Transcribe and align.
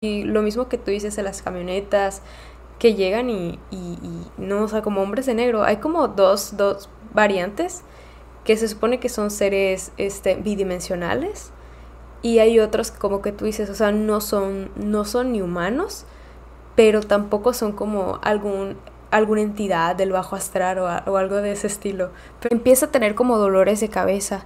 Y 0.00 0.24
lo 0.24 0.42
mismo 0.42 0.68
que 0.68 0.78
tú 0.78 0.90
dices 0.90 1.16
de 1.16 1.22
las 1.22 1.42
camionetas 1.42 2.22
que 2.78 2.94
llegan 2.94 3.30
y, 3.30 3.58
no, 4.36 4.62
o 4.62 4.68
sea, 4.68 4.82
como 4.82 5.02
hombres 5.02 5.26
de 5.26 5.34
negro. 5.34 5.64
Hay 5.64 5.78
como 5.78 6.08
dos, 6.08 6.56
dos 6.56 6.88
variantes 7.12 7.82
que 8.44 8.56
se 8.56 8.68
supone 8.68 9.00
que 9.00 9.08
son 9.08 9.30
seres 9.30 9.92
este, 9.98 10.36
bidimensionales 10.36 11.52
y 12.22 12.38
hay 12.38 12.60
otros 12.60 12.90
como 12.90 13.22
que 13.22 13.32
tú 13.32 13.44
dices, 13.44 13.68
o 13.70 13.74
sea, 13.74 13.92
no 13.92 14.20
son, 14.20 14.70
no 14.76 15.04
son 15.04 15.32
ni 15.32 15.42
humanos, 15.42 16.04
pero 16.74 17.00
tampoco 17.02 17.52
son 17.52 17.72
como 17.72 18.18
algún 18.22 18.76
alguna 19.10 19.40
entidad 19.40 19.96
del 19.96 20.12
bajo 20.12 20.36
astral 20.36 20.78
o, 20.78 20.84
o 21.10 21.16
algo 21.16 21.36
de 21.36 21.52
ese 21.52 21.66
estilo. 21.66 22.10
Pero 22.40 22.54
empieza 22.54 22.86
a 22.86 22.90
tener 22.90 23.14
como 23.14 23.38
dolores 23.38 23.80
de 23.80 23.88
cabeza 23.88 24.44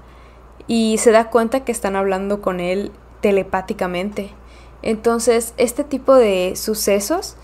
y 0.69 0.99
se 0.99 1.11
da 1.11 1.31
cuenta 1.31 1.65
que 1.65 1.73
están 1.73 1.97
hablando 1.97 2.41
con 2.41 2.61
él 2.61 2.93
telepáticamente. 3.21 4.31
Entonces, 4.83 5.55
este 5.57 5.85
tipo 5.85 6.15
de 6.15 6.55
sucesos 6.57 7.37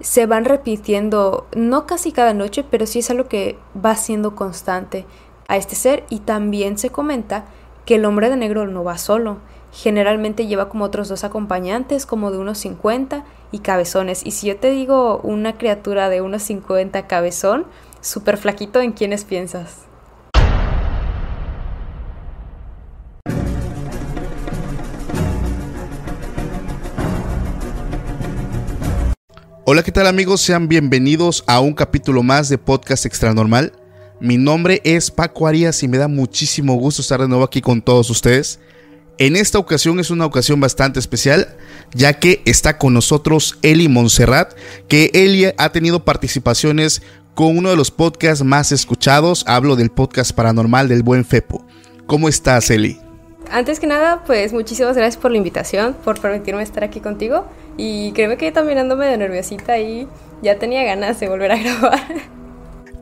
se 0.00 0.26
van 0.26 0.44
repitiendo, 0.44 1.46
no 1.54 1.86
casi 1.86 2.12
cada 2.12 2.34
noche, 2.34 2.64
pero 2.68 2.86
sí 2.86 3.00
es 3.00 3.10
algo 3.10 3.28
que 3.28 3.58
va 3.84 3.94
siendo 3.96 4.34
constante 4.34 5.06
a 5.48 5.56
este 5.56 5.76
ser 5.76 6.04
y 6.08 6.20
también 6.20 6.78
se 6.78 6.90
comenta 6.90 7.44
que 7.84 7.96
el 7.96 8.04
hombre 8.04 8.30
de 8.30 8.36
negro 8.36 8.66
no 8.66 8.84
va 8.84 8.98
solo. 8.98 9.38
Generalmente 9.72 10.46
lleva 10.46 10.68
como 10.68 10.84
otros 10.84 11.08
dos 11.08 11.22
acompañantes, 11.22 12.06
como 12.06 12.30
de 12.30 12.38
unos 12.38 12.58
50 12.58 13.24
y 13.52 13.60
cabezones. 13.60 14.24
Y 14.24 14.32
si 14.32 14.48
yo 14.48 14.56
te 14.56 14.70
digo 14.70 15.20
una 15.22 15.58
criatura 15.58 16.08
de 16.08 16.20
unos 16.22 16.42
50 16.42 17.06
cabezón, 17.06 17.66
súper 18.00 18.36
flaquito, 18.36 18.80
¿en 18.80 18.92
quiénes 18.92 19.24
piensas? 19.24 19.89
Hola, 29.72 29.84
¿qué 29.84 29.92
tal 29.92 30.08
amigos? 30.08 30.40
Sean 30.40 30.66
bienvenidos 30.66 31.44
a 31.46 31.60
un 31.60 31.74
capítulo 31.74 32.24
más 32.24 32.48
de 32.48 32.58
Podcast 32.58 33.06
Extra 33.06 33.32
Normal. 33.34 33.72
Mi 34.18 34.36
nombre 34.36 34.80
es 34.82 35.12
Paco 35.12 35.46
Arias 35.46 35.84
y 35.84 35.86
me 35.86 35.96
da 35.96 36.08
muchísimo 36.08 36.74
gusto 36.74 37.02
estar 37.02 37.20
de 37.20 37.28
nuevo 37.28 37.44
aquí 37.44 37.60
con 37.60 37.80
todos 37.80 38.10
ustedes. 38.10 38.58
En 39.18 39.36
esta 39.36 39.60
ocasión 39.60 40.00
es 40.00 40.10
una 40.10 40.26
ocasión 40.26 40.58
bastante 40.58 40.98
especial, 40.98 41.56
ya 41.94 42.14
que 42.14 42.42
está 42.46 42.78
con 42.78 42.94
nosotros 42.94 43.60
Eli 43.62 43.86
Montserrat, 43.86 44.54
que 44.88 45.12
Eli 45.14 45.52
ha 45.56 45.70
tenido 45.70 46.04
participaciones 46.04 47.00
con 47.36 47.56
uno 47.56 47.70
de 47.70 47.76
los 47.76 47.92
podcasts 47.92 48.44
más 48.44 48.72
escuchados. 48.72 49.44
Hablo 49.46 49.76
del 49.76 49.90
podcast 49.90 50.32
paranormal 50.32 50.88
del 50.88 51.04
buen 51.04 51.24
Fepo. 51.24 51.64
¿Cómo 52.06 52.28
estás, 52.28 52.70
Eli? 52.70 52.98
Antes 53.52 53.78
que 53.78 53.86
nada, 53.86 54.24
pues 54.26 54.52
muchísimas 54.52 54.96
gracias 54.96 55.20
por 55.20 55.30
la 55.30 55.36
invitación, 55.36 55.94
por 56.04 56.20
permitirme 56.20 56.64
estar 56.64 56.82
aquí 56.82 56.98
contigo. 56.98 57.46
Y 57.82 58.12
créeme 58.12 58.36
que 58.36 58.52
también 58.52 58.76
ando 58.76 58.94
medio 58.94 59.16
nerviosita 59.16 59.78
y 59.78 60.06
ya 60.42 60.58
tenía 60.58 60.84
ganas 60.84 61.18
de 61.18 61.30
volver 61.30 61.50
a 61.52 61.56
grabar. 61.62 62.06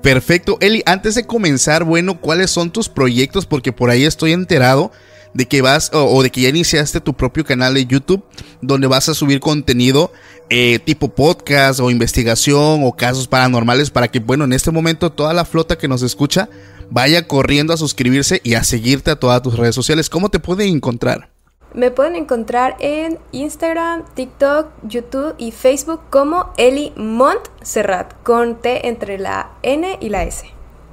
Perfecto, 0.05 0.57
Eli, 0.61 0.85
antes 0.87 1.17
de 1.17 1.27
comenzar, 1.27 1.83
bueno, 1.83 2.21
¿cuáles 2.21 2.53
son 2.53 2.71
tus 2.71 2.89
proyectos? 2.89 3.45
Porque 3.45 3.73
por 3.73 3.91
ahí 3.91 4.05
estoy 4.05 4.33
enterado 4.33 4.93
de 5.35 5.47
que 5.47 5.63
vas 5.63 5.91
o, 5.93 6.23
de 6.23 6.31
que 6.31 6.43
ya 6.43 6.51
iniciaste 6.51 7.01
tu 7.01 7.13
propio 7.13 7.45
canal 7.45 7.75
de 7.75 7.87
YouTube 7.87 8.23
donde 8.63 8.87
vas 8.87 9.09
a 9.09 9.15
subir 9.15 9.41
contenido 9.41 10.13
eh, 10.49 10.79
tipo 10.85 11.09
podcast 11.09 11.81
o 11.81 11.91
investigación 11.91 12.83
o 12.85 12.93
casos 12.93 13.27
paranormales 13.27 13.91
para 13.91 14.07
que, 14.07 14.21
bueno, 14.21 14.45
en 14.45 14.53
este 14.53 14.71
momento 14.71 15.11
toda 15.11 15.35
la 15.35 15.45
flota 15.45 15.77
que 15.77 15.89
nos 15.89 16.03
escucha 16.03 16.49
vaya 16.89 17.27
corriendo 17.27 17.73
a 17.73 17.77
suscribirse 17.77 18.41
y 18.45 18.55
a 18.55 18.63
seguirte 18.63 19.11
a 19.11 19.17
todas 19.17 19.43
tus 19.43 19.57
redes 19.57 19.75
sociales. 19.75 20.09
¿Cómo 20.09 20.29
te 20.29 20.39
pueden 20.39 20.69
encontrar? 20.69 21.31
Me 21.75 21.91
pueden 21.91 22.17
encontrar 22.17 22.77
en 22.81 23.19
Instagram, 23.33 24.05
TikTok, 24.15 24.69
YouTube 24.85 25.35
y 25.37 25.53
Facebook 25.53 26.01
como 26.09 26.53
Eli 26.57 26.93
Montserrat, 26.97 28.15
con 28.23 28.61
T 28.61 28.89
entre 28.89 29.19
la 29.19 29.51
N 29.63 29.99
y 30.01 30.09
la 30.09 30.25
S. 30.25 30.47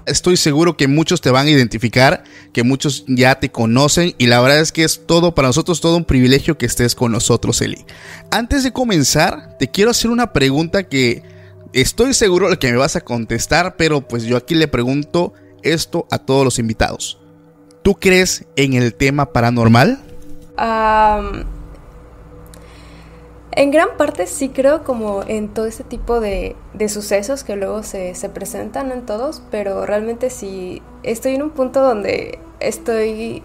Estoy 0.05 0.37
seguro 0.37 0.77
que 0.77 0.87
muchos 0.87 1.21
te 1.21 1.31
van 1.31 1.47
a 1.47 1.49
identificar, 1.49 2.23
que 2.53 2.63
muchos 2.63 3.05
ya 3.07 3.39
te 3.39 3.51
conocen 3.51 4.13
y 4.17 4.27
la 4.27 4.39
verdad 4.41 4.59
es 4.59 4.71
que 4.71 4.83
es 4.83 5.07
todo 5.07 5.33
para 5.33 5.47
nosotros, 5.47 5.81
todo 5.81 5.97
un 5.97 6.05
privilegio 6.05 6.57
que 6.57 6.67
estés 6.67 6.93
con 6.93 7.11
nosotros, 7.11 7.61
Eli. 7.61 7.85
Antes 8.29 8.63
de 8.63 8.71
comenzar, 8.73 9.57
te 9.57 9.71
quiero 9.71 9.91
hacer 9.91 10.11
una 10.11 10.31
pregunta 10.33 10.83
que 10.83 11.23
estoy 11.73 12.13
seguro 12.13 12.59
que 12.59 12.71
me 12.71 12.77
vas 12.77 12.95
a 12.95 13.01
contestar, 13.01 13.77
pero 13.77 14.07
pues 14.07 14.23
yo 14.25 14.37
aquí 14.37 14.53
le 14.53 14.67
pregunto 14.67 15.33
esto 15.63 16.05
a 16.11 16.19
todos 16.19 16.43
los 16.43 16.59
invitados. 16.59 17.17
¿Tú 17.81 17.95
crees 17.95 18.45
en 18.55 18.73
el 18.73 18.93
tema 18.93 19.31
paranormal? 19.31 20.03
Am, 20.57 21.45
en 23.51 23.71
gran 23.71 23.95
parte 23.97 24.27
sí 24.27 24.49
creo 24.49 24.83
como 24.83 25.23
en 25.25 25.47
todo 25.49 25.65
este 25.65 25.83
tipo 25.83 26.19
de, 26.19 26.55
de 26.73 26.89
sucesos 26.89 27.43
que 27.43 27.55
luego 27.55 27.83
se, 27.83 28.13
se 28.15 28.29
presentan 28.29 28.91
en 28.91 29.05
todos, 29.05 29.41
pero 29.49 29.85
realmente 29.85 30.29
sí 30.29 30.81
estoy 31.03 31.35
en 31.35 31.43
un 31.43 31.51
punto 31.51 31.81
donde 31.81 32.39
estoy 32.59 33.43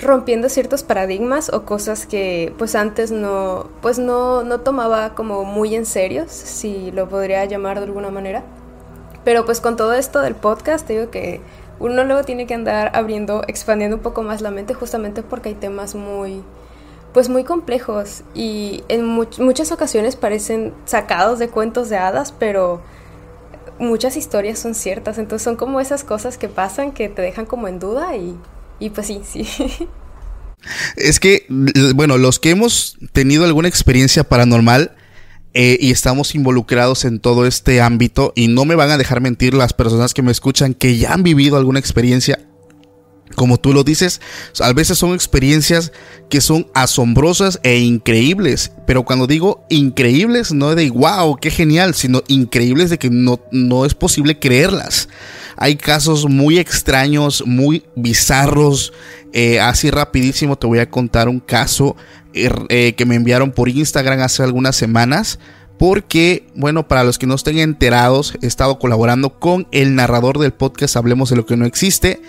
rompiendo 0.00 0.48
ciertos 0.48 0.84
paradigmas 0.84 1.52
o 1.52 1.64
cosas 1.64 2.06
que 2.06 2.54
pues 2.56 2.74
antes 2.76 3.10
no 3.10 3.68
pues 3.82 3.98
no, 3.98 4.44
no 4.44 4.60
tomaba 4.60 5.14
como 5.14 5.44
muy 5.44 5.74
en 5.74 5.86
serio, 5.86 6.26
si 6.28 6.92
lo 6.92 7.08
podría 7.08 7.44
llamar 7.44 7.78
de 7.78 7.86
alguna 7.86 8.10
manera. 8.10 8.44
Pero 9.24 9.44
pues 9.44 9.60
con 9.60 9.76
todo 9.76 9.92
esto 9.92 10.20
del 10.20 10.34
podcast, 10.36 10.88
digo 10.88 11.10
que 11.10 11.40
uno 11.80 12.04
luego 12.04 12.24
tiene 12.24 12.46
que 12.46 12.54
andar 12.54 12.90
abriendo, 12.94 13.42
expandiendo 13.48 13.96
un 13.96 14.02
poco 14.02 14.22
más 14.22 14.40
la 14.42 14.50
mente 14.50 14.74
justamente 14.74 15.22
porque 15.22 15.50
hay 15.50 15.54
temas 15.56 15.94
muy, 15.94 16.42
pues 17.12 17.28
muy 17.28 17.44
complejos 17.44 18.22
y 18.34 18.84
en 18.88 19.06
much- 19.06 19.40
muchas 19.40 19.72
ocasiones 19.72 20.16
parecen 20.16 20.74
sacados 20.86 21.38
de 21.38 21.48
cuentos 21.50 21.88
de 21.90 21.98
hadas, 21.98 22.32
pero 22.32 22.82
muchas 23.78 24.16
historias 24.16 24.58
son 24.58 24.74
ciertas, 24.74 25.18
entonces 25.18 25.44
son 25.44 25.56
como 25.56 25.80
esas 25.80 26.04
cosas 26.04 26.38
que 26.38 26.48
pasan 26.48 26.92
que 26.92 27.08
te 27.08 27.22
dejan 27.22 27.46
como 27.46 27.68
en 27.68 27.78
duda 27.78 28.16
y, 28.16 28.36
y 28.80 28.90
pues 28.90 29.06
sí, 29.08 29.22
sí. 29.24 29.46
Es 30.96 31.20
que, 31.20 31.46
bueno, 31.94 32.18
los 32.18 32.38
que 32.38 32.50
hemos 32.50 32.96
tenido 33.12 33.44
alguna 33.44 33.68
experiencia 33.68 34.24
paranormal 34.24 34.92
eh, 35.60 35.76
y 35.80 35.90
estamos 35.90 36.36
involucrados 36.36 37.04
en 37.04 37.18
todo 37.18 37.44
este 37.44 37.80
ámbito, 37.80 38.32
y 38.36 38.46
no 38.46 38.64
me 38.64 38.76
van 38.76 38.92
a 38.92 38.96
dejar 38.96 39.20
mentir 39.20 39.54
las 39.54 39.72
personas 39.72 40.14
que 40.14 40.22
me 40.22 40.30
escuchan 40.30 40.72
que 40.72 40.98
ya 40.98 41.12
han 41.12 41.24
vivido 41.24 41.56
alguna 41.56 41.80
experiencia, 41.80 42.38
como 43.34 43.58
tú 43.58 43.72
lo 43.72 43.82
dices, 43.82 44.20
a 44.60 44.72
veces 44.72 44.98
son 44.98 45.14
experiencias 45.14 45.90
que 46.30 46.40
son 46.40 46.68
asombrosas 46.74 47.58
e 47.64 47.78
increíbles. 47.78 48.70
Pero 48.86 49.04
cuando 49.04 49.26
digo 49.26 49.64
increíbles, 49.68 50.52
no 50.52 50.76
de 50.76 50.90
wow, 50.90 51.36
qué 51.40 51.50
genial, 51.50 51.94
sino 51.94 52.22
increíbles 52.28 52.88
de 52.88 52.98
que 52.98 53.10
no, 53.10 53.40
no 53.50 53.84
es 53.84 53.94
posible 53.94 54.38
creerlas. 54.38 55.08
Hay 55.56 55.74
casos 55.74 56.28
muy 56.28 56.58
extraños, 56.58 57.42
muy 57.44 57.84
bizarros. 57.96 58.92
Eh, 59.32 59.58
así 59.58 59.90
rapidísimo 59.90 60.56
te 60.56 60.68
voy 60.68 60.78
a 60.78 60.88
contar 60.88 61.28
un 61.28 61.40
caso 61.40 61.96
eh, 62.34 62.50
eh, 62.68 62.94
que 62.94 63.06
me 63.06 63.14
enviaron 63.14 63.52
por 63.52 63.68
Instagram 63.68 64.20
hace 64.20 64.42
algunas 64.42 64.76
semanas. 64.76 65.38
Porque, 65.78 66.46
bueno, 66.56 66.88
para 66.88 67.04
los 67.04 67.18
que 67.18 67.26
no 67.28 67.36
estén 67.36 67.58
enterados, 67.58 68.34
he 68.42 68.46
estado 68.46 68.80
colaborando 68.80 69.38
con 69.38 69.68
el 69.70 69.94
narrador 69.94 70.38
del 70.38 70.52
podcast 70.52 70.96
Hablemos 70.96 71.30
de 71.30 71.36
lo 71.36 71.46
que 71.46 71.56
no 71.56 71.66
existe. 71.66 72.20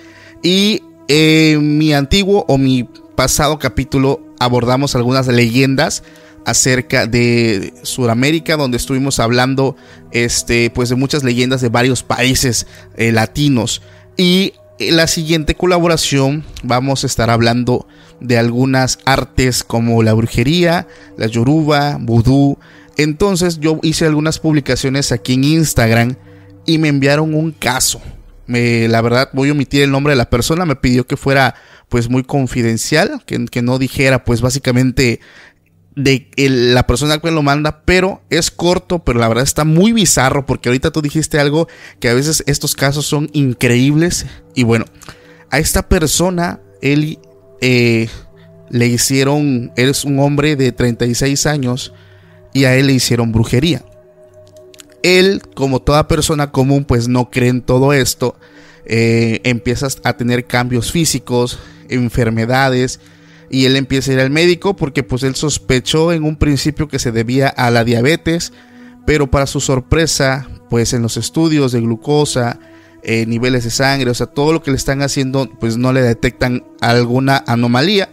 Y 0.44 0.84
en 1.08 1.80
mi 1.80 1.94
antiguo 1.94 2.46
o 2.48 2.60
mi 2.60 2.88
pasado 3.16 3.58
capítulo 3.58 4.22
abordamos 4.40 4.96
algunas 4.96 5.28
leyendas 5.28 6.04
acerca 6.46 7.08
de 7.08 7.74
Sudamérica, 7.84 8.56
donde 8.58 8.78
estuvimos 8.78 9.20
hablando 9.20 9.76
este, 10.12 10.70
pues 10.70 10.90
de 10.90 10.96
muchas 10.96 11.24
leyendas 11.24 11.62
de 11.62 11.70
varios 11.70 12.04
países 12.04 12.68
eh, 12.96 13.12
latinos. 13.12 13.82
Y 14.18 14.54
en 14.80 14.98
la 14.98 15.08
siguiente 15.08 15.56
colaboración 15.56 16.44
vamos 16.64 17.04
a 17.04 17.08
estar 17.08 17.30
hablando 17.30 17.88
de 18.22 18.38
algunas 18.38 19.00
artes 19.06 19.64
como 19.64 20.04
la 20.04 20.14
brujería, 20.14 20.88
la 21.18 21.28
yoruba, 21.28 21.98
vudú. 22.00 22.58
Entonces 22.98 23.60
yo 23.60 23.80
hice 23.82 24.06
algunas 24.06 24.40
publicaciones 24.40 25.12
aquí 25.12 25.34
en 25.34 25.44
Instagram 25.44 26.16
y 26.66 26.78
me 26.78 26.90
enviaron 26.90 27.34
un 27.34 27.52
caso. 27.52 28.02
Me, 28.46 28.88
la 28.88 29.02
verdad 29.02 29.30
voy 29.34 29.50
a 29.50 29.52
omitir 29.52 29.84
el 29.84 29.92
nombre 29.92 30.14
de 30.14 30.18
la 30.18 30.30
persona, 30.30 30.66
me 30.66 30.76
pidió 30.76 31.06
que 31.06 31.18
fuera 31.18 31.56
pues 31.88 32.10
muy 32.10 32.24
confidencial, 32.24 33.22
que, 33.26 33.46
que 33.46 33.62
no 33.62 33.78
dijera 33.78 34.24
pues 34.24 34.42
básicamente 34.42 35.20
de 35.96 36.30
la 36.38 36.88
persona 36.88 37.20
que 37.20 37.32
lo 37.32 37.44
manda, 37.44 37.82
pero 37.84 38.22
es 38.30 38.52
corto, 38.52 39.00
pero 39.00 39.20
la 39.20 39.28
verdad 39.28 39.44
está 39.44 39.66
muy 39.66 39.92
bizarro 39.92 40.46
porque 40.46 40.70
ahorita 40.70 40.92
tú 40.92 41.02
dijiste 41.02 41.40
algo 41.40 41.68
que 42.00 42.10
a 42.10 42.14
veces 42.14 42.44
estos 42.48 42.76
casos 42.76 43.06
son 43.06 43.30
increíbles 43.34 44.26
y 44.56 44.64
bueno, 44.64 44.86
a 45.52 45.60
esta 45.60 45.90
persona 45.90 46.62
él 46.82 47.20
eh, 47.62 48.08
le 48.70 48.88
hicieron, 48.88 49.72
él 49.76 49.90
es 49.90 50.06
un 50.06 50.20
hombre 50.20 50.56
de 50.56 50.72
36 50.72 51.46
años 51.46 51.94
y 52.54 52.66
a 52.66 52.76
él 52.76 52.88
le 52.88 52.94
hicieron 52.94 53.32
brujería. 53.32 53.84
Él, 55.02 55.42
como 55.56 55.82
toda 55.82 56.08
persona 56.08 56.52
común, 56.52 56.86
pues 56.86 57.08
no 57.08 57.30
cree 57.30 57.50
en 57.50 57.62
todo 57.62 57.94
esto, 57.94 58.36
eh, 58.86 59.40
empiezas 59.44 60.00
a 60.04 60.18
tener 60.18 60.46
cambios 60.46 60.92
físicos, 60.92 61.60
enfermedades, 61.90 63.00
y 63.50 63.66
él 63.66 63.76
empieza 63.76 64.12
a 64.12 64.14
ir 64.16 64.20
al 64.20 64.30
médico 64.30 64.76
porque 64.76 65.04
pues 65.04 65.24
él 65.24 65.36
sospechó 65.36 66.12
en 66.12 66.24
un 66.24 66.36
principio 66.36 66.88
que 66.88 67.00
se 67.00 67.12
debía 67.12 67.48
a 67.48 67.72
la 67.72 67.84
diabetes, 67.84 68.54
pero 69.06 69.32
para 69.32 69.48
su 69.48 69.60
sorpresa, 69.60 70.48
pues 70.70 70.94
en 70.94 71.02
los 71.02 71.18
estudios 71.18 71.72
de 71.72 71.82
glucosa, 71.82 72.60
eh, 73.04 73.26
niveles 73.26 73.64
de 73.64 73.72
sangre, 73.72 74.10
o 74.10 74.14
sea, 74.14 74.28
todo 74.28 74.54
lo 74.54 74.62
que 74.62 74.72
le 74.72 74.78
están 74.78 75.02
haciendo, 75.02 75.50
pues 75.60 75.78
no 75.78 75.94
le 75.94 76.02
detectan 76.02 76.64
alguna 76.82 77.44
anomalía. 77.48 78.10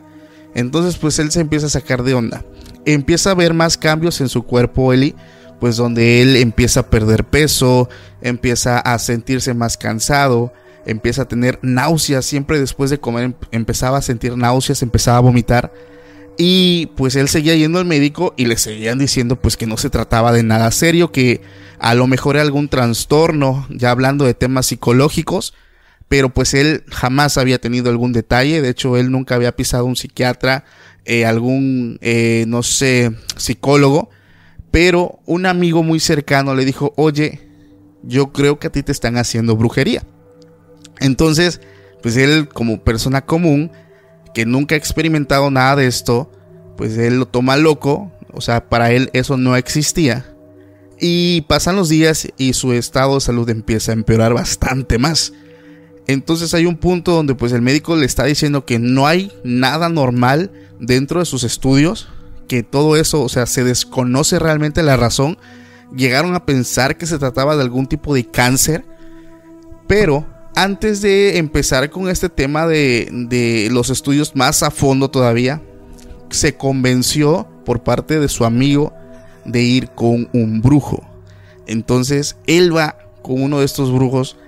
Entonces, 0.54 0.96
pues 0.96 1.18
él 1.18 1.30
se 1.30 1.40
empieza 1.40 1.66
a 1.66 1.70
sacar 1.70 2.02
de 2.02 2.14
onda. 2.14 2.44
Empieza 2.84 3.32
a 3.32 3.34
ver 3.34 3.52
más 3.52 3.76
cambios 3.76 4.20
en 4.20 4.28
su 4.28 4.44
cuerpo, 4.44 4.92
Eli, 4.92 5.14
pues 5.60 5.76
donde 5.76 6.22
él 6.22 6.36
empieza 6.36 6.80
a 6.80 6.90
perder 6.90 7.24
peso, 7.24 7.88
empieza 8.20 8.78
a 8.78 8.98
sentirse 8.98 9.54
más 9.54 9.76
cansado, 9.76 10.52
empieza 10.86 11.22
a 11.22 11.28
tener 11.28 11.58
náuseas, 11.62 12.24
siempre 12.24 12.60
después 12.60 12.90
de 12.90 12.98
comer 12.98 13.24
em, 13.24 13.34
empezaba 13.50 13.98
a 13.98 14.02
sentir 14.02 14.36
náuseas, 14.36 14.82
empezaba 14.82 15.18
a 15.18 15.22
vomitar. 15.22 15.72
Y 16.38 16.86
pues 16.96 17.16
él 17.16 17.28
seguía 17.28 17.54
yendo 17.54 17.78
al 17.78 17.86
médico 17.86 18.34
y 18.36 18.44
le 18.46 18.58
seguían 18.58 18.98
diciendo 18.98 19.36
pues 19.36 19.56
que 19.56 19.66
no 19.66 19.76
se 19.76 19.90
trataba 19.90 20.32
de 20.32 20.42
nada 20.42 20.70
serio, 20.70 21.10
que 21.10 21.40
a 21.78 21.94
lo 21.94 22.06
mejor 22.06 22.36
era 22.36 22.42
algún 22.42 22.68
trastorno, 22.68 23.66
ya 23.70 23.90
hablando 23.90 24.24
de 24.24 24.34
temas 24.34 24.66
psicológicos, 24.66 25.54
pero 26.08 26.28
pues 26.28 26.54
él 26.54 26.84
jamás 26.90 27.38
había 27.38 27.58
tenido 27.58 27.90
algún 27.90 28.12
detalle, 28.12 28.60
de 28.60 28.68
hecho 28.68 28.96
él 28.96 29.10
nunca 29.10 29.34
había 29.34 29.56
pisado 29.56 29.86
un 29.86 29.96
psiquiatra, 29.96 30.64
eh, 31.04 31.24
algún, 31.24 31.98
eh, 32.02 32.44
no 32.48 32.62
sé, 32.62 33.12
psicólogo, 33.36 34.10
pero 34.70 35.20
un 35.24 35.46
amigo 35.46 35.82
muy 35.82 36.00
cercano 36.00 36.54
le 36.54 36.64
dijo, 36.64 36.92
oye, 36.96 37.48
yo 38.02 38.32
creo 38.32 38.58
que 38.58 38.66
a 38.66 38.72
ti 38.72 38.82
te 38.82 38.92
están 38.92 39.16
haciendo 39.16 39.56
brujería. 39.56 40.04
Entonces, 41.00 41.60
pues 42.02 42.16
él 42.16 42.48
como 42.48 42.82
persona 42.82 43.24
común, 43.24 43.72
que 44.36 44.44
nunca 44.44 44.74
ha 44.74 44.78
experimentado 44.78 45.50
nada 45.50 45.76
de 45.76 45.86
esto, 45.86 46.30
pues 46.76 46.98
él 46.98 47.20
lo 47.20 47.26
toma 47.26 47.56
loco, 47.56 48.12
o 48.34 48.42
sea, 48.42 48.68
para 48.68 48.92
él 48.92 49.08
eso 49.14 49.38
no 49.38 49.56
existía. 49.56 50.26
Y 51.00 51.40
pasan 51.48 51.74
los 51.74 51.88
días 51.88 52.28
y 52.36 52.52
su 52.52 52.74
estado 52.74 53.14
de 53.14 53.22
salud 53.22 53.48
empieza 53.48 53.92
a 53.92 53.94
empeorar 53.94 54.34
bastante 54.34 54.98
más. 54.98 55.32
Entonces 56.06 56.52
hay 56.52 56.66
un 56.66 56.76
punto 56.76 57.12
donde 57.12 57.34
pues 57.34 57.52
el 57.52 57.62
médico 57.62 57.96
le 57.96 58.04
está 58.04 58.24
diciendo 58.24 58.66
que 58.66 58.78
no 58.78 59.06
hay 59.06 59.32
nada 59.42 59.88
normal 59.88 60.52
dentro 60.78 61.20
de 61.20 61.24
sus 61.24 61.42
estudios, 61.42 62.06
que 62.46 62.62
todo 62.62 62.96
eso, 62.96 63.22
o 63.22 63.30
sea, 63.30 63.46
se 63.46 63.64
desconoce 63.64 64.38
realmente 64.38 64.82
la 64.82 64.98
razón. 64.98 65.38
Llegaron 65.96 66.34
a 66.34 66.44
pensar 66.44 66.98
que 66.98 67.06
se 67.06 67.18
trataba 67.18 67.56
de 67.56 67.62
algún 67.62 67.86
tipo 67.86 68.12
de 68.12 68.26
cáncer, 68.26 68.84
pero 69.88 70.26
antes 70.56 71.02
de 71.02 71.36
empezar 71.36 71.90
con 71.90 72.08
este 72.08 72.30
tema 72.30 72.66
de, 72.66 73.68
los 73.70 73.90
estudios 73.90 74.34
más 74.34 74.62
a 74.62 74.70
fondo 74.70 75.10
todavía, 75.10 75.62
se 76.30 76.56
convenció 76.56 77.46
por 77.64 77.82
parte 77.82 78.18
de 78.18 78.28
su 78.28 78.44
amigo 78.44 78.92
de 79.44 79.62
ir 79.62 79.90
con 79.90 80.28
un 80.32 80.62
brujo. 80.62 81.06
Entonces 81.66 82.36
él 82.46 82.74
va 82.74 82.96
con 83.22 83.42
uno 83.42 83.60
de 83.60 83.66
estos 83.66 83.92
brujos 83.92 84.38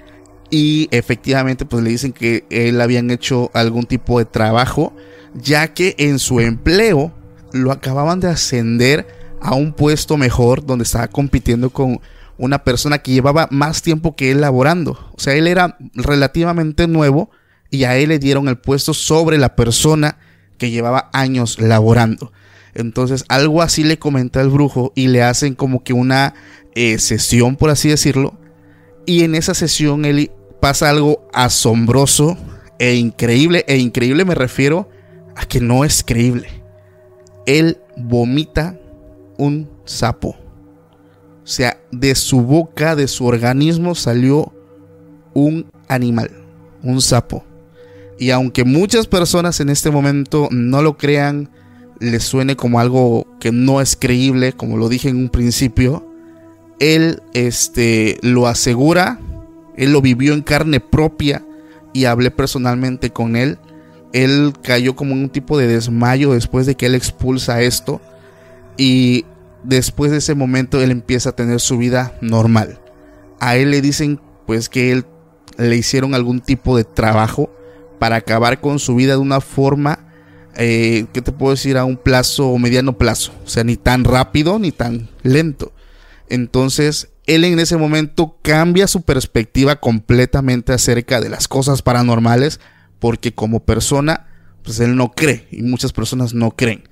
y 0.51 0.89
efectivamente 0.93 1.67
pues 1.67 1.85
le 1.85 1.91
dicen 1.91 2.13
que 2.13 2.47
él 2.49 2.81
habían 2.81 3.11
hecho 3.11 3.51
algún 3.53 3.85
tipo 3.85 4.19
de 4.19 4.25
trabajo 4.25 4.95
ya 5.35 5.75
que 5.75 5.95
en 5.99 6.19
su 6.19 6.41
empleo 6.41 7.13
lo 7.53 7.71
acababan 7.71 8.19
de 8.21 8.29
ascender 8.29 9.07
a 9.43 9.55
un 9.55 9.75
puesto 9.75 10.17
mejor 10.17 10.65
donde 10.65 10.85
estaba 10.85 11.09
compitiendo 11.09 11.69
con 11.69 12.01
una 12.39 12.65
persona 12.65 12.99
que 12.99 13.13
llevaba 13.13 13.49
más 13.51 13.83
tiempo 13.83 14.17
que 14.17 14.31
él 14.31 14.41
laborando. 14.41 14.93
O 15.13 15.21
sea, 15.21 15.35
él 15.35 15.47
era 15.47 15.77
relativamente 15.95 16.87
nuevo 16.87 17.31
y 17.71 17.85
a 17.85 17.97
él 17.97 18.09
le 18.09 18.19
dieron 18.19 18.49
el 18.49 18.59
puesto 18.59 18.95
sobre 18.95 19.37
la 19.39 19.57
persona 19.57 20.17
que 20.57 20.71
llevaba 20.71 21.11
años 21.13 21.61
laborando. 21.61 22.33
Entonces, 22.75 23.25
algo 23.29 23.61
así 23.61 23.83
le 23.85 23.99
comenta 23.99 24.41
el 24.41 24.51
brujo 24.51 24.93
y 24.95 25.09
le 25.09 25.23
hacen 25.23 25.55
como 25.55 25.83
que 25.83 25.93
una 25.93 26.35
eh, 26.75 26.99
sesión, 26.99 27.57
por 27.57 27.71
así 27.71 27.89
decirlo. 27.89 28.39
Y 29.05 29.25
en 29.25 29.35
esa 29.35 29.55
sesión 29.55 30.05
él 30.05 30.31
pasa 30.61 30.91
algo 30.91 31.29
asombroso 31.33 32.39
e 32.79 32.95
increíble. 32.95 33.65
E 33.67 33.79
increíble 33.79 34.25
me 34.25 34.35
refiero 34.35 34.89
a 35.35 35.45
que 35.47 35.61
no 35.61 35.85
es 35.85 36.05
creíble. 36.05 36.49
Él 37.47 37.79
vomita 37.97 38.79
un 39.39 39.69
sapo. 39.85 40.37
O 41.49 41.51
sea, 41.51 41.81
de 41.91 42.15
su 42.15 42.43
boca, 42.43 42.95
de 42.95 43.09
su 43.09 43.25
organismo 43.25 43.95
salió 43.95 44.53
un 45.33 45.65
animal, 45.89 46.31
un 46.83 47.01
sapo. 47.01 47.43
Y 48.19 48.33
aunque 48.33 48.65
muchas 48.65 49.07
personas 49.07 49.59
en 49.61 49.71
este 49.71 49.91
momento 49.91 50.49
no 50.51 50.83
lo 50.83 50.99
crean, 50.99 51.49
les 52.01 52.25
suene 52.25 52.55
como 52.55 52.81
algo 52.81 53.27
que 53.41 53.51
no 53.51 53.81
es 53.81 53.97
creíble, 53.97 54.53
como 54.53 54.77
lo 54.77 54.91
dije 54.91 55.09
en 55.09 55.17
un 55.17 55.31
principio, 55.31 56.07
él 56.81 57.23
este, 57.33 58.19
lo 58.21 58.47
asegura, 58.47 59.19
él 59.75 59.93
lo 59.93 60.03
vivió 60.03 60.35
en 60.35 60.43
carne 60.43 60.81
propia 60.81 61.47
y 61.95 62.05
hablé 62.05 62.31
personalmente 62.31 63.09
con 63.09 63.37
él. 63.37 63.57
Él 64.13 64.53
cayó 64.63 64.95
como 64.95 65.15
un 65.15 65.31
tipo 65.31 65.57
de 65.57 65.67
desmayo 65.67 66.35
después 66.35 66.67
de 66.67 66.75
que 66.75 66.85
él 66.85 66.95
expulsa 66.95 67.63
esto. 67.63 68.03
Y 68.77 69.25
después 69.69 70.11
de 70.11 70.17
ese 70.17 70.35
momento 70.35 70.81
él 70.81 70.91
empieza 70.91 71.31
a 71.31 71.37
tener 71.37 71.61
su 71.61 71.77
vida 71.77 72.15
normal. 72.23 72.81
A 73.39 73.57
él 73.57 73.71
le 73.71 73.83
dicen 73.83 74.21
pues 74.47 74.69
que 74.69 74.93
él 74.93 75.05
le 75.59 75.77
hicieron 75.77 76.15
algún 76.15 76.41
tipo 76.41 76.77
de 76.77 76.85
trabajo 76.85 77.51
para 77.99 78.17
acabar 78.17 78.61
con 78.61 78.79
su 78.79 78.95
vida 78.95 79.13
de 79.13 79.19
una 79.19 79.41
forma, 79.41 80.11
eh, 80.57 81.05
¿qué 81.13 81.21
te 81.21 81.33
puedo 81.33 81.53
decir? 81.53 81.77
A 81.77 81.85
un 81.85 81.99
plazo 81.99 82.49
o 82.49 82.59
mediano 82.59 82.97
plazo. 82.97 83.33
O 83.45 83.49
sea, 83.49 83.63
ni 83.63 83.77
tan 83.77 84.05
rápido 84.05 84.59
ni 84.59 84.73
tan 84.73 85.11
lento. 85.23 85.73
Entonces, 86.31 87.11
él 87.27 87.45
en 87.45 87.59
ese 87.59 87.77
momento 87.77 88.39
cambia 88.41 88.87
su 88.87 89.03
perspectiva 89.03 89.77
completamente 89.77 90.73
acerca 90.73 91.21
de 91.21 91.29
las 91.29 91.47
cosas 91.47 91.83
paranormales 91.83 92.59
porque 92.99 93.35
como 93.35 93.61
persona, 93.61 94.29
pues 94.63 94.81
él 94.81 94.97
no 94.97 95.13
cree 95.13 95.47
y 95.51 95.63
muchas 95.63 95.93
personas 95.93 96.33
no 96.33 96.53
creen. 96.53 96.88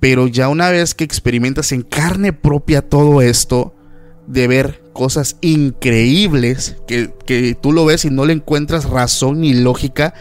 Pero 0.00 0.26
ya 0.26 0.48
una 0.48 0.70
vez 0.70 0.94
que 0.94 1.04
experimentas 1.04 1.72
en 1.72 1.82
carne 1.82 2.32
propia 2.32 2.82
todo 2.82 3.20
esto, 3.20 3.74
de 4.26 4.46
ver 4.46 4.82
cosas 4.92 5.36
increíbles, 5.40 6.76
que, 6.86 7.56
tú 7.60 7.72
lo 7.72 7.84
ves 7.84 8.04
y 8.04 8.10
no 8.10 8.24
le 8.24 8.32
encuentras 8.32 8.88
razón 8.88 9.40
ni 9.40 9.52
lógica, 9.54 10.14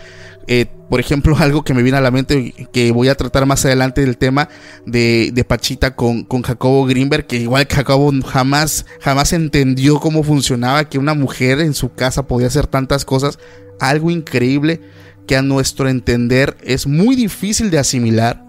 eh, 0.48 0.66
por 0.90 1.00
ejemplo, 1.00 1.36
algo 1.40 1.64
que 1.64 1.74
me 1.74 1.84
viene 1.84 2.00
a 2.00 2.02
la 2.02 2.12
mente 2.12 2.68
que 2.74 2.92
voy 2.92 3.08
a 3.08 3.16
tratar 3.16 3.46
más 3.46 3.64
adelante 3.66 4.02
del 4.02 4.18
tema 4.18 4.50
de, 4.86 5.46
Pachita 5.48 5.96
con, 5.96 6.24
con, 6.24 6.42
Jacobo 6.42 6.86
Greenberg, 6.86 7.28
que 7.28 7.38
igual 7.38 7.68
Jacobo 7.70 8.12
jamás, 8.26 8.86
jamás 9.00 9.32
entendió 9.32 10.00
cómo 10.00 10.24
funcionaba, 10.24 10.90
que 10.90 10.98
una 10.98 11.14
mujer 11.14 11.60
en 11.60 11.74
su 11.74 11.94
casa 11.94 12.28
podía 12.28 12.48
hacer 12.48 12.68
tantas 12.68 13.06
cosas. 13.06 13.38
Algo 13.80 14.10
increíble 14.10 14.82
que 15.28 15.38
a 15.38 15.42
nuestro 15.42 15.88
entender 15.88 16.58
es 16.64 16.88
muy 16.88 17.16
difícil 17.16 17.70
de 17.70 17.78
asimilar 17.78 18.49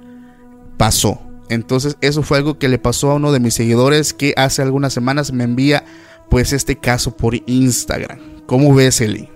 pasó. 0.81 1.19
Entonces 1.51 1.99
eso 2.01 2.23
fue 2.23 2.39
algo 2.39 2.59
que 2.59 2.71
le 2.71 2.79
pasó 2.79 3.11
a 3.11 3.17
uno 3.17 3.33
de 3.33 3.39
mis 3.39 3.53
seguidores 3.53 4.15
que 4.15 4.33
hace 4.39 4.63
algunas 4.63 4.95
semanas 4.95 5.31
me 5.31 5.45
envía 5.45 5.85
pues 6.31 6.55
este 6.55 6.77
caso 6.77 7.15
por 7.15 7.35
Instagram. 7.35 8.19
¿Cómo 8.47 8.75
ves, 8.75 9.03
Eli? 9.03 9.29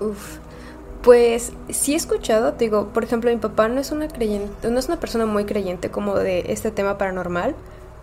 Uf, 0.00 0.38
Pues 1.02 1.52
sí 1.68 1.92
he 1.92 1.96
escuchado, 1.96 2.54
te 2.54 2.64
digo, 2.64 2.88
por 2.94 3.04
ejemplo, 3.04 3.30
mi 3.30 3.36
papá 3.36 3.68
no 3.68 3.78
es 3.78 3.90
una 3.90 4.08
creyente, 4.08 4.70
no 4.70 4.78
es 4.78 4.86
una 4.86 4.98
persona 4.98 5.26
muy 5.26 5.44
creyente 5.44 5.90
como 5.90 6.14
de 6.14 6.46
este 6.48 6.70
tema 6.70 6.96
paranormal, 6.96 7.54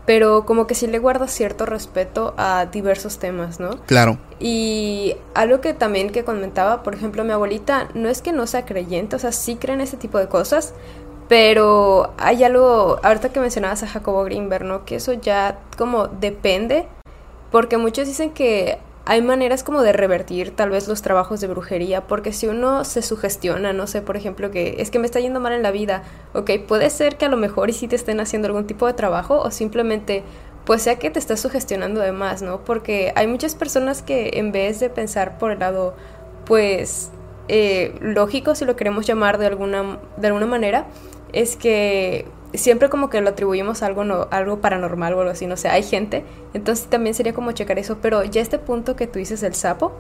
pero 0.06 0.46
como 0.46 0.68
que 0.68 0.76
sí 0.76 0.86
le 0.86 1.00
guarda 1.00 1.28
cierto 1.28 1.66
respeto 1.66 2.34
a 2.38 2.68
diversos 2.68 3.18
temas, 3.18 3.60
¿no? 3.60 3.82
Claro. 3.88 4.20
Y 4.40 5.16
algo 5.34 5.62
que 5.62 5.74
también 5.74 6.12
que 6.12 6.24
comentaba, 6.24 6.84
por 6.84 6.94
ejemplo, 6.94 7.24
mi 7.24 7.32
abuelita 7.32 7.90
no 7.94 8.10
es 8.10 8.22
que 8.22 8.32
no 8.32 8.46
sea 8.46 8.66
creyente, 8.66 9.16
o 9.16 9.20
sea, 9.20 9.32
sí 9.32 9.56
cree 9.56 9.74
en 9.74 9.82
ese 9.82 9.98
tipo 9.98 10.20
de 10.20 10.28
cosas, 10.28 10.74
pero 11.32 12.12
hay 12.18 12.44
algo, 12.44 13.00
ahorita 13.04 13.30
que 13.30 13.40
mencionabas 13.40 13.84
a 13.84 13.88
Jacobo 13.88 14.26
Greenberg, 14.26 14.66
¿no? 14.66 14.84
Que 14.84 14.96
eso 14.96 15.14
ya 15.14 15.60
como 15.78 16.10
depende, 16.10 16.88
porque 17.52 17.78
muchos 17.78 18.06
dicen 18.06 18.32
que 18.32 18.80
hay 19.06 19.22
maneras 19.22 19.64
como 19.64 19.82
de 19.82 19.94
revertir 19.94 20.54
tal 20.54 20.72
vez 20.72 20.90
los 20.90 21.02
trabajos 21.02 21.40
de 21.40 21.48
brujería, 21.48 22.06
porque 22.06 22.34
si 22.34 22.48
uno 22.48 22.84
se 22.84 23.02
sugestiona, 23.02 23.72
no 23.72 23.88
sé, 23.88 24.02
por 24.02 24.18
ejemplo, 24.18 24.52
que 24.52 24.76
es 24.80 24.92
que 24.92 25.00
me 25.00 25.06
está 25.06 25.22
yendo 25.22 25.40
mal 25.40 25.54
en 25.54 25.64
la 25.64 25.72
vida, 25.72 26.04
ok, 26.34 26.52
puede 26.68 26.90
ser 26.90 27.16
que 27.16 27.28
a 27.28 27.30
lo 27.30 27.38
mejor 27.38 27.70
y 27.70 27.74
si 27.74 27.88
te 27.88 27.96
estén 27.96 28.20
haciendo 28.20 28.50
algún 28.50 28.68
tipo 28.68 28.86
de 28.86 28.92
trabajo 28.92 29.40
o 29.40 29.52
simplemente 29.52 30.24
pues 30.66 30.82
sea 30.82 31.00
que 31.00 31.12
te 31.12 31.20
estás 31.20 31.40
sugestionando 31.40 32.02
de 32.02 32.12
más, 32.12 32.42
¿no? 32.42 32.66
Porque 32.66 33.14
hay 33.16 33.28
muchas 33.28 33.56
personas 33.56 34.02
que 34.02 34.32
en 34.34 34.52
vez 34.52 34.82
de 34.82 34.90
pensar 34.90 35.38
por 35.38 35.52
el 35.52 35.60
lado, 35.60 35.96
pues, 36.46 37.10
eh, 37.48 37.96
lógico, 38.02 38.54
si 38.54 38.66
lo 38.66 38.76
queremos 38.76 39.08
llamar 39.08 39.38
de 39.38 39.46
alguna, 39.46 39.98
de 40.18 40.28
alguna 40.28 40.46
manera, 40.46 40.88
es 41.34 41.56
que 41.56 42.26
siempre 42.54 42.90
como 42.90 43.10
que 43.10 43.22
lo 43.22 43.30
atribuimos 43.30 43.82
a 43.82 43.86
algo, 43.86 44.04
no, 44.04 44.28
algo 44.32 44.60
paranormal 44.60 45.14
o 45.14 45.20
algo 45.22 45.32
así, 45.32 45.48
no 45.48 45.58
sé, 45.58 45.70
hay 45.70 45.84
gente, 45.84 46.24
entonces 46.54 46.88
también 46.88 47.16
sería 47.16 47.34
como 47.34 47.52
checar 47.54 47.80
eso, 47.80 48.00
pero 48.02 48.24
ya 48.24 48.42
este 48.42 48.60
punto 48.60 48.96
que 48.96 49.08
tú 49.08 49.20
dices 49.20 49.42
del 49.42 49.56
sapo, 49.56 49.94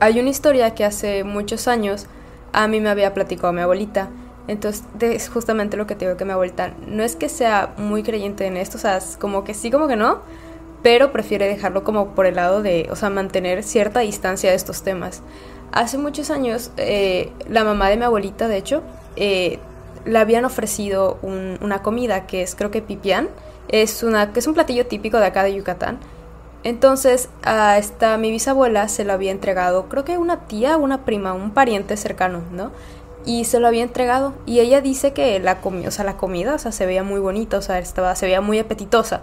hay 0.00 0.20
una 0.20 0.30
historia 0.30 0.74
que 0.74 0.84
hace 0.84 1.24
muchos 1.24 1.68
años 1.68 2.06
a 2.52 2.68
mí 2.68 2.80
me 2.80 2.88
había 2.88 3.14
platicado 3.14 3.52
mi 3.52 3.60
abuelita, 3.60 4.10
entonces 4.48 4.84
es 5.00 5.28
justamente 5.28 5.76
lo 5.76 5.86
que 5.86 5.94
te 5.94 6.06
digo 6.06 6.16
que 6.16 6.24
mi 6.24 6.32
abuelita 6.32 6.74
no 6.86 7.02
es 7.02 7.16
que 7.16 7.28
sea 7.28 7.74
muy 7.76 8.02
creyente 8.02 8.46
en 8.46 8.56
esto, 8.56 8.78
o 8.78 8.80
sea, 8.80 8.98
como 9.20 9.44
que 9.44 9.54
sí, 9.54 9.70
como 9.70 9.86
que 9.86 9.96
no, 9.96 10.22
pero 10.82 11.12
prefiere 11.12 11.46
dejarlo 11.46 11.84
como 11.84 12.14
por 12.14 12.26
el 12.26 12.36
lado 12.36 12.62
de, 12.62 12.88
o 12.90 12.96
sea, 12.96 13.10
mantener 13.10 13.62
cierta 13.62 14.00
distancia 14.00 14.50
de 14.50 14.56
estos 14.56 14.82
temas. 14.82 15.22
Hace 15.72 15.98
muchos 15.98 16.30
años, 16.30 16.70
eh, 16.76 17.30
la 17.48 17.62
mamá 17.62 17.90
de 17.90 17.96
mi 17.98 18.04
abuelita, 18.04 18.48
de 18.48 18.56
hecho, 18.56 18.82
eh, 19.16 19.58
le 20.04 20.18
habían 20.18 20.44
ofrecido 20.44 21.18
una 21.22 21.82
comida 21.82 22.26
que 22.26 22.42
es 22.42 22.54
creo 22.54 22.70
que 22.70 22.82
pipián, 22.82 23.28
es, 23.68 24.02
una, 24.02 24.32
que 24.32 24.40
es 24.40 24.46
un 24.46 24.54
platillo 24.54 24.86
típico 24.86 25.18
de 25.18 25.26
acá 25.26 25.42
de 25.42 25.54
Yucatán. 25.54 25.98
Entonces 26.64 27.28
a 27.42 27.78
esta 27.78 28.16
mi 28.18 28.30
bisabuela 28.30 28.88
se 28.88 29.04
lo 29.04 29.12
había 29.12 29.30
entregado, 29.30 29.88
creo 29.88 30.04
que 30.04 30.18
una 30.18 30.46
tía, 30.46 30.76
una 30.76 31.04
prima, 31.04 31.32
un 31.32 31.52
pariente 31.52 31.96
cercano, 31.96 32.42
¿no? 32.50 32.72
Y 33.24 33.44
se 33.44 33.60
lo 33.60 33.68
había 33.68 33.82
entregado 33.82 34.34
y 34.46 34.60
ella 34.60 34.80
dice 34.80 35.12
que 35.12 35.38
la 35.38 35.60
comida, 35.60 35.88
o 35.88 35.90
sea, 35.90 36.04
la 36.04 36.16
comida, 36.16 36.54
o 36.54 36.58
sea, 36.58 36.72
se 36.72 36.86
veía 36.86 37.02
muy 37.02 37.20
bonita, 37.20 37.58
o 37.58 37.62
sea, 37.62 37.78
estaba, 37.78 38.14
se 38.16 38.26
veía 38.26 38.40
muy 38.40 38.58
apetitosa. 38.58 39.22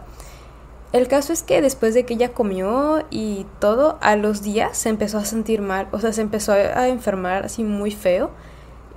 El 0.93 1.07
caso 1.07 1.33
es 1.33 1.43
que 1.43 1.61
después 1.61 1.93
de 1.93 2.05
que 2.05 2.13
ella 2.13 2.31
comió 2.31 3.03
y 3.09 3.45
todo, 3.59 3.97
a 4.01 4.15
los 4.15 4.43
días 4.43 4.77
se 4.77 4.89
empezó 4.89 5.17
a 5.17 5.25
sentir 5.25 5.61
mal, 5.61 5.87
o 5.91 5.99
sea, 5.99 6.13
se 6.13 6.21
empezó 6.21 6.53
a 6.53 6.87
enfermar 6.87 7.45
así 7.45 7.63
muy 7.63 7.91
feo 7.91 8.31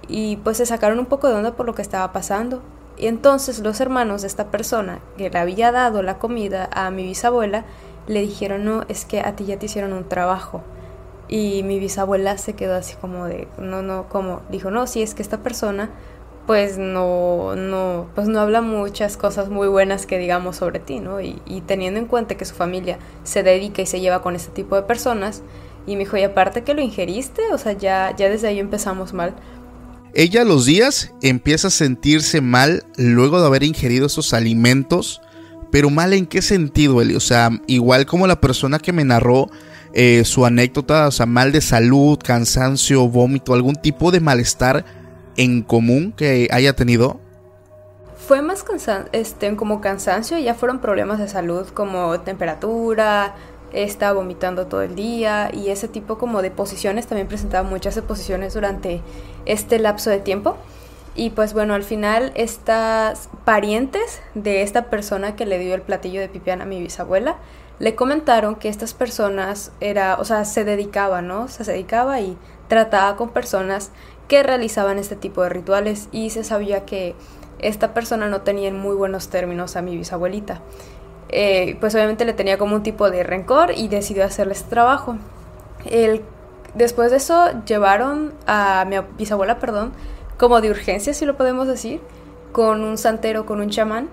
y 0.08 0.36
pues 0.36 0.56
se 0.56 0.66
sacaron 0.66 0.98
un 0.98 1.06
poco 1.06 1.28
de 1.28 1.34
onda 1.34 1.52
por 1.52 1.66
lo 1.66 1.74
que 1.74 1.82
estaba 1.82 2.12
pasando. 2.12 2.62
Y 2.96 3.06
entonces 3.06 3.60
los 3.60 3.80
hermanos 3.80 4.22
de 4.22 4.28
esta 4.28 4.50
persona 4.50 4.98
que 5.16 5.30
le 5.30 5.38
había 5.38 5.70
dado 5.70 6.02
la 6.02 6.18
comida 6.18 6.68
a 6.72 6.90
mi 6.90 7.04
bisabuela 7.04 7.64
le 8.06 8.22
dijeron, 8.22 8.64
no, 8.64 8.84
es 8.88 9.04
que 9.04 9.20
a 9.20 9.36
ti 9.36 9.44
ya 9.44 9.58
te 9.58 9.66
hicieron 9.66 9.92
un 9.92 10.08
trabajo. 10.08 10.62
Y 11.28 11.62
mi 11.62 11.78
bisabuela 11.78 12.38
se 12.38 12.54
quedó 12.54 12.74
así 12.74 12.96
como 12.96 13.26
de, 13.26 13.46
no, 13.58 13.82
no, 13.82 14.08
como, 14.08 14.40
dijo, 14.50 14.70
no, 14.70 14.86
si 14.86 15.02
es 15.02 15.14
que 15.14 15.22
esta 15.22 15.38
persona 15.38 15.90
pues 16.46 16.78
no, 16.78 17.54
no, 17.56 18.06
pues 18.14 18.26
no 18.26 18.40
habla 18.40 18.62
muchas 18.62 19.18
cosas 19.18 19.50
muy 19.50 19.68
buenas 19.68 20.06
que 20.06 20.16
digamos 20.16 20.56
sobre 20.56 20.78
ti, 20.78 20.98
¿no? 20.98 21.20
Y, 21.20 21.42
y 21.44 21.60
teniendo 21.60 22.00
en 22.00 22.06
cuenta 22.06 22.36
que 22.38 22.46
su 22.46 22.54
familia 22.54 22.98
se 23.22 23.42
dedica 23.42 23.82
y 23.82 23.86
se 23.86 24.00
lleva 24.00 24.22
con 24.22 24.34
este 24.34 24.50
tipo 24.50 24.74
de 24.74 24.80
personas, 24.80 25.42
y 25.88 25.92
me 25.92 26.00
dijo, 26.00 26.18
y 26.18 26.22
aparte 26.22 26.64
que 26.64 26.74
lo 26.74 26.82
ingeriste, 26.82 27.42
o 27.50 27.56
sea, 27.56 27.72
ya, 27.72 28.14
ya 28.14 28.28
desde 28.28 28.48
ahí 28.48 28.58
empezamos 28.58 29.14
mal. 29.14 29.32
Ella 30.14 30.44
los 30.44 30.64
días 30.64 31.12
empieza 31.22 31.68
a 31.68 31.70
sentirse 31.70 32.40
mal 32.40 32.84
luego 32.96 33.40
de 33.40 33.46
haber 33.46 33.62
ingerido 33.62 34.06
esos 34.06 34.32
alimentos, 34.32 35.20
pero 35.70 35.90
mal 35.90 36.12
en 36.12 36.26
qué 36.26 36.42
sentido, 36.42 37.02
Eli? 37.02 37.14
O 37.14 37.20
sea, 37.20 37.50
igual 37.66 38.06
como 38.06 38.26
la 38.26 38.40
persona 38.40 38.78
que 38.78 38.92
me 38.92 39.04
narró 39.04 39.50
eh, 39.92 40.24
su 40.24 40.46
anécdota, 40.46 41.08
o 41.08 41.10
sea, 41.10 41.26
mal 41.26 41.52
de 41.52 41.60
salud, 41.60 42.18
cansancio, 42.22 43.08
vómito, 43.08 43.54
algún 43.54 43.76
tipo 43.76 44.10
de 44.10 44.20
malestar 44.20 44.84
en 45.36 45.62
común 45.62 46.12
que 46.16 46.48
haya 46.50 46.74
tenido. 46.74 47.20
Fue 48.16 48.42
más 48.42 48.64
este, 49.12 49.56
como 49.56 49.80
cansancio, 49.80 50.38
ya 50.38 50.54
fueron 50.54 50.80
problemas 50.80 51.18
de 51.18 51.28
salud 51.28 51.66
como 51.68 52.20
temperatura, 52.20 53.34
estaba 53.72 54.14
vomitando 54.14 54.66
todo 54.66 54.82
el 54.82 54.94
día 54.94 55.50
y 55.52 55.68
ese 55.68 55.88
tipo 55.88 56.18
como 56.18 56.42
de 56.42 56.50
posiciones, 56.50 57.06
también 57.06 57.28
presentaba 57.28 57.68
muchas 57.68 57.98
posiciones 58.00 58.54
durante 58.54 59.00
este 59.46 59.78
lapso 59.78 60.10
de 60.10 60.18
tiempo. 60.18 60.56
Y 61.14 61.30
pues 61.30 61.52
bueno, 61.52 61.74
al 61.74 61.82
final 61.82 62.32
estas 62.36 63.28
parientes 63.44 64.20
de 64.34 64.62
esta 64.62 64.88
persona 64.88 65.34
que 65.34 65.46
le 65.46 65.58
dio 65.58 65.74
el 65.74 65.82
platillo 65.82 66.20
de 66.20 66.28
pipián 66.28 66.62
a 66.62 66.64
mi 66.64 66.80
bisabuela, 66.80 67.36
le 67.80 67.94
comentaron 67.94 68.56
que 68.56 68.68
estas 68.68 68.94
personas 68.94 69.72
era, 69.80 70.16
o 70.20 70.24
sea, 70.24 70.44
se 70.44 70.64
dedicaba, 70.64 71.22
¿no? 71.22 71.48
Se 71.48 71.64
dedicaba 71.64 72.20
y 72.20 72.36
trataba 72.68 73.16
con 73.16 73.30
personas 73.30 73.90
que 74.28 74.42
realizaban 74.42 74.98
este 74.98 75.16
tipo 75.16 75.42
de 75.42 75.48
rituales 75.48 76.08
y 76.12 76.30
se 76.30 76.44
sabía 76.44 76.84
que 76.84 77.14
esta 77.58 77.94
persona 77.94 78.28
no 78.28 78.42
tenía 78.42 78.68
en 78.68 78.78
muy 78.78 78.94
buenos 78.94 79.28
términos 79.28 79.76
a 79.76 79.82
mi 79.82 79.96
bisabuelita. 79.96 80.60
Eh, 81.30 81.76
pues 81.80 81.94
obviamente 81.94 82.24
le 82.24 82.32
tenía 82.32 82.58
como 82.58 82.76
un 82.76 82.82
tipo 82.82 83.10
de 83.10 83.22
rencor 83.22 83.72
y 83.76 83.88
decidió 83.88 84.24
hacerle 84.24 84.54
este 84.54 84.70
trabajo. 84.70 85.16
El, 85.84 86.22
después 86.74 87.10
de 87.10 87.18
eso 87.18 87.64
llevaron 87.66 88.32
a 88.46 88.84
mi 88.88 88.96
bisabuela, 89.16 89.58
perdón, 89.58 89.92
como 90.38 90.60
de 90.60 90.70
urgencia, 90.70 91.12
si 91.14 91.26
lo 91.26 91.36
podemos 91.36 91.66
decir, 91.66 92.00
con 92.52 92.82
un 92.82 92.96
santero, 92.96 93.44
con 93.46 93.60
un 93.60 93.68
chamán, 93.70 94.08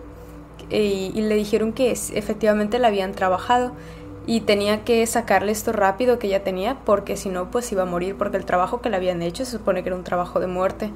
y, 0.69 1.11
y 1.13 1.21
le 1.21 1.35
dijeron 1.35 1.73
que 1.73 1.91
efectivamente 1.91 2.79
la 2.79 2.87
habían 2.87 3.13
trabajado 3.13 3.71
y 4.27 4.41
tenía 4.41 4.83
que 4.83 5.05
sacarle 5.05 5.51
esto 5.51 5.71
rápido 5.71 6.17
que 6.17 6.27
ya 6.27 6.43
tenía 6.43 6.77
porque 6.83 7.15
si 7.17 7.29
no 7.29 7.51
pues 7.51 7.71
iba 7.71 7.83
a 7.83 7.85
morir 7.85 8.15
porque 8.17 8.37
el 8.37 8.45
trabajo 8.45 8.81
que 8.81 8.89
le 8.89 8.95
habían 8.95 9.21
hecho 9.21 9.45
se 9.45 9.51
supone 9.51 9.83
que 9.83 9.89
era 9.89 9.95
un 9.95 10.03
trabajo 10.03 10.39
de 10.39 10.47
muerte. 10.47 10.91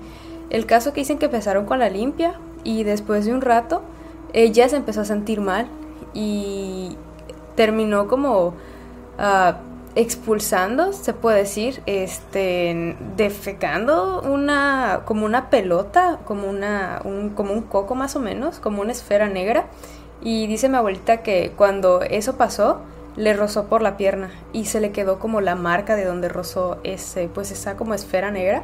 El 0.50 0.66
caso 0.66 0.94
que 0.94 1.02
dicen 1.02 1.20
que 1.20 1.26
empezaron 1.26 1.66
con 1.66 1.80
la 1.80 1.90
limpia 1.90 2.40
y 2.64 2.84
después 2.84 3.26
de 3.26 3.34
un 3.34 3.42
rato 3.42 3.84
ella 4.34 4.68
se 4.68 4.78
empezó 4.78 5.02
a 5.02 5.06
sentir 5.06 5.42
mal 5.42 5.68
y 6.14 6.98
terminó 7.56 8.08
como 8.08 8.48
uh, 8.48 9.54
expulsando, 9.96 10.94
se 10.94 11.14
puede 11.14 11.40
decir, 11.40 11.82
este, 11.86 12.96
defecando 13.18 14.22
una, 14.22 15.02
como 15.06 15.26
una 15.26 15.50
pelota, 15.50 16.20
como 16.26 16.48
una, 16.50 17.02
un, 17.04 17.32
como 17.32 17.54
un 17.54 17.62
coco 17.64 17.96
más 17.96 18.16
o 18.16 18.20
menos, 18.20 18.60
como 18.60 18.82
una 18.82 18.92
esfera 18.92 19.28
negra. 19.28 19.66
Y 20.22 20.48
dice 20.48 20.70
mi 20.70 20.78
abuelita 20.78 21.24
que 21.24 21.54
cuando 21.56 22.02
eso 22.02 22.38
pasó, 22.38 22.82
le 23.16 23.34
rozó 23.34 23.66
por 23.66 23.82
la 23.82 23.98
pierna 23.98 24.32
y 24.54 24.66
se 24.66 24.80
le 24.80 24.92
quedó 24.92 25.20
como 25.20 25.42
la 25.42 25.56
marca 25.56 25.96
de 25.96 26.06
donde 26.06 26.30
rozó 26.30 26.78
ese, 26.84 27.28
pues 27.28 27.52
esa 27.52 27.76
como 27.76 27.94
esfera 27.94 28.32
negra. 28.32 28.64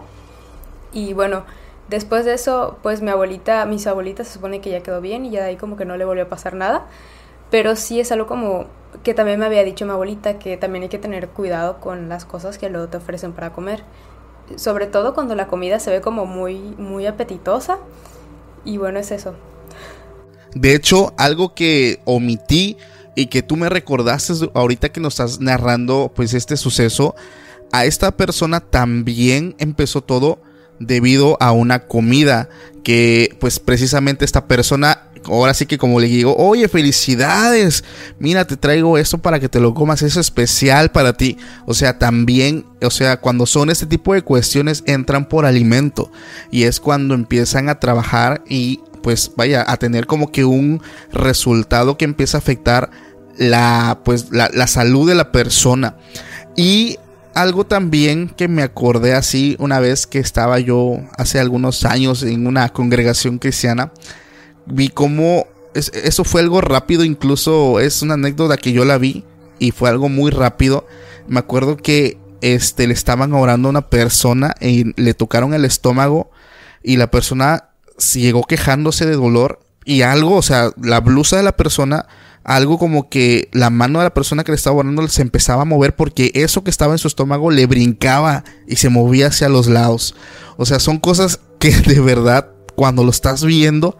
Y 0.93 1.13
bueno, 1.13 1.43
después 1.89 2.25
de 2.25 2.33
eso, 2.33 2.77
pues 2.81 3.01
mi 3.01 3.09
abuelita, 3.09 3.65
mis 3.65 3.87
abuelitas 3.87 4.27
se 4.27 4.33
supone 4.33 4.61
que 4.61 4.69
ya 4.69 4.81
quedó 4.81 5.01
bien 5.01 5.25
y 5.25 5.31
ya 5.31 5.41
de 5.41 5.49
ahí 5.49 5.55
como 5.57 5.75
que 5.75 5.85
no 5.85 5.97
le 5.97 6.05
volvió 6.05 6.23
a 6.23 6.29
pasar 6.29 6.53
nada. 6.53 6.85
Pero 7.55 7.77
sí 7.77 8.01
es 8.01 8.11
algo 8.11 8.27
como 8.27 8.65
que 9.01 9.13
también 9.13 9.39
me 9.39 9.45
había 9.45 9.63
dicho 9.63 9.85
mi 9.85 9.91
abuelita, 9.91 10.39
que 10.39 10.57
también 10.57 10.83
hay 10.83 10.89
que 10.89 10.97
tener 10.97 11.29
cuidado 11.29 11.79
con 11.79 12.09
las 12.09 12.25
cosas 12.25 12.57
que 12.57 12.69
luego 12.69 12.89
te 12.89 12.97
ofrecen 12.97 13.31
para 13.31 13.53
comer. 13.53 13.81
Sobre 14.57 14.87
todo 14.87 15.13
cuando 15.13 15.35
la 15.35 15.47
comida 15.47 15.79
se 15.79 15.89
ve 15.89 16.01
como 16.01 16.25
muy, 16.25 16.57
muy 16.77 17.05
apetitosa. 17.05 17.77
Y 18.65 18.75
bueno, 18.75 18.99
es 18.99 19.09
eso. 19.11 19.35
De 20.53 20.75
hecho, 20.75 21.13
algo 21.17 21.55
que 21.55 22.01
omití 22.03 22.75
y 23.15 23.27
que 23.27 23.41
tú 23.41 23.55
me 23.55 23.69
recordaste 23.69 24.33
ahorita 24.53 24.89
que 24.89 24.99
nos 24.99 25.13
estás 25.13 25.39
narrando 25.39 26.11
pues 26.13 26.33
este 26.33 26.57
suceso, 26.57 27.15
a 27.71 27.85
esta 27.85 28.17
persona 28.17 28.59
también 28.59 29.55
empezó 29.59 30.01
todo 30.01 30.39
debido 30.81 31.37
a 31.39 31.53
una 31.53 31.87
comida 31.87 32.49
que 32.83 33.33
pues 33.39 33.59
precisamente 33.59 34.25
esta 34.25 34.45
persona 34.45 35.07
ahora 35.27 35.53
sí 35.53 35.65
que 35.65 35.77
como 35.77 35.99
le 35.99 36.07
digo, 36.07 36.35
oye, 36.37 36.67
felicidades, 36.67 37.83
mira, 38.19 38.45
te 38.45 38.57
traigo 38.57 38.97
esto 38.97 39.17
para 39.17 39.39
que 39.39 39.49
te 39.49 39.59
lo 39.59 39.73
comas, 39.73 40.01
es 40.01 40.17
especial 40.17 40.91
para 40.91 41.13
ti. 41.13 41.37
O 41.65 41.73
sea, 41.73 41.97
también, 41.97 42.65
o 42.81 42.89
sea, 42.89 43.19
cuando 43.19 43.45
son 43.45 43.69
este 43.69 43.85
tipo 43.85 44.13
de 44.13 44.21
cuestiones 44.21 44.83
entran 44.85 45.27
por 45.27 45.45
alimento 45.45 46.11
y 46.51 46.63
es 46.63 46.79
cuando 46.79 47.13
empiezan 47.13 47.69
a 47.69 47.79
trabajar 47.79 48.43
y 48.47 48.81
pues 49.01 49.31
vaya 49.35 49.63
a 49.67 49.77
tener 49.77 50.07
como 50.07 50.31
que 50.31 50.45
un 50.45 50.81
resultado 51.11 51.97
que 51.97 52.05
empieza 52.05 52.37
a 52.37 52.39
afectar 52.39 52.89
la 53.37 53.99
pues 54.03 54.31
la, 54.31 54.49
la 54.53 54.67
salud 54.67 55.07
de 55.07 55.15
la 55.15 55.31
persona. 55.31 55.97
Y 56.55 56.97
algo 57.35 57.65
también 57.65 58.29
que 58.29 58.47
me 58.47 58.63
acordé 58.63 59.13
así 59.13 59.57
una 59.59 59.79
vez 59.79 60.07
que 60.07 60.19
estaba 60.19 60.57
yo 60.59 60.97
hace 61.17 61.39
algunos 61.39 61.83
años 61.83 62.23
en 62.23 62.47
una 62.47 62.69
congregación 62.69 63.39
cristiana. 63.39 63.91
Vi 64.65 64.89
cómo 64.89 65.45
eso 65.75 66.23
fue 66.23 66.41
algo 66.41 66.61
rápido, 66.61 67.03
incluso 67.03 67.79
es 67.79 68.01
una 68.01 68.13
anécdota 68.13 68.57
que 68.57 68.71
yo 68.71 68.85
la 68.85 68.97
vi 68.97 69.25
y 69.59 69.71
fue 69.71 69.89
algo 69.89 70.07
muy 70.07 70.31
rápido. 70.31 70.87
Me 71.27 71.39
acuerdo 71.39 71.75
que 71.75 72.17
este, 72.41 72.87
le 72.87 72.93
estaban 72.93 73.33
orando 73.33 73.67
a 73.67 73.71
una 73.71 73.89
persona 73.89 74.55
y 74.61 74.99
le 75.01 75.13
tocaron 75.13 75.53
el 75.53 75.65
estómago 75.65 76.31
y 76.81 76.97
la 76.97 77.11
persona 77.11 77.69
llegó 78.13 78.43
quejándose 78.43 79.05
de 79.05 79.15
dolor 79.15 79.59
y 79.83 80.01
algo, 80.01 80.35
o 80.35 80.41
sea, 80.41 80.71
la 80.81 81.01
blusa 81.01 81.37
de 81.37 81.43
la 81.43 81.55
persona 81.57 82.07
algo 82.45 82.77
como 82.77 83.09
que 83.09 83.49
la 83.53 83.71
mano 83.71 83.99
de 83.99 84.05
la 84.05 84.13
persona 84.13 84.43
que 84.43 84.51
le 84.51 84.55
estaba 84.55 84.77
orando 84.77 85.07
se 85.07 85.23
empezaba 85.23 85.63
a 85.63 85.65
mover 85.65 85.95
porque 85.95 86.31
eso 86.35 86.63
que 86.63 86.69
estaba 86.69 86.93
en 86.93 86.99
su 86.99 87.07
estómago 87.07 87.49
le 87.49 87.65
brincaba 87.65 88.43
y 88.67 88.75
se 88.75 88.89
movía 88.89 89.27
hacia 89.27 89.49
los 89.49 89.67
lados. 89.67 90.15
O 90.55 90.65
sea, 90.65 90.79
son 90.79 90.99
cosas 90.99 91.39
que 91.59 91.71
de 91.87 91.99
verdad 91.99 92.49
cuando 92.75 93.03
lo 93.03 93.09
estás 93.09 93.43
viendo 93.43 93.97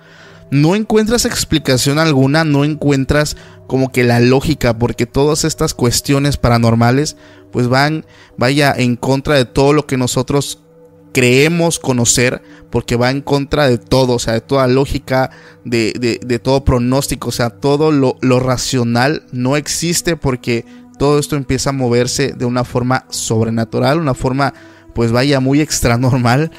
no 0.51 0.75
encuentras 0.75 1.25
explicación 1.25 1.99
alguna, 1.99 2.43
no 2.43 2.63
encuentras 2.63 3.35
como 3.67 3.91
que 3.91 4.03
la 4.03 4.19
lógica 4.19 4.77
porque 4.77 5.05
todas 5.05 5.43
estas 5.43 5.73
cuestiones 5.73 6.37
paranormales 6.37 7.17
pues 7.51 7.67
van 7.67 8.05
vaya 8.37 8.73
en 8.75 8.95
contra 8.95 9.35
de 9.35 9.45
todo 9.45 9.73
lo 9.73 9.87
que 9.87 9.97
nosotros 9.97 10.61
creemos 11.13 11.79
conocer 11.79 12.41
porque 12.69 12.97
va 12.97 13.09
en 13.09 13.21
contra 13.21 13.69
de 13.69 13.77
todo, 13.77 14.15
o 14.15 14.19
sea, 14.19 14.33
de 14.33 14.41
toda 14.41 14.67
lógica, 14.67 15.31
de, 15.63 16.41
todo 16.43 16.65
pronóstico, 16.65 17.29
o 17.29 17.31
sea, 17.31 17.49
todo 17.49 17.93
lo, 17.93 18.17
lo, 18.19 18.41
racional 18.41 19.23
no 19.31 19.55
existe 19.55 20.17
porque 20.17 20.65
todo 20.99 21.17
esto 21.17 21.37
empieza 21.37 21.69
a 21.69 21.73
moverse 21.73 22.33
de 22.33 22.43
una 22.43 22.65
forma 22.65 23.05
sobrenatural, 23.09 23.99
una 23.99 24.13
forma, 24.13 24.53
pues 24.93 25.13
vaya, 25.13 25.39
muy 25.39 25.61
extra 25.61 25.97
normal. 25.97 26.51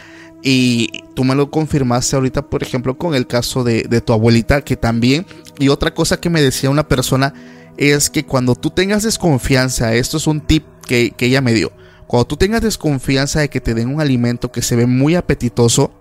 Y 0.49 1.03
tú 1.15 1.25
me 1.25 1.35
lo 1.35 1.50
confirmaste 1.50 2.15
ahorita, 2.15 2.49
por 2.49 2.62
ejemplo, 2.62 2.97
con 2.97 3.17
el 3.17 3.26
caso 3.26 3.65
de, 3.65 3.83
de 3.83 4.00
tu 4.00 4.12
abuelita, 4.12 4.62
que 4.62 4.76
también, 4.76 5.26
y 5.59 5.71
otra 5.71 5.93
cosa 5.93 6.21
que 6.21 6.31
me 6.31 6.41
decía 6.41 6.71
una 6.71 6.87
persona, 6.87 7.35
es 7.76 8.11
que 8.11 8.25
cuando 8.25 8.55
tú 8.55 8.71
tengas 8.71 9.03
desconfianza, 9.03 9.95
esto 9.95 10.19
es 10.19 10.29
un 10.29 10.41
tip 10.41 10.65
que, 10.87 11.11
que 11.11 11.26
ella 11.26 11.41
me 11.41 11.53
dio, 11.53 11.73
cuando 12.07 12.29
tú 12.29 12.37
tengas 12.37 12.62
desconfianza 12.62 13.41
de 13.41 13.49
que 13.49 13.61
te 13.61 13.75
den 13.75 13.93
un 13.93 14.00
alimento 14.00 14.53
que 14.53 14.62
se 14.62 14.76
ve 14.76 14.87
muy 14.87 15.17
apetitoso, 15.17 15.93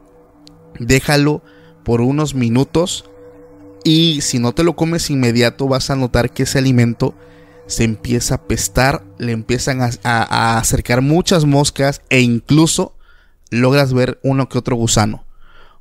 déjalo 0.80 1.42
por 1.84 2.02
unos 2.02 2.36
minutos 2.36 3.10
y 3.84 4.22
si 4.22 4.40
no 4.40 4.54
te 4.54 4.64
lo 4.64 4.75
comes 4.75 5.10
inmediato 5.10 5.68
vas 5.68 5.90
a 5.90 5.96
notar 5.96 6.32
que 6.32 6.44
ese 6.44 6.60
alimento 6.60 7.16
se 7.68 7.84
empieza 7.84 8.36
a 8.36 8.42
pestar, 8.44 9.04
le 9.18 9.32
empiezan 9.32 9.82
a, 9.82 10.58
acercar 10.58 11.02
muchas 11.02 11.46
moscas 11.46 12.02
e 12.10 12.22
incluso 12.22 12.95
logras 13.50 13.94
ver 13.94 14.20
uno 14.24 14.50
que 14.50 14.58
otro 14.58 14.75
gusano. 14.75 15.25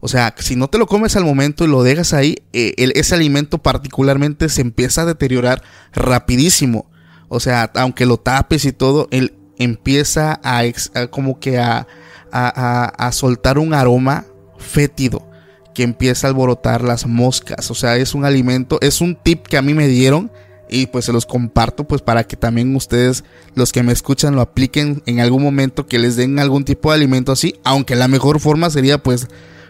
O 0.01 0.09
sea, 0.09 0.35
si 0.39 0.55
no 0.55 0.69
te 0.69 0.77
lo 0.77 0.87
comes 0.87 1.17
al 1.17 1.25
momento 1.25 1.65
y 1.65 1.69
lo 1.69 1.83
dejas 1.83 2.13
ahí, 2.13 2.37
eh, 2.53 2.75
ese 2.77 3.15
alimento 3.15 3.59
particularmente 3.59 4.51
se 4.51 4.61
empieza 4.61 5.03
a 5.03 5.07
deteriorar 5.07 5.63
rapidísimo. 5.95 6.91
O 7.29 7.41
sea, 7.41 7.71
aunque 7.75 8.05
lo 8.05 8.19
tapes 8.19 8.67
y 8.67 8.73
todo, 8.73 9.09
el, 9.11 9.35
empieza 9.59 10.41
a, 10.43 10.63
como 11.09 11.41
que 11.41 11.59
a, 11.59 11.87
a, 12.31 13.13
soltar 13.13 13.59
un 13.59 13.73
aroma 13.73 14.27
fétido 14.59 15.27
que 15.75 15.85
empieza 15.85 16.27
a 16.27 16.31
alborotar 16.31 16.83
las 16.83 17.07
moscas. 17.07 17.71
O 17.71 17.75
sea, 17.75 17.97
es 17.97 18.15
un 18.15 18.25
alimento, 18.25 18.79
es 18.83 19.01
un 19.01 19.17
tip 19.17 19.47
que 19.47 19.57
a 19.57 19.63
mí 19.63 19.75
me 19.75 19.89
dieron 19.89 20.31
y 20.69 20.87
pues 20.87 21.05
se 21.05 21.13
los 21.13 21.27
comparto 21.27 21.85
pues 21.85 22.03
para 22.03 22.25
que 22.25 22.37
también 22.37 22.75
ustedes, 22.75 23.25
los 23.55 23.73
que 23.73 23.83
me 23.83 23.93
escuchan, 23.93 24.35
lo 24.35 24.41
apliquen 24.41 25.03
en 25.07 25.21
algún 25.21 25.43
momento 25.43 25.87
que 25.87 25.99
les 25.99 26.17
den 26.17 26.39
algún 26.39 26.65
tipo 26.65 26.91
de 26.91 26.97
alimento 26.97 27.33
así. 27.33 27.57
Aunque 27.65 27.95
la 27.95 28.09
mejor 28.09 28.41
forma 28.41 28.71
sería 28.71 28.99
pues 28.99 29.29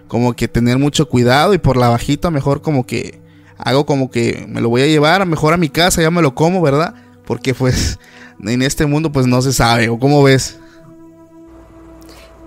como 0.09 0.35
que 0.35 0.49
tener 0.49 0.79
mucho 0.79 1.09
cuidado 1.09 1.55
y 1.55 1.59
por 1.59 1.77
la 1.77 1.89
bajita 1.89 2.31
mejor 2.31 2.63
como 2.63 2.87
que 2.87 3.21
hago 3.59 3.87
como 3.87 4.11
que 4.11 4.47
me 4.49 4.61
lo 4.61 4.69
voy 4.69 4.83
a 4.83 4.87
llevar 4.87 5.25
mejor 5.27 5.55
a 5.55 5.57
mi 5.57 5.69
casa, 5.69 6.03
ya 6.03 6.11
me 6.11 6.23
lo 6.23 6.35
como, 6.35 6.61
¿verdad? 6.61 6.95
Porque 7.25 7.55
pues 7.55 7.99
en 8.45 8.63
este 8.63 8.87
mundo 8.87 9.13
pues 9.13 9.27
no 9.27 9.43
se 9.43 9.53
sabe, 9.53 9.89
¿o 9.89 9.99
cómo 9.99 10.23
ves? 10.23 10.59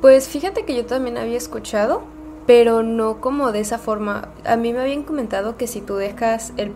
Pues 0.02 0.28
fíjate 0.28 0.64
que 0.64 0.76
yo 0.76 0.86
también 0.86 1.18
había 1.18 1.38
escuchado, 1.38 2.04
pero 2.46 2.84
no 2.84 3.20
como 3.20 3.52
de 3.52 3.62
esa 3.62 3.80
forma. 3.80 4.30
A 4.46 4.56
mí 4.56 4.72
me 4.72 4.80
habían 4.80 5.04
comentado 5.04 5.58
que 5.58 5.68
si 5.68 5.82
tú 5.82 5.96
dejas 5.96 6.54
el... 6.58 6.76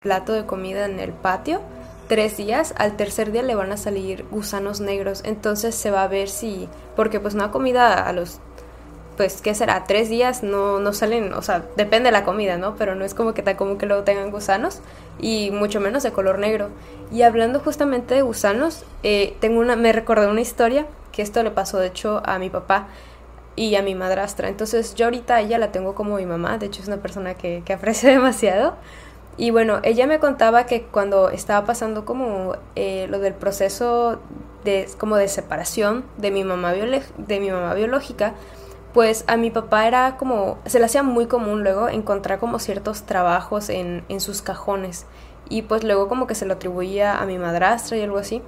Plato 0.00 0.32
de 0.32 0.46
comida 0.46 0.84
en 0.86 1.00
el 1.00 1.12
patio 1.12 1.60
tres 2.08 2.36
días, 2.36 2.74
al 2.76 2.96
tercer 2.96 3.32
día 3.32 3.42
le 3.42 3.54
van 3.54 3.72
a 3.72 3.76
salir 3.76 4.24
gusanos 4.30 4.80
negros, 4.80 5.22
entonces 5.24 5.74
se 5.74 5.90
va 5.90 6.02
a 6.02 6.08
ver 6.08 6.28
si, 6.28 6.68
porque 6.96 7.20
pues 7.20 7.34
una 7.34 7.50
comida 7.50 8.06
a 8.06 8.12
los, 8.12 8.40
pues, 9.16 9.40
¿qué 9.40 9.54
será? 9.54 9.84
Tres 9.84 10.08
días 10.08 10.42
no, 10.42 10.80
no 10.80 10.92
salen, 10.92 11.32
o 11.34 11.42
sea, 11.42 11.64
depende 11.76 12.08
de 12.08 12.12
la 12.12 12.24
comida, 12.24 12.56
¿no? 12.56 12.74
Pero 12.76 12.94
no 12.94 13.04
es 13.04 13.14
como 13.14 13.32
que 13.32 13.42
tan 13.42 13.56
común 13.56 13.78
que 13.78 13.86
luego 13.86 14.02
tengan 14.02 14.30
gusanos 14.30 14.80
y 15.20 15.50
mucho 15.52 15.80
menos 15.80 16.02
de 16.02 16.12
color 16.12 16.38
negro. 16.38 16.70
Y 17.12 17.22
hablando 17.22 17.60
justamente 17.60 18.14
de 18.14 18.22
gusanos, 18.22 18.84
eh, 19.02 19.36
tengo 19.40 19.60
una, 19.60 19.76
me 19.76 19.92
recordé 19.92 20.26
una 20.26 20.40
historia 20.40 20.86
que 21.12 21.22
esto 21.22 21.42
le 21.42 21.52
pasó 21.52 21.78
de 21.78 21.86
hecho 21.88 22.22
a 22.24 22.38
mi 22.38 22.50
papá 22.50 22.88
y 23.56 23.76
a 23.76 23.82
mi 23.82 23.94
madrastra. 23.94 24.48
Entonces 24.48 24.96
yo 24.96 25.06
ahorita 25.06 25.40
ella 25.40 25.58
la 25.58 25.70
tengo 25.70 25.94
como 25.94 26.16
mi 26.16 26.26
mamá, 26.26 26.58
de 26.58 26.66
hecho 26.66 26.82
es 26.82 26.88
una 26.88 26.96
persona 26.96 27.34
que, 27.34 27.62
que 27.64 27.72
aprecio 27.74 28.10
demasiado. 28.10 28.74
Y 29.36 29.50
bueno, 29.50 29.80
ella 29.82 30.06
me 30.06 30.18
contaba 30.18 30.66
que 30.66 30.82
cuando 30.82 31.30
estaba 31.30 31.66
pasando 31.66 32.04
como 32.04 32.56
eh, 32.76 33.06
lo 33.08 33.18
del 33.18 33.34
proceso 33.34 34.20
de, 34.64 34.88
como 34.98 35.16
de 35.16 35.28
separación 35.28 36.04
de 36.18 36.30
mi, 36.30 36.44
mamá 36.44 36.72
de 36.72 37.40
mi 37.40 37.50
mamá 37.50 37.74
biológica, 37.74 38.34
pues 38.92 39.24
a 39.26 39.36
mi 39.36 39.50
papá 39.50 39.88
era 39.88 40.16
como, 40.16 40.58
se 40.66 40.78
le 40.78 40.84
hacía 40.84 41.02
muy 41.02 41.26
común 41.26 41.64
luego 41.64 41.88
encontrar 41.88 42.38
como 42.38 42.60
ciertos 42.60 43.02
trabajos 43.02 43.68
en, 43.68 44.04
en 44.08 44.20
sus 44.20 44.40
cajones. 44.40 45.06
Y 45.48 45.62
pues 45.62 45.82
luego 45.82 46.08
como 46.08 46.26
que 46.26 46.36
se 46.36 46.46
lo 46.46 46.54
atribuía 46.54 47.20
a 47.20 47.26
mi 47.26 47.36
madrastra 47.36 47.96
y 47.96 48.02
algo 48.02 48.18
así. 48.18 48.40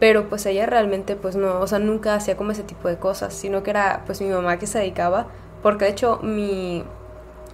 Pero 0.00 0.30
pues 0.30 0.46
ella 0.46 0.64
realmente 0.64 1.14
pues 1.16 1.36
no, 1.36 1.60
o 1.60 1.66
sea, 1.66 1.78
nunca 1.78 2.14
hacía 2.14 2.38
como 2.38 2.52
ese 2.52 2.62
tipo 2.62 2.88
de 2.88 2.96
cosas, 2.96 3.34
sino 3.34 3.62
que 3.62 3.70
era 3.70 4.02
pues 4.06 4.22
mi 4.22 4.30
mamá 4.30 4.58
que 4.58 4.66
se 4.66 4.78
dedicaba, 4.78 5.26
porque 5.62 5.84
de 5.84 5.90
hecho 5.90 6.18
mi, 6.22 6.82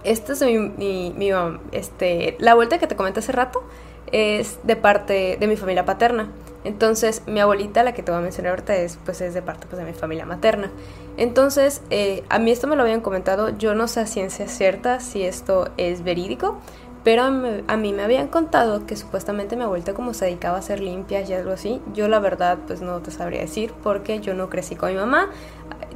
esta 0.03 0.33
es 0.33 0.41
mi, 0.41 1.13
mi, 1.15 1.31
este, 1.71 2.35
la 2.39 2.55
vuelta 2.55 2.77
que 2.77 2.87
te 2.87 2.95
comenté 2.95 3.19
hace 3.19 3.31
rato 3.31 3.63
es 4.11 4.59
de 4.63 4.75
parte 4.75 5.37
de 5.39 5.47
mi 5.47 5.57
familia 5.57 5.85
paterna. 5.85 6.29
Entonces, 6.63 7.21
mi 7.27 7.39
abuelita, 7.39 7.83
la 7.83 7.93
que 7.93 8.03
te 8.03 8.11
voy 8.11 8.19
a 8.19 8.21
mencionar 8.21 8.51
ahorita, 8.51 8.75
es, 8.75 8.97
pues, 9.05 9.21
es 9.21 9.33
de 9.33 9.41
parte 9.41 9.67
pues, 9.67 9.79
de 9.79 9.85
mi 9.85 9.93
familia 9.93 10.25
materna. 10.25 10.71
Entonces, 11.15 11.81
eh, 11.89 12.23
a 12.29 12.39
mí 12.39 12.51
esto 12.51 12.67
me 12.67 12.75
lo 12.75 12.83
habían 12.83 13.01
comentado, 13.01 13.57
yo 13.57 13.73
no 13.73 13.87
sé 13.87 14.01
a 14.01 14.05
ciencia 14.05 14.47
cierta 14.47 14.99
si 14.99 15.23
esto 15.23 15.69
es 15.77 16.03
verídico, 16.03 16.59
pero 17.03 17.23
a 17.23 17.77
mí 17.77 17.93
me 17.93 18.03
habían 18.03 18.27
contado 18.27 18.85
que 18.85 18.97
supuestamente 18.97 19.55
mi 19.55 19.63
abuelita 19.63 19.93
como 19.93 20.13
se 20.13 20.25
dedicaba 20.25 20.57
a 20.57 20.59
hacer 20.59 20.81
limpias 20.81 21.29
y 21.29 21.33
algo 21.33 21.51
así. 21.51 21.81
Yo 21.93 22.09
la 22.09 22.19
verdad 22.19 22.57
pues 22.67 22.81
no 22.81 22.99
te 23.01 23.11
sabría 23.11 23.39
decir 23.39 23.73
porque 23.81 24.19
yo 24.19 24.33
no 24.33 24.49
crecí 24.49 24.75
con 24.75 24.91
mi 24.91 24.97
mamá. 24.97 25.29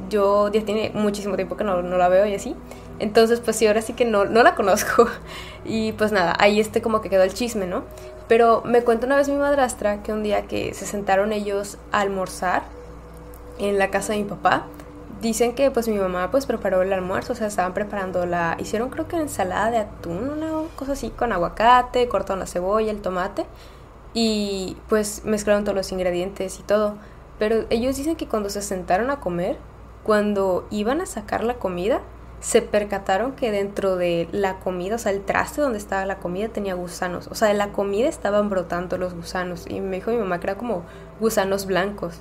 Yo 0.08 0.50
ya 0.50 0.64
tiene 0.64 0.90
muchísimo 0.94 1.36
tiempo 1.36 1.54
que 1.58 1.64
no, 1.64 1.82
no 1.82 1.98
la 1.98 2.08
veo 2.08 2.24
y 2.24 2.34
así. 2.34 2.56
Entonces, 2.98 3.40
pues 3.40 3.56
sí, 3.56 3.66
ahora 3.66 3.82
sí 3.82 3.92
que 3.94 4.04
no, 4.04 4.24
no 4.24 4.42
la 4.42 4.54
conozco. 4.54 5.08
Y 5.64 5.92
pues 5.92 6.10
nada, 6.10 6.34
ahí 6.40 6.58
este 6.58 6.82
como 6.82 7.00
que 7.02 7.08
quedó 7.08 7.22
el 7.22 7.34
chisme, 7.34 7.68
¿no? 7.68 7.84
Pero 8.26 8.62
me 8.64 8.82
cuenta 8.82 9.06
una 9.06 9.14
vez 9.14 9.28
mi 9.28 9.36
madrastra 9.36 10.02
que 10.02 10.12
un 10.12 10.24
día 10.24 10.48
que 10.48 10.74
se 10.74 10.86
sentaron 10.86 11.32
ellos 11.32 11.78
a 11.92 12.00
almorzar, 12.00 12.64
en 13.58 13.78
la 13.78 13.90
casa 13.90 14.12
de 14.12 14.20
mi 14.20 14.24
papá. 14.24 14.64
Dicen 15.20 15.54
que 15.54 15.70
pues 15.70 15.86
mi 15.86 15.96
mamá 15.96 16.30
pues 16.30 16.46
preparó 16.46 16.82
el 16.82 16.92
almuerzo, 16.92 17.32
o 17.32 17.36
sea, 17.36 17.46
estaban 17.46 17.74
preparando 17.74 18.26
la... 18.26 18.56
Hicieron 18.58 18.90
creo 18.90 19.06
que 19.06 19.16
ensalada 19.16 19.70
de 19.70 19.78
atún, 19.78 20.30
una 20.30 20.50
cosa 20.74 20.92
así, 20.92 21.10
con 21.10 21.32
aguacate, 21.32 22.08
cortaron 22.08 22.40
la 22.40 22.46
cebolla, 22.46 22.90
el 22.90 23.00
tomate 23.00 23.46
y 24.14 24.76
pues 24.88 25.24
mezclaron 25.24 25.64
todos 25.64 25.76
los 25.76 25.92
ingredientes 25.92 26.58
y 26.58 26.62
todo. 26.62 26.96
Pero 27.38 27.66
ellos 27.70 27.96
dicen 27.96 28.16
que 28.16 28.26
cuando 28.26 28.50
se 28.50 28.62
sentaron 28.62 29.10
a 29.10 29.20
comer, 29.20 29.58
cuando 30.02 30.66
iban 30.70 31.00
a 31.00 31.06
sacar 31.06 31.44
la 31.44 31.54
comida, 31.54 32.00
se 32.42 32.60
percataron 32.60 33.32
que 33.32 33.52
dentro 33.52 33.94
de 33.94 34.28
la 34.32 34.58
comida, 34.58 34.96
o 34.96 34.98
sea, 34.98 35.12
el 35.12 35.24
traste 35.24 35.60
donde 35.60 35.78
estaba 35.78 36.04
la 36.06 36.16
comida 36.16 36.48
tenía 36.48 36.74
gusanos. 36.74 37.28
O 37.28 37.36
sea, 37.36 37.46
de 37.46 37.54
la 37.54 37.68
comida 37.68 38.08
estaban 38.08 38.50
brotando 38.50 38.98
los 38.98 39.14
gusanos. 39.14 39.64
Y 39.68 39.80
me 39.80 39.96
dijo 39.96 40.10
mi 40.10 40.16
mamá 40.16 40.40
que 40.40 40.48
era 40.48 40.56
como 40.56 40.82
gusanos 41.20 41.66
blancos. 41.66 42.20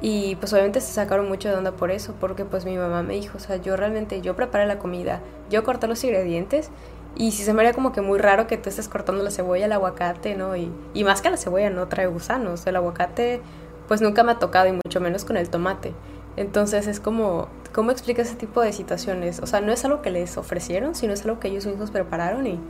Y 0.00 0.36
pues 0.36 0.52
obviamente 0.52 0.80
se 0.80 0.92
sacaron 0.92 1.26
mucho 1.26 1.48
de 1.48 1.56
onda 1.56 1.72
por 1.72 1.90
eso, 1.90 2.14
porque 2.20 2.44
pues 2.44 2.64
mi 2.64 2.76
mamá 2.76 3.02
me 3.02 3.14
dijo, 3.14 3.36
o 3.36 3.40
sea, 3.40 3.56
yo 3.56 3.76
realmente, 3.76 4.20
yo 4.20 4.36
preparé 4.36 4.64
la 4.66 4.78
comida, 4.78 5.20
yo 5.50 5.64
corté 5.64 5.88
los 5.88 6.04
ingredientes 6.04 6.70
y 7.16 7.32
si 7.32 7.42
se 7.42 7.52
me 7.52 7.62
haría 7.62 7.72
como 7.72 7.90
que 7.90 8.00
muy 8.00 8.20
raro 8.20 8.46
que 8.46 8.58
tú 8.58 8.68
estés 8.68 8.86
cortando 8.86 9.24
la 9.24 9.32
cebolla, 9.32 9.66
el 9.66 9.72
aguacate, 9.72 10.36
¿no? 10.36 10.54
Y, 10.54 10.70
y 10.94 11.02
más 11.02 11.20
que 11.20 11.30
la 11.30 11.36
cebolla 11.36 11.68
no 11.68 11.88
trae 11.88 12.06
gusanos, 12.06 12.64
el 12.68 12.76
aguacate 12.76 13.40
pues 13.88 14.00
nunca 14.00 14.22
me 14.22 14.32
ha 14.32 14.38
tocado 14.38 14.68
y 14.68 14.72
mucho 14.72 15.00
menos 15.00 15.24
con 15.24 15.36
el 15.36 15.50
tomate. 15.50 15.94
Entonces 16.38 16.86
es 16.86 17.00
como, 17.00 17.48
¿cómo 17.72 17.90
explica 17.90 18.22
ese 18.22 18.36
tipo 18.36 18.60
de 18.60 18.72
situaciones? 18.72 19.40
O 19.40 19.46
sea, 19.48 19.60
no 19.60 19.72
es 19.72 19.84
algo 19.84 20.02
que 20.02 20.10
les 20.10 20.36
ofrecieron, 20.36 20.94
sino 20.94 21.12
es 21.12 21.24
algo 21.24 21.40
que 21.40 21.48
ellos 21.48 21.66
mismos 21.66 21.90
prepararon 21.90 22.46
y, 22.46 22.60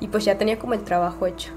y 0.00 0.08
pues 0.08 0.24
ya 0.24 0.38
tenía 0.38 0.58
como 0.58 0.72
el 0.72 0.80
trabajo 0.80 1.26
hecho. 1.26 1.50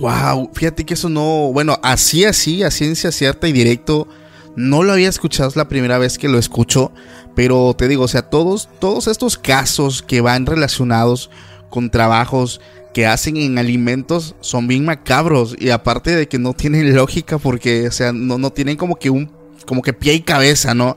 Wow, 0.00 0.50
fíjate 0.54 0.86
que 0.86 0.94
eso 0.94 1.08
no, 1.08 1.52
bueno, 1.52 1.80
así, 1.82 2.24
así, 2.24 2.62
a 2.62 2.70
ciencia 2.70 3.10
cierta 3.10 3.48
y 3.48 3.52
directo, 3.52 4.06
no 4.54 4.84
lo 4.84 4.92
había 4.92 5.08
escuchado, 5.08 5.48
es 5.48 5.56
la 5.56 5.66
primera 5.66 5.98
vez 5.98 6.16
que 6.16 6.28
lo 6.28 6.38
escucho, 6.38 6.92
pero 7.34 7.74
te 7.76 7.88
digo, 7.88 8.04
o 8.04 8.08
sea, 8.08 8.22
todos, 8.22 8.68
todos 8.78 9.08
estos 9.08 9.36
casos 9.36 10.00
que 10.00 10.20
van 10.20 10.46
relacionados 10.46 11.28
con 11.70 11.90
trabajos 11.90 12.60
que 12.94 13.06
hacen 13.06 13.36
en 13.36 13.58
alimentos 13.58 14.36
son 14.40 14.68
bien 14.68 14.84
macabros 14.84 15.56
y 15.58 15.70
aparte 15.70 16.14
de 16.14 16.28
que 16.28 16.38
no 16.38 16.52
tienen 16.52 16.94
lógica 16.94 17.38
porque, 17.38 17.88
o 17.88 17.92
sea, 17.92 18.12
no, 18.12 18.38
no 18.38 18.52
tienen 18.52 18.76
como 18.76 18.96
que 18.96 19.10
un, 19.10 19.41
como 19.66 19.82
que 19.82 19.92
pie 19.92 20.14
y 20.14 20.22
cabeza, 20.22 20.74
¿no? 20.74 20.96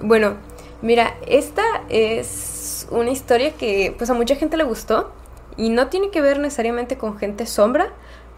Bueno, 0.00 0.36
mira, 0.82 1.14
esta 1.26 1.64
es 1.88 2.86
una 2.90 3.10
historia 3.10 3.52
que 3.52 3.94
pues 3.96 4.10
a 4.10 4.14
mucha 4.14 4.36
gente 4.36 4.56
le 4.56 4.64
gustó 4.64 5.12
y 5.56 5.70
no 5.70 5.88
tiene 5.88 6.10
que 6.10 6.20
ver 6.20 6.38
necesariamente 6.38 6.96
con 6.96 7.18
gente 7.18 7.46
sombra, 7.46 7.92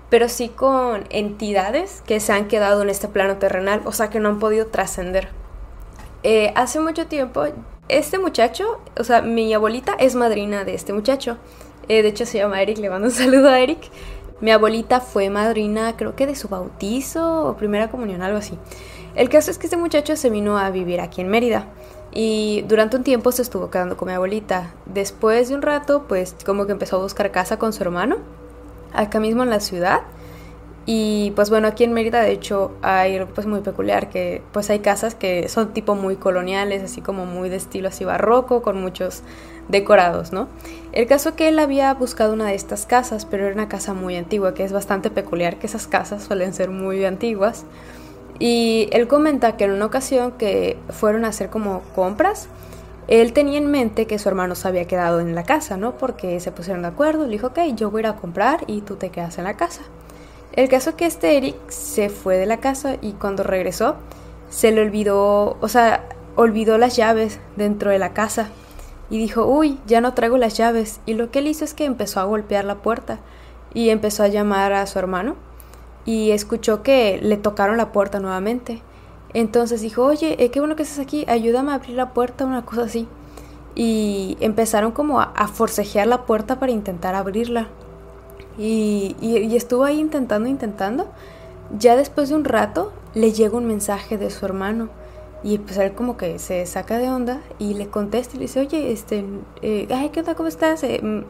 pero 0.09 0.29
sí 0.29 0.49
con 0.49 1.05
entidades 1.11 2.03
que 2.07 2.19
se 2.21 2.33
han 2.33 2.49
quedado 2.49 2.83
en 2.83 2.91
este 2.91 3.09
plano 3.09 3.37
terrenal, 3.37 3.83
o 3.85 3.93
sea 3.93 4.11
que 4.11 4.21
no 4.21 4.29
han 4.29 4.39
podido 4.39 4.67
trascender. 4.67 5.29
Eh, 6.23 6.53
hace 6.57 6.81
mucho 6.81 7.07
tiempo, 7.07 7.45
este 7.89 8.19
muchacho, 8.19 8.81
o 8.99 9.05
sea, 9.05 9.23
mi 9.23 9.53
abuelita 9.55 9.95
es 9.99 10.15
madrina 10.15 10.65
de 10.65 10.75
este 10.75 10.93
muchacho. 10.93 11.39
Eh, 11.89 12.03
de 12.03 12.09
hecho 12.09 12.25
se 12.25 12.39
llama 12.39 12.63
Eric, 12.63 12.79
le 12.79 12.89
mando 12.89 13.09
un 13.09 13.13
saludo 13.15 13.49
a 13.49 13.59
Eric. 13.59 13.91
Mi 14.41 14.51
abuelita 14.51 15.01
fue 15.01 15.29
madrina, 15.29 15.97
creo 15.97 16.17
que 16.17 16.27
de 16.27 16.35
su 16.35 16.49
bautizo 16.49 17.47
o 17.47 17.57
primera 17.57 17.91
comunión, 17.91 18.23
algo 18.23 18.39
así. 18.39 18.59
El 19.15 19.29
caso 19.29 19.51
es 19.51 19.59
que 19.59 19.67
este 19.67 19.77
muchacho 19.77 20.17
se 20.17 20.31
vino 20.31 20.57
a 20.59 20.71
vivir 20.71 21.01
aquí 21.01 21.21
en 21.21 21.29
Mérida. 21.29 21.67
Y 22.13 22.63
durante 22.67 22.97
un 22.97 23.05
tiempo 23.05 23.33
se 23.33 23.43
estuvo 23.43 23.71
quedando 23.71 23.97
con 23.97 24.09
mi 24.09 24.15
abuelita. 24.15 24.73
Después 24.87 25.49
de 25.49 25.55
un 25.55 25.63
rato, 25.63 26.05
pues 26.09 26.35
como 26.45 26.67
que 26.67 26.73
empezó 26.73 26.97
a 26.97 27.03
buscar 27.03 27.31
casa 27.31 27.59
con 27.59 27.73
su 27.73 27.83
hermano, 27.83 28.17
acá 28.95 29.21
mismo 29.21 29.43
en 29.43 29.51
la 29.51 29.61
ciudad. 29.61 30.01
Y 30.87 31.33
pues 31.37 31.51
bueno, 31.51 31.69
aquí 31.69 31.85
en 31.85 31.93
Mérida 31.93 32.23
de 32.23 32.33
hecho 32.33 32.73
hay 32.83 33.17
algo 33.17 33.33
pues 33.35 33.47
muy 33.47 33.61
peculiar, 33.61 34.09
que 34.09 34.43
pues 34.53 34.71
hay 34.71 34.79
casas 34.81 35.15
que 35.15 35.49
son 35.49 35.73
tipo 35.75 35.95
muy 35.95 36.17
coloniales, 36.17 36.83
así 36.83 37.03
como 37.03 37.27
muy 37.27 37.49
de 37.49 37.57
estilo 37.57 37.89
así 37.89 38.05
barroco, 38.05 38.63
con 38.63 38.81
muchos 38.81 39.23
decorados, 39.71 40.33
¿no? 40.33 40.49
El 40.93 41.07
caso 41.07 41.31
es 41.31 41.35
que 41.37 41.49
él 41.49 41.59
había 41.59 41.93
buscado 41.95 42.33
una 42.33 42.47
de 42.47 42.55
estas 42.55 42.87
casas, 42.87 43.25
pero 43.25 43.45
era 43.45 43.55
una 43.55 43.69
casa 43.69 43.95
muy 43.95 44.17
antigua, 44.17 44.55
que 44.55 44.65
es 44.65 44.73
bastante 44.73 45.11
peculiar 45.11 45.59
que 45.59 45.67
esas 45.67 45.87
casas 45.87 46.25
suelen 46.25 46.53
ser 46.53 46.71
muy 46.71 47.05
antiguas. 47.05 47.65
Y 48.39 48.89
él 48.93 49.07
comenta 49.07 49.57
que 49.57 49.65
en 49.65 49.73
una 49.73 49.87
ocasión 49.87 50.33
que 50.33 50.79
fueron 50.89 51.25
a 51.25 51.29
hacer 51.29 51.51
como 51.51 51.83
compras, 51.95 52.49
él 53.07 53.33
tenía 53.33 53.59
en 53.59 53.71
mente 53.71 54.07
que 54.07 54.19
su 54.19 54.29
hermano 54.29 54.55
se 54.55 54.69
había 54.69 54.87
quedado 54.87 55.21
en 55.21 55.35
la 55.35 55.43
casa, 55.45 55.77
¿no? 55.77 55.97
Porque 55.99 56.41
se 56.41 56.53
pusieron 56.53 56.83
de 56.83 56.89
acuerdo, 56.89 57.25
le 57.25 57.33
dijo, 57.33 57.49
ok, 57.49 57.59
yo 57.75 57.91
voy 57.91 58.01
a 58.01 58.01
ir 58.01 58.07
a 58.07 58.17
comprar 58.17 58.65
y 58.67 58.81
tú 58.83 58.97
te 58.97 59.11
quedas 59.11 59.39
en 59.39 59.45
la 59.45 59.57
casa. 59.57 59.83
El 60.53 60.69
caso 60.69 60.91
es 60.91 60.97
que 60.97 61.07
este 61.07 61.37
Eric 61.37 61.57
se 61.69 62.09
fue 62.09 62.37
de 62.37 62.47
la 62.47 62.59
casa 62.59 62.97
y 63.01 63.13
cuando 63.13 63.43
regresó 63.43 63.97
se 64.49 64.73
le 64.73 64.83
olvidó, 64.83 65.57
o 65.61 65.69
sea, 65.69 66.09
olvidó 66.35 66.79
las 66.79 66.97
llaves 66.97 67.39
dentro 67.57 67.91
de 67.91 67.99
la 67.99 68.13
casa 68.13 68.49
y 69.11 69.19
dijo, 69.19 69.45
uy, 69.45 69.79
ya 69.87 70.01
no 70.01 70.15
traigo 70.15 70.39
las 70.39 70.57
llaves. 70.57 71.01
Y 71.05 71.15
lo 71.15 71.31
que 71.31 71.41
él 71.41 71.49
hizo 71.49 71.65
es 71.65 71.75
que 71.75 71.85
empezó 71.85 72.21
a 72.21 72.25
golpear 72.25 72.65
la 72.65 72.77
puerta 72.77 73.19
y 73.75 73.91
empezó 73.91 74.23
a 74.23 74.29
llamar 74.29 74.73
a 74.73 74.87
su 74.87 74.99
hermano 74.99 75.35
y 76.05 76.31
escuchó 76.31 76.83
que 76.83 77.19
le 77.23 77.37
tocaron 77.37 77.77
la 77.77 77.93
puerta 77.93 78.21
nuevamente. 78.21 78.83
Entonces 79.35 79.81
dijo, 79.81 80.05
oye, 80.05 80.43
eh, 80.43 80.51
qué 80.51 80.61
bueno 80.61 80.77
que 80.77 80.83
estás 80.83 80.99
aquí, 80.99 81.25
ayúdame 81.29 81.73
a 81.73 81.75
abrir 81.75 81.97
la 81.97 82.13
puerta, 82.13 82.45
una 82.45 82.65
cosa 82.65 82.83
así. 82.83 83.07
Y 83.75 84.37
empezaron 84.41 84.93
como 84.93 85.21
a, 85.21 85.49
forcejear 85.53 86.07
la 86.07 86.25
puerta 86.27 86.59
para 86.59 86.73
intentar 86.73 87.15
abrirla. 87.15 87.69
Y, 88.59 89.17
y, 89.21 89.57
estuvo 89.57 89.85
ahí 89.85 90.01
intentando, 90.01 90.49
intentando. 90.49 91.07
Ya 91.79 91.97
después 91.97 92.29
de 92.29 92.35
un 92.35 92.45
rato 92.45 92.93
le 93.15 93.33
llega 93.33 93.57
un 93.57 93.67
mensaje 93.67 94.19
de 94.19 94.31
su 94.31 94.45
hermano. 94.45 94.89
Y 95.43 95.59
pues 95.59 95.79
él 95.79 95.93
como 95.93 96.17
que 96.17 96.39
se 96.39 96.67
saca 96.67 96.99
de 96.99 97.09
onda 97.09 97.41
y 97.59 97.75
le 97.75 97.89
contesta 97.89 98.37
y 98.37 98.39
le 98.39 98.43
dice, 98.43 98.61
oye, 98.61 98.93
este, 98.93 99.25
eh, 99.63 99.89
ay, 99.91 100.11
¿qué 100.11 100.21
onda? 100.21 100.35
¿Cómo 100.35 100.49
estás? 100.49 100.83
Eh, 100.83 101.01
mm, 101.03 101.21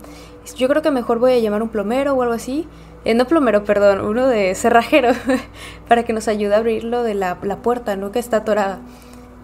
yo 0.57 0.69
creo 0.69 0.83
que 0.83 0.91
mejor 0.91 1.21
voy 1.21 1.33
a 1.33 1.39
llamar 1.39 1.63
un 1.63 1.69
plomero 1.69 2.15
o 2.15 2.23
algo 2.23 2.35
así. 2.35 2.67
Eh, 3.05 3.15
no 3.15 3.27
plomero, 3.27 3.65
perdón, 3.65 4.01
uno 4.01 4.27
de 4.27 4.55
cerrajero, 4.57 5.11
para 5.89 6.03
que 6.03 6.13
nos 6.13 6.27
ayude 6.27 6.55
a 6.55 6.59
abrirlo 6.59 7.03
de 7.03 7.15
la, 7.15 7.39
la 7.43 7.63
puerta, 7.63 7.97
¿no? 7.97 8.11
Que 8.11 8.19
está 8.19 8.39
atorada. 8.39 8.81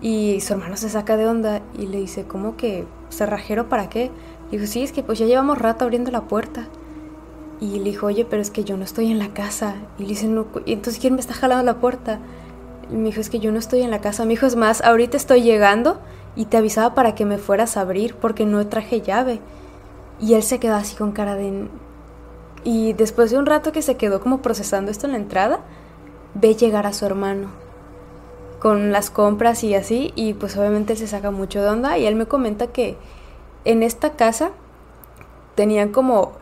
Y 0.02 0.40
su 0.40 0.54
hermano 0.54 0.76
se 0.76 0.90
saca 0.90 1.16
de 1.16 1.26
onda 1.26 1.62
y 1.78 1.86
le 1.86 1.98
dice, 1.98 2.24
¿cómo 2.24 2.56
que 2.56 2.84
cerrajero 3.08 3.68
para 3.68 3.88
qué? 3.88 4.10
Le 4.50 4.58
dijo, 4.58 4.70
sí, 4.70 4.82
es 4.82 4.92
que 4.92 5.02
pues 5.02 5.18
ya 5.18 5.26
llevamos 5.26 5.58
rato 5.58 5.84
abriendo 5.84 6.10
la 6.10 6.22
puerta. 6.22 6.66
Y 7.60 7.78
le 7.78 7.84
dijo, 7.84 8.06
oye, 8.06 8.26
pero 8.28 8.42
es 8.42 8.50
que 8.50 8.64
yo 8.64 8.76
no 8.76 8.84
estoy 8.84 9.10
en 9.10 9.18
la 9.18 9.32
casa. 9.32 9.76
Y 9.98 10.02
le 10.02 10.08
dice, 10.08 10.28
no, 10.28 10.46
entonces 10.66 11.00
¿quién 11.00 11.14
me 11.14 11.20
está 11.20 11.32
jalando 11.32 11.64
la 11.64 11.78
puerta? 11.78 12.18
Y 12.90 12.94
me 12.94 13.06
dijo, 13.06 13.20
es 13.20 13.30
que 13.30 13.40
yo 13.40 13.52
no 13.52 13.58
estoy 13.58 13.82
en 13.82 13.90
la 13.90 14.00
casa. 14.00 14.24
Mi 14.24 14.34
hijo, 14.34 14.46
es 14.46 14.56
más, 14.56 14.82
ahorita 14.82 15.16
estoy 15.16 15.42
llegando 15.42 16.00
y 16.36 16.46
te 16.46 16.56
avisaba 16.56 16.94
para 16.94 17.14
que 17.14 17.24
me 17.24 17.38
fueras 17.38 17.76
a 17.76 17.80
abrir 17.80 18.14
porque 18.14 18.46
no 18.46 18.66
traje 18.66 19.00
llave. 19.00 19.40
Y 20.20 20.34
él 20.34 20.42
se 20.42 20.58
quedó 20.58 20.74
así 20.74 20.96
con 20.96 21.12
cara 21.12 21.34
de, 21.34 21.68
y 22.66 22.94
después 22.94 23.30
de 23.30 23.38
un 23.38 23.46
rato 23.46 23.70
que 23.70 23.80
se 23.80 23.96
quedó 23.96 24.20
como 24.20 24.42
procesando 24.42 24.90
esto 24.90 25.06
en 25.06 25.12
la 25.12 25.18
entrada, 25.18 25.60
ve 26.34 26.56
llegar 26.56 26.84
a 26.84 26.92
su 26.92 27.06
hermano 27.06 27.50
con 28.58 28.90
las 28.90 29.08
compras 29.08 29.62
y 29.62 29.74
así, 29.76 30.12
y 30.16 30.34
pues 30.34 30.56
obviamente 30.56 30.94
él 30.94 30.98
se 30.98 31.06
saca 31.06 31.30
mucho 31.30 31.62
de 31.62 31.68
onda 31.68 31.96
y 31.96 32.06
él 32.06 32.16
me 32.16 32.26
comenta 32.26 32.66
que 32.66 32.96
en 33.64 33.84
esta 33.84 34.14
casa 34.14 34.50
tenían 35.54 35.90
como 35.90 36.32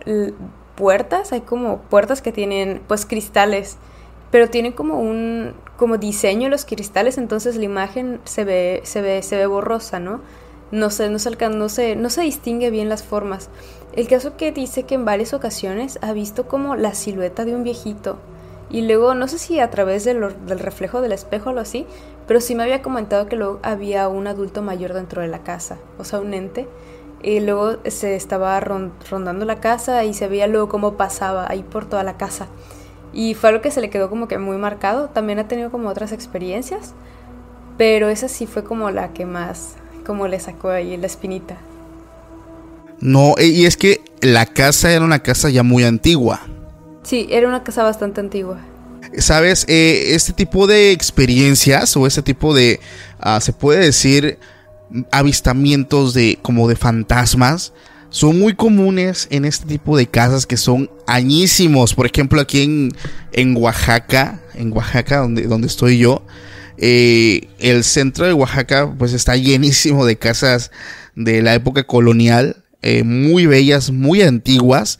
puertas, 0.77 1.33
hay 1.33 1.43
como 1.43 1.79
puertas 1.79 2.23
que 2.23 2.33
tienen 2.33 2.81
pues 2.89 3.05
cristales, 3.05 3.77
pero 4.35 4.51
tienen 4.51 4.73
como 4.73 4.99
un 4.99 5.53
como 5.77 5.97
diseño 5.97 6.49
los 6.49 6.65
cristales, 6.65 7.19
entonces 7.19 7.55
la 7.55 7.67
imagen 7.67 8.19
se 8.25 8.43
ve 8.43 8.81
se 8.83 9.01
ve 9.01 9.23
se 9.23 9.37
ve 9.37 9.47
borrosa, 9.47 10.01
¿no? 10.01 10.23
No 10.73 10.91
se 10.91 11.09
no 11.09 11.21
se, 11.21 11.31
no 11.51 11.69
se, 11.69 11.95
no 11.95 12.11
se 12.11 12.23
distingue 12.23 12.71
bien 12.71 12.89
las 12.89 13.05
formas. 13.05 13.49
El 13.95 14.09
caso 14.09 14.37
que 14.37 14.51
dice 14.51 14.83
que 14.83 14.97
en 14.97 15.05
varias 15.05 15.35
ocasiones 15.35 16.01
ha 16.03 16.13
visto 16.13 16.49
como 16.49 16.75
la 16.75 16.95
silueta 16.95 17.45
de 17.45 17.55
un 17.55 17.63
viejito. 17.63 18.19
Y 18.71 18.83
luego, 18.83 19.15
no 19.15 19.29
sé 19.29 19.39
si 19.39 19.61
a 19.61 19.71
través 19.71 20.03
del, 20.05 20.21
reflejo 20.49 21.01
del 21.01 21.13
espejo 21.13 21.45
o 21.45 21.49
algo 21.51 21.61
así, 21.61 21.87
pero 22.27 22.41
sí 22.41 22.57
me 22.57 22.65
había 22.65 22.83
comentado 22.83 23.29
que 23.29 23.37
luego 23.37 23.61
había 23.63 24.09
un 24.09 24.27
adulto 24.27 24.63
mayor 24.63 24.95
dentro 24.95 25.23
de 25.23 25.29
la 25.29 25.45
casa, 25.45 25.79
o 25.97 26.03
sea, 26.03 26.19
un 26.19 26.35
ente. 26.35 26.67
Y 27.23 27.39
luego 27.39 27.77
se 27.87 28.17
estaba 28.17 28.59
rondando 28.59 29.45
la 29.45 29.61
casa 29.61 30.03
y 30.03 30.13
se 30.13 30.27
veía 30.27 30.49
luego 30.49 30.69
cómo 30.69 30.97
pasaba 30.97 31.47
ahí 31.49 31.63
por 31.63 31.89
toda 31.89 32.03
la 32.03 32.17
casa. 32.17 32.49
Y 33.15 33.35
fue 33.35 33.51
algo 33.51 33.63
que 33.63 33.71
se 33.71 33.81
le 33.81 33.91
quedó 33.91 34.11
como 34.11 34.29
que 34.29 34.39
muy 34.39 34.57
marcado. 34.59 35.09
También 35.09 35.39
ha 35.39 35.49
tenido 35.49 35.71
como 35.71 35.89
otras 35.89 36.13
experiencias, 36.13 36.93
pero 37.79 38.09
esa 38.09 38.29
sí 38.29 38.47
fue 38.47 38.65
como 38.65 38.91
la 38.91 39.13
que 39.13 39.25
más, 39.25 39.77
como 40.05 40.27
le 40.27 40.41
sacó 40.41 40.71
ahí 40.71 40.97
la 40.97 41.07
espinita. 41.07 41.57
No, 43.01 43.35
e, 43.39 43.47
y 43.47 43.67
es 43.67 43.77
que 43.77 44.01
la 44.21 44.47
casa 44.47 44.93
era 44.93 45.05
una 45.05 45.21
casa 45.21 45.49
ya 45.49 45.63
muy 45.63 45.85
antigua. 45.85 46.41
Sí, 47.05 47.29
era 47.31 47.47
una 47.47 47.63
casa 47.63 47.83
bastante 47.83 48.21
antigua. 48.21 48.59
Sabes, 49.19 49.65
eh, 49.69 50.15
este 50.15 50.33
tipo 50.33 50.67
de 50.67 50.91
experiencias 50.91 51.97
o 51.97 52.07
este 52.07 52.23
tipo 52.23 52.55
de, 52.55 52.81
ah, 53.21 53.41
se 53.41 53.53
puede 53.53 53.85
decir, 53.85 54.39
avistamientos 55.11 56.15
de 56.15 56.39
como 56.43 56.69
de 56.69 56.77
fantasmas 56.77 57.73
son 58.15 58.39
muy 58.39 58.55
comunes 58.55 59.27
en 59.31 59.45
este 59.45 59.67
tipo 59.67 59.97
de 59.97 60.07
casas 60.07 60.47
que 60.47 60.57
son 60.57 60.89
añísimos. 61.09 61.95
Por 61.95 62.07
ejemplo, 62.07 62.41
aquí 62.41 62.63
en, 62.63 62.93
en 63.33 63.57
Oaxaca, 63.57 64.41
en 64.55 64.73
Oaxaca, 64.73 65.19
donde, 65.19 65.43
donde 65.49 65.67
estoy 65.67 65.99
yo, 65.99 66.23
Eh, 66.77 67.47
el 67.61 67.85
centro 67.85 68.27
de 68.27 68.33
Oaxaca 68.33 68.93
pues 68.99 69.13
está 69.13 69.37
llenísimo 69.37 70.05
de 70.05 70.17
casas 70.17 70.71
de 71.15 71.41
la 71.41 71.55
época 71.55 71.85
colonial, 71.85 72.65
eh, 72.83 73.05
muy 73.05 73.47
bellas, 73.47 73.93
muy 73.93 74.23
antiguas 74.23 74.99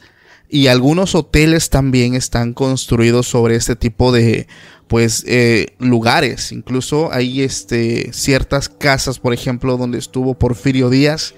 y 0.49 0.67
algunos 0.67 1.15
hoteles 1.15 1.69
también 1.69 2.13
están 2.15 2.53
construidos 2.53 3.27
sobre 3.27 3.57
este 3.57 3.75
tipo 3.75 4.13
de 4.13 4.47
pues 4.87 5.25
eh, 5.27 5.65
lugares 5.79 6.51
incluso 6.51 7.11
hay 7.11 7.41
este 7.41 8.13
ciertas 8.13 8.69
casas 8.69 9.19
por 9.19 9.33
ejemplo 9.33 9.75
donde 9.77 9.97
estuvo 9.97 10.35
Porfirio 10.35 10.89
Díaz 10.89 11.33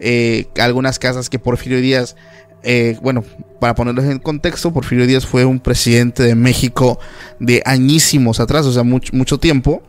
eh, 0.00 0.46
algunas 0.58 0.98
casas 0.98 1.28
que 1.30 1.38
Porfirio 1.38 1.80
Díaz 1.80 2.16
eh, 2.64 2.96
bueno, 3.02 3.22
para 3.60 3.74
ponerlos 3.74 4.06
en 4.06 4.18
contexto, 4.18 4.72
Porfirio 4.72 5.06
Díaz 5.06 5.26
fue 5.26 5.44
un 5.44 5.60
presidente 5.60 6.22
de 6.22 6.34
México 6.34 6.98
de 7.38 7.62
añísimos 7.66 8.40
atrás, 8.40 8.64
o 8.64 8.72
sea, 8.72 8.82
mucho, 8.82 9.14
mucho 9.14 9.38
tiempo. 9.38 9.82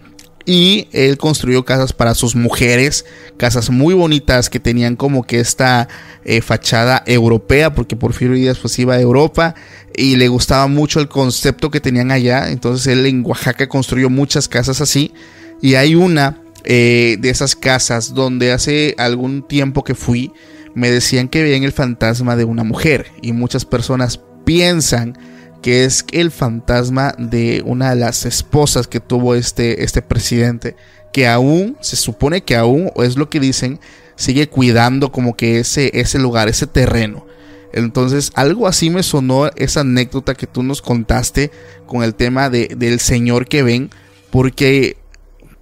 Y 0.48 0.90
él 0.92 1.18
construyó 1.18 1.66
casas 1.66 1.92
para 1.92 2.14
sus 2.14 2.36
mujeres, 2.36 3.06
casas 3.36 3.72
muy 3.72 3.96
bonitas 3.96 4.52
que 4.52 4.60
tenían 4.60 4.96
como 4.96 5.24
que 5.24 5.40
esta 5.40 5.88
eh, 6.24 6.42
fachada 6.42 7.02
europea, 7.08 7.74
porque 7.74 7.96
Porfirio 7.96 8.36
Díaz 8.36 8.60
pues 8.60 8.78
iba 8.78 8.94
a 8.94 9.02
Europa 9.02 9.56
y 9.96 10.18
le 10.18 10.28
gustaba 10.28 10.68
mucho 10.68 11.00
el 11.00 11.08
concepto 11.08 11.72
que 11.72 11.80
tenían 11.80 12.12
allá. 12.12 12.52
Entonces 12.52 12.86
él 12.86 13.08
en 13.08 13.26
Oaxaca 13.26 13.68
construyó 13.68 14.12
muchas 14.12 14.48
casas 14.48 14.82
así. 14.82 15.14
Y 15.62 15.76
hay 15.76 15.96
una 15.96 16.45
eh, 16.66 17.18
de 17.20 17.30
esas 17.30 17.56
casas 17.56 18.14
donde 18.14 18.52
hace 18.52 18.96
algún 18.98 19.48
tiempo 19.48 19.84
que 19.84 19.96
fui, 19.96 20.32
me 20.74 20.92
decían 20.92 21.30
que 21.30 21.44
veían 21.44 21.64
el 21.64 21.72
fantasma 21.72 22.36
de 22.36 22.44
una 22.44 22.64
mujer. 22.64 23.08
Y 23.22 23.32
muchas 23.32 23.66
personas 23.66 24.20
piensan 24.46 25.18
que 25.62 25.86
es 25.86 26.06
el 26.12 26.30
fantasma 26.32 27.16
de 27.18 27.64
una 27.66 27.90
de 27.90 27.96
las 27.96 28.26
esposas 28.26 28.88
que 28.88 29.00
tuvo 29.00 29.34
este, 29.34 29.84
este 29.84 30.02
presidente, 30.02 30.76
que 31.12 31.28
aún, 31.28 31.78
se 31.82 31.96
supone 31.96 32.44
que 32.44 32.56
aún, 32.56 32.92
o 32.94 33.04
es 33.04 33.16
lo 33.16 33.30
que 33.30 33.40
dicen, 33.40 33.80
sigue 34.16 34.48
cuidando 34.48 35.12
como 35.12 35.36
que 35.36 35.60
ese, 35.60 35.92
ese 36.00 36.20
lugar, 36.20 36.50
ese 36.50 36.68
terreno. 36.68 37.26
Entonces, 37.74 38.32
algo 38.36 38.68
así 38.68 38.90
me 38.90 39.04
sonó 39.04 39.48
esa 39.56 39.82
anécdota 39.82 40.36
que 40.36 40.48
tú 40.48 40.64
nos 40.64 40.82
contaste 40.82 41.52
con 41.86 42.04
el 42.04 42.16
tema 42.16 42.50
de, 42.50 42.70
del 42.78 43.00
señor 43.00 43.48
que 43.48 43.64
ven, 43.64 43.90
porque, 44.30 44.98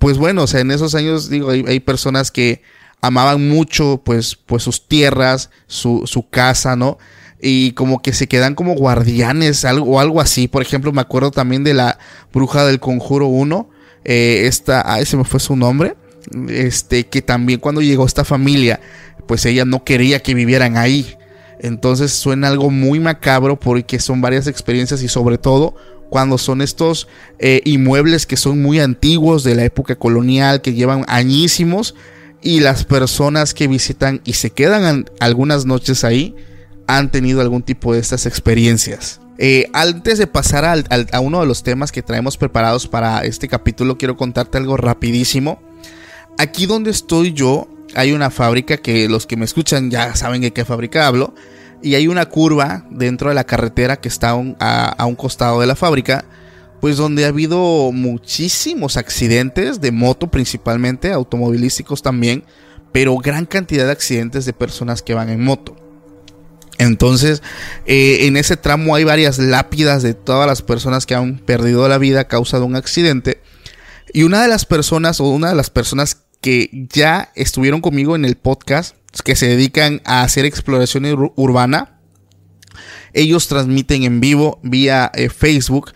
pues 0.04 0.18
bueno, 0.18 0.44
o 0.44 0.48
sea, 0.48 0.60
en 0.60 0.70
esos 0.70 0.96
años, 0.96 1.30
digo, 1.30 1.50
hay, 1.50 1.80
personas 1.80 2.30
que 2.30 2.62
amaban 3.00 3.48
mucho, 3.48 4.02
pues, 4.04 4.36
pues 4.36 4.62
sus 4.62 4.86
tierras, 4.86 5.50
su, 5.66 6.04
su 6.08 6.30
casa, 6.30 6.76
¿no? 6.76 6.98
y 7.42 7.72
como 7.72 8.02
que 8.02 8.12
se 8.12 8.28
quedan 8.28 8.54
como 8.54 8.76
guardianes 8.76 9.64
algo, 9.64 9.86
o 9.92 10.00
algo 10.02 10.20
así. 10.20 10.50
Por 10.50 10.62
ejemplo, 10.62 10.92
me 10.92 11.00
acuerdo 11.00 11.32
también 11.32 11.64
de 11.64 11.74
la 11.74 12.00
bruja 12.34 12.66
del 12.66 12.82
conjuro 12.82 13.28
1. 13.28 13.70
Eh, 14.04 14.44
esta, 14.46 14.84
ah, 14.86 15.00
ese 15.00 15.16
me 15.16 15.24
fue 15.24 15.40
su 15.40 15.56
nombre. 15.56 15.96
Este, 16.50 17.08
que 17.08 17.22
también 17.22 17.62
cuando 17.62 17.82
llegó 17.82 18.06
esta 18.06 18.26
familia, 18.26 18.82
pues 19.26 19.46
ella 19.46 19.64
no 19.64 19.86
quería 19.86 20.22
que 20.22 20.34
vivieran 20.34 20.76
ahí. 20.76 21.16
Entonces 21.62 22.12
suena 22.12 22.50
algo 22.50 22.70
muy 22.70 23.00
macabro 23.00 23.58
porque 23.58 24.00
son 24.00 24.20
varias 24.20 24.48
experiencias 24.48 25.02
y 25.02 25.08
sobre 25.08 25.38
todo 25.38 25.76
cuando 26.14 26.38
son 26.38 26.62
estos 26.62 27.08
eh, 27.40 27.62
inmuebles 27.66 28.28
que 28.28 28.38
son 28.38 28.62
muy 28.62 28.80
antiguos 28.80 29.44
de 29.44 29.56
la 29.56 29.64
época 29.64 29.96
colonial, 29.96 30.62
que 30.62 30.76
llevan 30.76 31.06
añísimos 31.08 31.96
y 32.40 32.60
las 32.60 32.84
personas 32.84 33.56
que 33.56 33.68
visitan 33.68 34.22
y 34.24 34.34
se 34.34 34.52
quedan 34.52 35.06
algunas 35.20 35.66
noches 35.66 36.04
ahí, 36.04 36.36
han 36.86 37.10
tenido 37.10 37.42
algún 37.42 37.64
tipo 37.64 37.96
de 37.96 38.00
estas 38.00 38.28
experiencias. 38.28 39.22
Eh, 39.40 39.72
antes 39.74 40.20
de 40.20 40.28
pasar 40.28 40.66
a 40.66 41.20
uno 41.20 41.40
de 41.40 41.48
los 41.48 41.64
temas 41.64 41.92
que 41.92 42.04
traemos 42.04 42.38
preparados 42.38 42.88
para 42.88 43.24
este 43.24 43.48
capítulo, 43.48 43.98
quiero 43.98 44.16
contarte 44.16 44.60
algo 44.60 44.78
rapidísimo. 44.78 45.64
Aquí 46.38 46.68
donde 46.68 46.92
estoy 46.92 47.34
yo, 47.34 47.68
hay 47.96 48.12
una 48.12 48.30
fábrica 48.30 48.78
que 48.78 49.10
los 49.10 49.26
que 49.26 49.36
me 49.36 49.46
escuchan 49.46 49.90
ya 49.90 50.16
saben 50.16 50.42
de 50.42 50.54
qué 50.54 50.64
fábrica 50.64 51.08
hablo. 51.08 51.34
Y 51.84 51.96
hay 51.96 52.08
una 52.08 52.26
curva 52.26 52.86
dentro 52.90 53.30
de 53.30 53.36
la 53.36 53.44
carretera 53.44 53.98
que 53.98 54.08
está 54.08 54.32
a, 54.32 55.06
un 55.06 55.16
costado 55.16 55.60
de 55.60 55.68
la 55.68 55.76
fábrica. 55.76 56.26
Pues 56.80 56.98
donde 56.98 57.26
ha 57.26 57.30
habido 57.30 57.92
muchísimos 57.92 58.98
accidentes 58.98 59.80
de 59.80 59.92
moto 59.92 60.32
principalmente, 60.32 61.12
automovilísticos 61.12 62.02
también. 62.02 62.44
Pero 62.92 63.18
gran 63.18 63.46
cantidad 63.46 63.86
de 63.86 63.92
accidentes 63.92 64.46
de 64.46 64.54
personas 64.54 65.02
que 65.02 65.14
van 65.14 65.30
en 65.30 65.44
moto. 65.44 65.76
Entonces, 66.78 67.42
eh, 67.86 68.28
en 68.28 68.38
ese 68.38 68.58
tramo 68.58 68.96
hay 68.96 69.04
varias 69.04 69.38
lápidas 69.38 70.04
de 70.04 70.14
todas 70.14 70.48
las 70.48 70.62
personas 70.62 71.06
que 71.06 71.16
han 71.16 71.38
perdido 71.38 71.88
la 71.88 71.98
vida 71.98 72.22
a 72.22 72.28
causa 72.28 72.58
de 72.60 72.66
un 72.66 72.76
accidente. 72.76 73.42
Y 74.14 74.24
una 74.24 74.42
de 74.42 74.48
las 74.48 74.66
personas, 74.66 75.20
o 75.20 75.26
una 75.26 75.50
de 75.50 75.56
las 75.56 75.70
personas 75.70 76.24
que 76.42 76.70
ya 76.94 77.32
estuvieron 77.36 77.82
conmigo 77.82 78.16
en 78.16 78.26
el 78.26 78.36
podcast, 78.36 78.96
que 79.22 79.36
se 79.36 79.48
dedican 79.48 80.02
a 80.06 80.24
hacer 80.24 80.46
exploración 80.46 81.06
urbana, 81.36 82.00
ellos 83.14 83.48
transmiten 83.48 84.04
en 84.04 84.20
vivo 84.20 84.60
vía 84.64 85.12
eh, 85.14 85.30
Facebook 85.30 85.92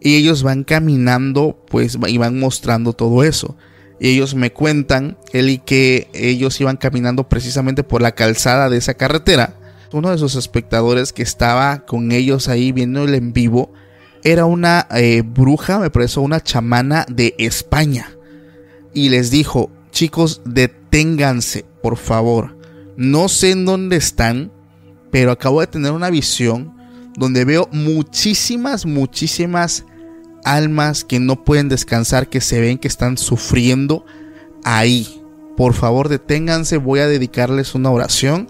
y 0.00 0.16
ellos 0.16 0.42
van 0.42 0.64
caminando, 0.64 1.64
pues, 1.68 1.98
y 2.06 2.18
van 2.18 2.38
mostrando 2.38 2.92
todo 2.92 3.24
eso. 3.24 3.56
Y 4.00 4.08
ellos 4.08 4.34
me 4.34 4.52
cuentan, 4.52 5.18
él 5.32 5.62
que 5.64 6.08
ellos 6.14 6.60
iban 6.60 6.76
caminando 6.76 7.28
precisamente 7.28 7.84
por 7.84 8.02
la 8.02 8.12
calzada 8.12 8.68
de 8.68 8.78
esa 8.78 8.94
carretera 8.94 9.58
uno 9.92 10.10
de 10.10 10.18
sus 10.18 10.34
espectadores 10.36 11.12
que 11.12 11.22
estaba 11.22 11.84
con 11.84 12.12
ellos 12.12 12.48
ahí 12.48 12.72
viéndole 12.72 13.18
en 13.18 13.32
vivo 13.32 13.72
era 14.24 14.46
una 14.46 14.86
eh, 14.94 15.22
bruja, 15.24 15.78
me 15.78 15.90
parece 15.90 16.20
una 16.20 16.40
chamana 16.40 17.04
de 17.08 17.34
España. 17.38 18.16
Y 18.94 19.08
les 19.08 19.32
dijo, 19.32 19.70
chicos, 19.90 20.42
deténganse, 20.44 21.64
por 21.82 21.96
favor. 21.96 22.56
No 22.96 23.28
sé 23.28 23.50
en 23.50 23.64
dónde 23.64 23.96
están, 23.96 24.52
pero 25.10 25.32
acabo 25.32 25.60
de 25.60 25.66
tener 25.66 25.92
una 25.92 26.10
visión 26.10 26.74
donde 27.16 27.44
veo 27.44 27.68
muchísimas, 27.72 28.86
muchísimas 28.86 29.84
almas 30.44 31.04
que 31.04 31.20
no 31.20 31.44
pueden 31.44 31.68
descansar, 31.68 32.28
que 32.28 32.40
se 32.40 32.60
ven 32.60 32.78
que 32.78 32.88
están 32.88 33.18
sufriendo 33.18 34.04
ahí. 34.64 35.22
Por 35.56 35.74
favor, 35.74 36.08
deténganse, 36.08 36.78
voy 36.78 37.00
a 37.00 37.06
dedicarles 37.06 37.74
una 37.74 37.90
oración 37.90 38.48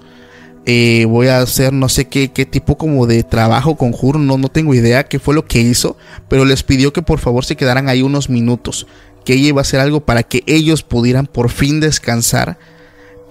eh, 0.64 1.06
voy 1.08 1.26
a 1.26 1.38
hacer 1.38 1.72
no 1.72 1.88
sé 1.88 2.06
qué, 2.06 2.28
tipo 2.28 2.78
como 2.78 3.06
de 3.06 3.24
trabajo, 3.24 3.76
conjuro, 3.76 4.20
no, 4.20 4.38
no 4.38 4.48
tengo 4.48 4.74
idea 4.74 5.04
qué 5.04 5.18
fue 5.18 5.34
lo 5.34 5.44
que 5.44 5.60
hizo, 5.60 5.96
pero 6.28 6.44
les 6.44 6.62
pidió 6.62 6.92
que 6.92 7.02
por 7.02 7.18
favor 7.18 7.44
se 7.44 7.56
quedaran 7.56 7.88
ahí 7.88 8.02
unos 8.02 8.30
minutos, 8.30 8.86
que 9.24 9.34
ella 9.34 9.48
iba 9.48 9.60
a 9.60 9.62
hacer 9.62 9.80
algo 9.80 10.04
para 10.04 10.22
que 10.22 10.44
ellos 10.46 10.84
pudieran 10.84 11.26
por 11.26 11.50
fin 11.50 11.80
descansar. 11.80 12.58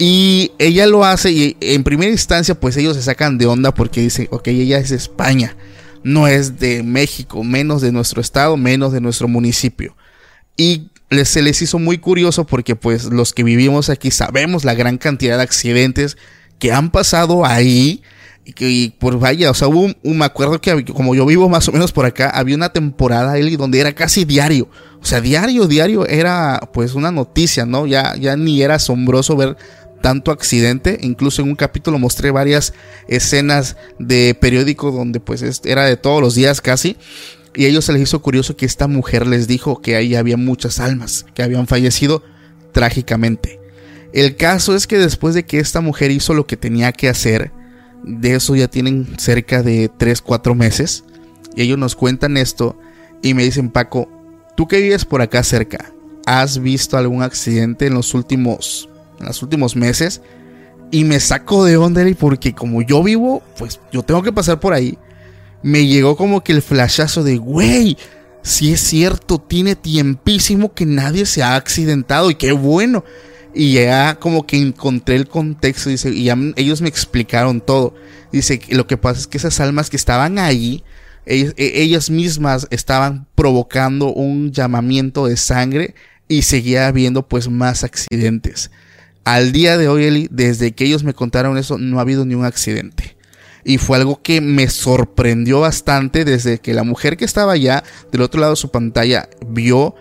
Y 0.03 0.53
ella 0.57 0.87
lo 0.87 1.05
hace 1.05 1.31
y 1.31 1.57
en 1.61 1.83
primera 1.83 2.09
instancia 2.11 2.59
pues 2.59 2.75
ellos 2.75 2.97
se 2.97 3.03
sacan 3.03 3.37
de 3.37 3.45
onda 3.45 3.71
porque 3.71 4.01
dicen, 4.01 4.27
ok, 4.31 4.47
ella 4.47 4.79
es 4.79 4.89
de 4.89 4.95
España, 4.95 5.55
no 6.03 6.27
es 6.27 6.57
de 6.57 6.81
México, 6.81 7.43
menos 7.43 7.83
de 7.83 7.91
nuestro 7.91 8.19
estado, 8.19 8.57
menos 8.57 8.93
de 8.93 8.99
nuestro 8.99 9.27
municipio. 9.27 9.95
Y 10.57 10.89
se 11.23 11.43
les 11.43 11.61
hizo 11.61 11.77
muy 11.77 11.99
curioso 11.99 12.47
porque 12.47 12.75
pues 12.75 13.03
los 13.03 13.31
que 13.31 13.43
vivimos 13.43 13.91
aquí 13.91 14.09
sabemos 14.09 14.65
la 14.65 14.73
gran 14.73 14.97
cantidad 14.97 15.37
de 15.37 15.43
accidentes 15.43 16.17
que 16.57 16.71
han 16.71 16.89
pasado 16.89 17.45
ahí. 17.45 18.01
Y, 18.43 18.53
que, 18.53 18.91
por 18.97 19.19
vaya, 19.19 19.51
o 19.51 19.53
sea, 19.53 19.67
un, 19.67 19.95
me 20.03 20.25
acuerdo 20.25 20.59
que 20.59 20.83
como 20.83 21.13
yo 21.13 21.27
vivo 21.27 21.47
más 21.47 21.67
o 21.67 21.71
menos 21.71 21.91
por 21.91 22.07
acá, 22.07 22.31
había 22.31 22.55
una 22.55 22.69
temporada 22.69 23.33
ahí 23.33 23.55
donde 23.55 23.79
era 23.79 23.93
casi 23.93 24.25
diario. 24.25 24.67
O 24.99 25.05
sea, 25.05 25.21
diario, 25.21 25.67
diario 25.67 26.07
era 26.07 26.59
pues 26.73 26.95
una 26.95 27.11
noticia, 27.11 27.67
¿no? 27.67 27.85
Ya, 27.85 28.15
ya 28.15 28.35
ni 28.35 28.63
era 28.63 28.75
asombroso 28.75 29.35
ver 29.35 29.57
tanto 30.01 30.31
accidente. 30.31 30.97
Incluso 31.01 31.41
en 31.41 31.49
un 31.49 31.55
capítulo 31.55 31.99
mostré 31.99 32.31
varias 32.31 32.73
escenas 33.07 33.77
de 33.99 34.35
periódico 34.39 34.91
donde 34.91 35.19
pues 35.19 35.61
era 35.65 35.85
de 35.85 35.97
todos 35.97 36.21
los 36.21 36.35
días 36.35 36.61
casi. 36.61 36.97
Y 37.55 37.65
a 37.65 37.67
ellos 37.67 37.85
se 37.85 37.93
les 37.93 38.03
hizo 38.03 38.21
curioso 38.21 38.55
que 38.55 38.65
esta 38.65 38.87
mujer 38.87 39.27
les 39.27 39.47
dijo 39.47 39.81
que 39.81 39.95
ahí 39.95 40.15
había 40.15 40.37
muchas 40.37 40.79
almas 40.79 41.25
que 41.33 41.43
habían 41.43 41.67
fallecido 41.67 42.23
trágicamente. 42.71 43.59
El 44.13 44.35
caso 44.35 44.75
es 44.75 44.87
que 44.87 44.97
después 44.97 45.35
de 45.35 45.45
que 45.45 45.59
esta 45.59 45.81
mujer 45.81 46.11
hizo 46.11 46.33
lo 46.33 46.45
que 46.45 46.57
tenía 46.57 46.91
que 46.91 47.07
hacer, 47.07 47.51
de 48.03 48.35
eso 48.35 48.55
ya 48.55 48.67
tienen 48.67 49.15
cerca 49.17 49.63
de 49.63 49.89
3, 49.97 50.21
4 50.21 50.55
meses, 50.55 51.03
y 51.55 51.61
ellos 51.61 51.77
nos 51.77 51.95
cuentan 51.95 52.37
esto 52.37 52.77
y 53.21 53.33
me 53.33 53.43
dicen, 53.43 53.69
Paco, 53.69 54.09
tú 54.57 54.67
que 54.67 54.81
vives 54.81 55.05
por 55.05 55.21
acá 55.21 55.43
cerca, 55.43 55.93
¿has 56.25 56.59
visto 56.59 56.97
algún 56.97 57.23
accidente 57.23 57.87
en 57.87 57.93
los 57.93 58.13
últimos, 58.13 58.89
en 59.21 59.27
los 59.27 59.41
últimos 59.41 59.75
meses? 59.75 60.21
Y 60.91 61.05
me 61.05 61.19
saco 61.19 61.63
de 61.63 61.77
onda 61.77 62.03
porque 62.19 62.53
como 62.53 62.81
yo 62.81 63.01
vivo, 63.01 63.41
pues 63.57 63.79
yo 63.91 64.03
tengo 64.03 64.21
que 64.21 64.33
pasar 64.33 64.59
por 64.59 64.73
ahí. 64.73 64.97
Me 65.63 65.87
llegó 65.87 66.17
como 66.17 66.43
que 66.43 66.51
el 66.51 66.61
flashazo 66.61 67.23
de, 67.23 67.37
güey, 67.37 67.97
si 68.41 68.73
es 68.73 68.81
cierto, 68.81 69.39
tiene 69.39 69.75
tiempísimo 69.75 70.73
que 70.73 70.85
nadie 70.85 71.25
se 71.25 71.43
ha 71.43 71.55
accidentado 71.55 72.29
y 72.29 72.35
qué 72.35 72.51
bueno. 72.51 73.05
Y 73.53 73.73
ya 73.73 74.15
como 74.15 74.45
que 74.45 74.57
encontré 74.57 75.15
el 75.15 75.27
contexto, 75.27 75.89
dice, 75.89 76.09
y 76.09 76.25
ya 76.25 76.37
ellos 76.55 76.81
me 76.81 76.89
explicaron 76.89 77.61
todo. 77.61 77.93
Dice, 78.31 78.59
que 78.59 78.75
lo 78.75 78.87
que 78.87 78.97
pasa 78.97 79.19
es 79.19 79.27
que 79.27 79.37
esas 79.37 79.59
almas 79.59 79.89
que 79.89 79.97
estaban 79.97 80.39
ahí 80.39 80.83
e, 81.25 81.53
ellas 81.57 82.09
mismas 82.09 82.67
estaban 82.71 83.27
provocando 83.35 84.11
un 84.11 84.51
llamamiento 84.51 85.27
de 85.27 85.37
sangre 85.37 85.95
y 86.27 86.43
seguía 86.43 86.87
habiendo 86.87 87.27
pues 87.27 87.49
más 87.49 87.83
accidentes. 87.83 88.71
Al 89.23 89.51
día 89.51 89.77
de 89.77 89.87
hoy, 89.87 90.05
Eli, 90.05 90.27
desde 90.31 90.73
que 90.73 90.85
ellos 90.85 91.03
me 91.03 91.13
contaron 91.13 91.57
eso, 91.57 91.77
no 91.77 91.99
ha 91.99 92.01
habido 92.01 92.25
ni 92.25 92.35
un 92.35 92.45
accidente. 92.45 93.15
Y 93.63 93.77
fue 93.77 93.97
algo 93.97 94.21
que 94.21 94.41
me 94.41 94.67
sorprendió 94.69 95.59
bastante 95.59 96.25
desde 96.25 96.59
que 96.59 96.73
la 96.73 96.83
mujer 96.83 97.17
que 97.17 97.25
estaba 97.25 97.51
allá 97.51 97.83
del 98.11 98.21
otro 98.21 98.41
lado 98.41 98.53
de 98.53 98.57
su 98.57 98.71
pantalla 98.71 99.29
vio 99.45 99.93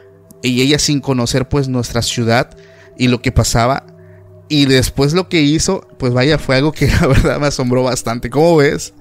y 0.43 0.63
ella 0.63 0.79
sin 0.79 1.01
conocer 1.01 1.49
pues 1.49 1.69
nuestra 1.69 2.01
ciudad 2.01 2.57
y 2.97 3.09
lo 3.09 3.21
que 3.21 3.33
pasaba. 3.33 3.85
Y 4.49 4.65
después 4.65 5.13
lo 5.13 5.29
que 5.29 5.43
hizo, 5.43 5.87
pues 5.99 6.15
vaya, 6.15 6.39
fue 6.39 6.57
algo 6.57 6.73
que 6.73 6.87
la 7.01 7.07
verdad 7.07 7.39
me 7.39 7.49
asombró 7.49 7.83
bastante. 7.83 8.31
¿Cómo 8.31 8.57
ves? 8.57 8.95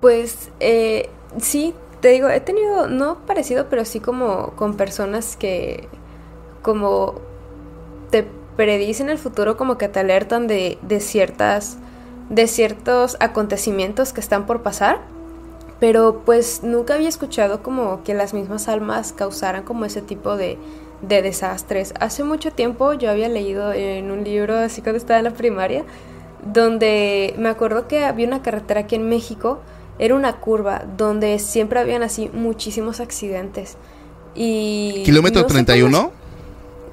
Pues 0.00 0.50
eh, 0.60 1.10
sí, 1.40 1.74
te 2.00 2.08
digo, 2.08 2.28
he 2.28 2.40
tenido, 2.40 2.88
no 2.88 3.26
parecido, 3.26 3.68
pero 3.68 3.84
sí 3.84 3.98
como 3.98 4.52
con 4.54 4.76
personas 4.76 5.36
que 5.36 5.88
como 6.62 7.20
predicen 8.56 9.08
el 9.08 9.18
futuro, 9.18 9.56
como 9.56 9.78
que 9.78 9.88
te 9.88 10.00
alertan 10.00 10.46
de, 10.46 10.78
de 10.82 11.00
ciertas, 11.00 11.76
de 12.30 12.46
ciertos 12.46 13.16
acontecimientos 13.20 14.12
que 14.12 14.20
están 14.20 14.46
por 14.46 14.62
pasar. 14.62 15.00
Pero 15.78 16.22
pues 16.24 16.62
nunca 16.62 16.94
había 16.94 17.08
escuchado 17.08 17.62
como 17.62 18.02
que 18.02 18.14
las 18.14 18.32
mismas 18.32 18.66
almas 18.68 19.12
causaran 19.12 19.62
como 19.62 19.84
ese 19.84 20.00
tipo 20.00 20.36
de, 20.36 20.58
de 21.02 21.22
desastres. 21.22 21.92
Hace 22.00 22.24
mucho 22.24 22.50
tiempo 22.50 22.94
yo 22.94 23.10
había 23.10 23.28
leído 23.28 23.72
en 23.72 24.10
un 24.10 24.24
libro, 24.24 24.56
así 24.56 24.80
cuando 24.80 24.96
estaba 24.98 25.18
en 25.18 25.24
la 25.24 25.32
primaria, 25.32 25.84
donde 26.52 27.34
me 27.38 27.48
acuerdo 27.48 27.88
que 27.88 28.04
había 28.04 28.26
una 28.26 28.42
carretera 28.42 28.80
aquí 28.80 28.94
en 28.94 29.08
México, 29.08 29.60
era 29.98 30.14
una 30.14 30.40
curva 30.40 30.84
donde 30.96 31.38
siempre 31.38 31.80
habían 31.80 32.02
así 32.02 32.30
muchísimos 32.32 33.00
accidentes. 33.00 33.76
Y 34.34 35.02
¿Kilómetro 35.04 35.46
31? 35.46 36.12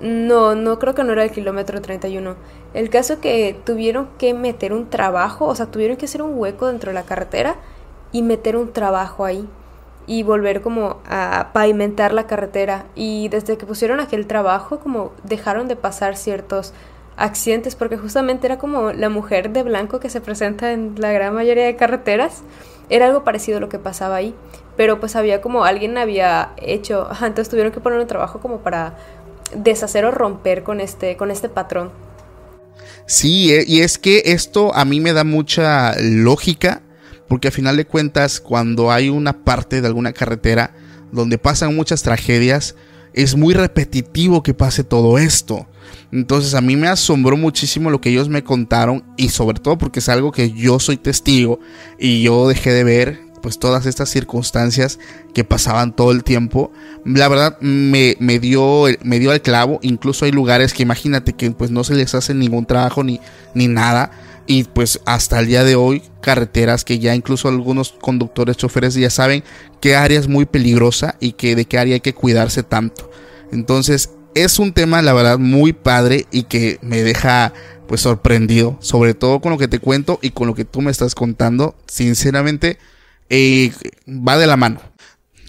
No, 0.01 0.56
no 0.56 0.79
creo 0.79 0.95
que 0.95 1.03
no 1.03 1.13
era 1.13 1.23
el 1.23 1.32
kilómetro 1.32 1.82
31. 1.82 2.36
El 2.73 2.89
caso 2.89 3.19
que 3.21 3.56
tuvieron 3.65 4.10
que 4.17 4.34
meter 4.34 4.73
un 4.73 4.89
trabajo, 4.89 5.45
o 5.45 5.56
sea, 5.56 5.67
tuvieron 5.67 5.97
que 5.97 6.06
hacer 6.06 6.21
un 6.21 6.38
hueco 6.38 6.67
dentro 6.67 6.89
de 6.89 6.95
la 6.95 7.03
carretera 7.03 7.56
y 8.12 8.21
meter 8.21 8.58
un 8.58 8.73
trabajo 8.73 9.25
ahí 9.25 9.47
y 10.06 10.23
volver 10.23 10.62
como 10.62 10.97
a 11.08 11.49
pavimentar 11.53 12.13
la 12.13 12.27
carretera. 12.27 12.86
Y 12.95 13.29
desde 13.29 13.58
que 13.58 13.65
pusieron 13.65 13.99
aquel 13.99 14.27
trabajo, 14.27 14.79
como 14.79 15.12
dejaron 15.23 15.67
de 15.67 15.75
pasar 15.75 16.15
ciertos 16.15 16.73
accidentes, 17.15 17.75
porque 17.75 17.97
justamente 17.97 18.47
era 18.47 18.58
como 18.58 18.91
la 18.91 19.10
mujer 19.10 19.51
de 19.51 19.63
blanco 19.63 19.99
que 19.99 20.10
se 20.10 20.21
presenta 20.21 20.71
en 20.71 20.95
la 20.97 21.12
gran 21.12 21.34
mayoría 21.34 21.65
de 21.65 21.75
carreteras. 21.75 22.43
Era 22.89 23.06
algo 23.06 23.23
parecido 23.23 23.58
a 23.58 23.62
lo 23.62 23.69
que 23.69 23.79
pasaba 23.79 24.15
ahí. 24.15 24.36
Pero 24.75 24.99
pues 24.99 25.15
había 25.15 25.41
como 25.41 25.65
alguien 25.65 25.97
había 25.97 26.53
hecho, 26.58 27.08
entonces 27.21 27.49
tuvieron 27.49 27.71
que 27.71 27.79
poner 27.79 27.99
un 27.99 28.08
trabajo 28.08 28.39
como 28.39 28.60
para 28.60 28.97
deshacer 29.55 30.05
o 30.05 30.11
romper 30.11 30.63
con 30.63 30.79
este, 30.79 31.17
con 31.17 31.31
este 31.31 31.49
patrón. 31.49 31.91
Sí, 33.05 33.53
eh, 33.53 33.63
y 33.67 33.81
es 33.81 33.97
que 33.97 34.23
esto 34.25 34.73
a 34.75 34.85
mí 34.85 34.99
me 34.99 35.13
da 35.13 35.23
mucha 35.23 35.93
lógica 35.99 36.81
porque 37.27 37.47
al 37.47 37.53
final 37.53 37.77
de 37.77 37.85
cuentas 37.85 38.39
cuando 38.39 38.91
hay 38.91 39.09
una 39.09 39.43
parte 39.43 39.81
de 39.81 39.87
alguna 39.87 40.13
carretera 40.13 40.73
donde 41.11 41.37
pasan 41.37 41.75
muchas 41.75 42.01
tragedias, 42.03 42.75
es 43.13 43.35
muy 43.35 43.53
repetitivo 43.53 44.43
que 44.43 44.53
pase 44.53 44.83
todo 44.83 45.17
esto. 45.17 45.67
Entonces 46.11 46.53
a 46.53 46.61
mí 46.61 46.75
me 46.75 46.87
asombró 46.87 47.37
muchísimo 47.37 47.89
lo 47.89 48.01
que 48.01 48.09
ellos 48.09 48.29
me 48.29 48.43
contaron 48.43 49.03
y 49.17 49.29
sobre 49.29 49.59
todo 49.59 49.77
porque 49.77 49.99
es 49.99 50.09
algo 50.09 50.31
que 50.31 50.51
yo 50.51 50.79
soy 50.79 50.97
testigo 50.97 51.59
y 51.99 52.21
yo 52.23 52.47
dejé 52.47 52.71
de 52.71 52.83
ver 52.83 53.19
pues 53.43 53.60
todas 53.60 53.86
estas 53.86 54.10
circunstancias 54.10 54.99
que 55.34 55.43
pasaban 55.43 55.93
todo 55.93 56.12
el 56.12 56.23
tiempo. 56.23 56.71
La 57.03 57.27
verdad 57.27 57.60
me, 57.60 58.15
me, 58.19 58.39
dio, 58.39 58.86
me 59.03 59.19
dio 59.19 59.34
el 59.34 59.41
clavo. 59.41 59.79
Incluso 59.82 60.23
hay 60.23 60.32
lugares 60.32 60.73
que 60.73 60.82
imagínate 60.82 61.34
que 61.34 61.51
pues 61.51 61.69
no 61.69 61.84
se 61.84 61.93
les 61.93 62.15
hace 62.15 62.34
ningún 62.34 62.65
trabajo 62.65 63.03
ni, 63.03 63.19
ni 63.53 63.67
nada 63.67 64.12
y 64.47 64.63
pues 64.63 65.01
hasta 65.06 65.41
el 65.41 65.47
día 65.47 65.65
de 65.65 65.75
hoy 65.75 66.03
carreteras 66.21 66.86
que 66.86 66.99
ya 66.99 67.15
incluso 67.15 67.49
algunos 67.49 67.93
conductores, 68.01 68.56
choferes 68.56 68.93
ya 68.93 69.10
saben 69.10 69.43
qué 69.82 69.97
área 69.97 70.19
es 70.19 70.29
muy 70.29 70.45
peligrosa 70.45 71.15
y 71.19 71.34
que 71.34 71.56
de 71.56 71.65
qué 71.65 71.77
área 71.77 71.95
hay 71.95 72.01
que 72.01 72.13
cuidarse 72.13 72.63
tanto. 72.63 73.12
Entonces 73.51 74.10
es 74.36 74.58
un 74.58 74.71
tema 74.71 75.01
la 75.01 75.13
verdad 75.13 75.38
muy 75.38 75.73
padre 75.73 76.27
y 76.32 76.43
que 76.43 76.79
me 76.82 77.03
deja 77.03 77.53
pues 77.89 77.99
sorprendido, 77.99 78.77
sobre 78.79 79.13
todo 79.13 79.41
con 79.41 79.51
lo 79.51 79.58
que 79.58 79.67
te 79.67 79.79
cuento 79.79 80.17
y 80.21 80.32
con 80.32 80.47
lo 80.47 80.56
que 80.56 80.63
tú 80.63 80.82
me 80.82 80.91
estás 80.91 81.13
contando. 81.13 81.75
Sinceramente 81.88 82.77
va 83.29 84.38
de 84.38 84.47
la 84.47 84.57
mano. 84.57 84.81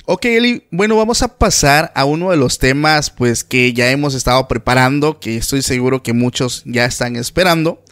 Ok, 0.07 0.27
Eli, 0.27 0.65
bueno, 0.71 0.97
vamos 0.97 1.23
a 1.23 1.39
pasar 1.39 1.91
a 1.95 2.05
uno 2.05 2.31
de 2.31 2.37
los 2.37 2.59
temas 2.59 3.09
pues 3.09 3.43
que 3.43 3.73
ya 3.73 3.91
hemos 3.91 4.15
estado 4.15 4.47
preparando, 4.49 5.19
que 5.19 5.39
estoy 5.39 5.63
seguro 5.63 6.03
que 6.03 6.13
muchos 6.13 6.63
ya 6.67 6.85
están 6.85 7.17
esperando. 7.17 7.83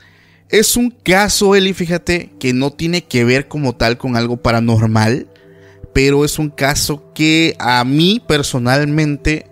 Es 0.51 0.77
un 0.77 0.91
caso, 0.91 1.55
Eli, 1.55 1.73
fíjate, 1.73 2.31
que 2.39 2.53
no 2.53 2.71
tiene 2.71 3.05
que 3.05 3.25
ver 3.25 3.49
como 3.49 3.77
tal 3.77 3.97
con 3.97 4.15
algo 4.17 4.37
paranormal, 4.37 5.27
pero 5.95 6.27
es 6.27 6.39
un 6.39 6.51
caso 6.51 7.15
que 7.15 7.57
a 7.59 7.83
mí 7.85 8.23
personalmente, 8.29 9.47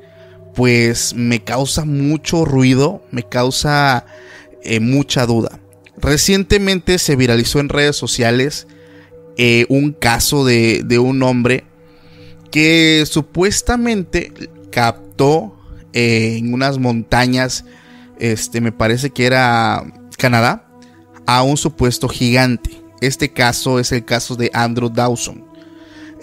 pues 0.54 1.14
me 1.14 1.42
causa 1.42 1.86
mucho 1.86 2.44
ruido, 2.44 3.02
me 3.10 3.22
causa 3.22 4.04
eh, 4.62 4.80
mucha 4.80 5.24
duda. 5.24 5.60
Recientemente 5.96 6.98
se 6.98 7.16
viralizó 7.16 7.60
en 7.60 7.70
redes 7.70 7.96
sociales 7.96 8.66
eh, 9.36 9.66
un 9.68 9.92
caso 9.92 10.44
de, 10.44 10.82
de, 10.84 10.98
un 10.98 11.22
hombre 11.22 11.64
que 12.50 13.04
supuestamente 13.06 14.32
captó 14.70 15.56
eh, 15.92 16.36
en 16.38 16.52
unas 16.52 16.78
montañas, 16.78 17.64
este, 18.18 18.60
me 18.60 18.72
parece 18.72 19.10
que 19.10 19.26
era 19.26 19.84
Canadá, 20.18 20.68
a 21.26 21.42
un 21.42 21.56
supuesto 21.56 22.08
gigante. 22.08 22.80
Este 23.00 23.32
caso 23.32 23.78
es 23.78 23.92
el 23.92 24.04
caso 24.04 24.36
de 24.36 24.50
Andrew 24.52 24.90
Dawson. 24.90 25.44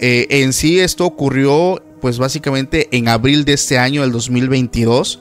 Eh, 0.00 0.26
en 0.30 0.52
sí 0.52 0.78
esto 0.78 1.04
ocurrió 1.04 1.82
pues 2.00 2.18
básicamente 2.18 2.88
en 2.96 3.08
abril 3.08 3.44
de 3.44 3.54
este 3.54 3.78
año, 3.78 4.02
del 4.02 4.12
2022. 4.12 5.20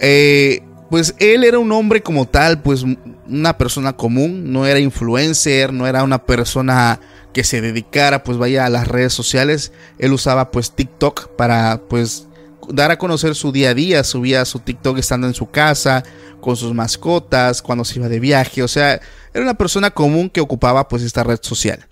Eh, 0.00 0.62
pues 0.90 1.14
él 1.18 1.44
era 1.44 1.58
un 1.58 1.70
hombre 1.72 2.02
como 2.02 2.26
tal, 2.26 2.62
pues 2.62 2.84
una 3.26 3.58
persona 3.58 3.94
común, 3.94 4.52
no 4.52 4.66
era 4.66 4.78
influencer, 4.78 5.72
no 5.72 5.86
era 5.86 6.02
una 6.02 6.24
persona 6.24 7.00
que 7.32 7.44
se 7.44 7.60
dedicara 7.60 8.24
pues 8.24 8.38
vaya 8.38 8.64
a 8.64 8.70
las 8.70 8.88
redes 8.88 9.12
sociales. 9.12 9.72
Él 9.98 10.12
usaba 10.12 10.50
pues 10.50 10.72
TikTok 10.72 11.36
para 11.36 11.82
pues 11.88 12.26
dar 12.70 12.90
a 12.90 12.98
conocer 12.98 13.34
su 13.34 13.52
día 13.52 13.70
a 13.70 13.74
día, 13.74 14.02
subía 14.02 14.44
su 14.44 14.60
TikTok 14.60 14.98
estando 14.98 15.26
en 15.26 15.34
su 15.34 15.50
casa, 15.50 16.04
con 16.40 16.56
sus 16.56 16.72
mascotas, 16.72 17.62
cuando 17.62 17.84
se 17.84 17.98
iba 17.98 18.08
de 18.08 18.20
viaje, 18.20 18.62
o 18.62 18.68
sea, 18.68 19.00
era 19.34 19.42
una 19.42 19.54
persona 19.54 19.90
común 19.90 20.30
que 20.30 20.40
ocupaba 20.40 20.88
pues 20.88 21.02
esta 21.02 21.24
red 21.24 21.40
social. 21.42 21.86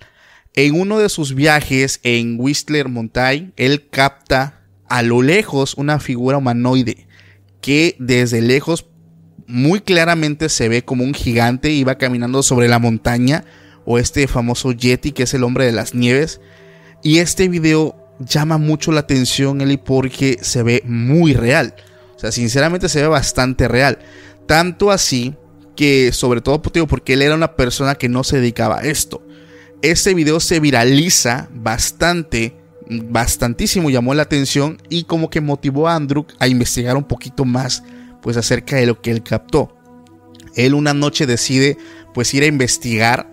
En 0.53 0.79
uno 0.79 0.97
de 0.97 1.09
sus 1.09 1.35
viajes 1.35 1.99
en 2.03 2.37
Whistler 2.39 2.89
Mountain, 2.89 3.53
él 3.57 3.89
capta 3.89 4.61
a 4.87 5.03
lo 5.03 5.21
lejos 5.21 5.75
una 5.75 5.99
figura 5.99 6.37
humanoide 6.37 7.06
que 7.67 7.97
desde 7.99 8.39
lejos 8.39 8.85
muy 9.45 9.81
claramente 9.81 10.47
se 10.47 10.69
ve 10.69 10.85
como 10.85 11.03
un 11.03 11.13
gigante 11.13 11.69
iba 11.69 11.97
caminando 11.97 12.41
sobre 12.41 12.69
la 12.69 12.79
montaña 12.79 13.43
o 13.83 13.99
este 13.99 14.25
famoso 14.29 14.71
Yeti 14.71 15.11
que 15.11 15.23
es 15.23 15.33
el 15.33 15.43
hombre 15.43 15.65
de 15.65 15.73
las 15.73 15.93
nieves. 15.93 16.39
Y 17.03 17.17
este 17.17 17.49
video 17.49 18.15
llama 18.19 18.57
mucho 18.57 18.93
la 18.93 19.01
atención, 19.01 19.59
Eli, 19.59 19.75
porque 19.75 20.37
se 20.41 20.63
ve 20.63 20.81
muy 20.85 21.33
real. 21.33 21.75
O 22.15 22.19
sea, 22.19 22.31
sinceramente 22.31 22.87
se 22.87 23.01
ve 23.01 23.09
bastante 23.09 23.67
real. 23.67 23.99
Tanto 24.45 24.89
así 24.89 25.35
que, 25.75 26.13
sobre 26.13 26.39
todo 26.39 26.61
porque 26.61 27.13
él 27.13 27.21
era 27.21 27.35
una 27.35 27.57
persona 27.57 27.95
que 27.95 28.07
no 28.07 28.23
se 28.23 28.37
dedicaba 28.37 28.79
a 28.79 28.83
esto. 28.85 29.27
Este 29.81 30.13
video 30.13 30.39
se 30.39 30.61
viraliza 30.61 31.49
bastante, 31.51 32.55
bastantísimo, 32.89 33.89
llamó 33.89 34.13
la 34.13 34.23
atención 34.23 34.81
y 34.89 35.03
como 35.03 35.29
que 35.29 35.41
motivó 35.41 35.87
a 35.87 35.95
Andrew 35.95 36.25
a 36.39 36.47
investigar 36.47 36.97
un 36.97 37.03
poquito 37.03 37.45
más, 37.45 37.83
pues 38.21 38.37
acerca 38.37 38.77
de 38.77 38.85
lo 38.85 39.01
que 39.01 39.11
él 39.11 39.23
captó. 39.23 39.75
Él 40.55 40.73
una 40.73 40.93
noche 40.93 41.25
decide, 41.25 41.77
pues 42.13 42.33
ir 42.33 42.43
a 42.43 42.47
investigar, 42.47 43.31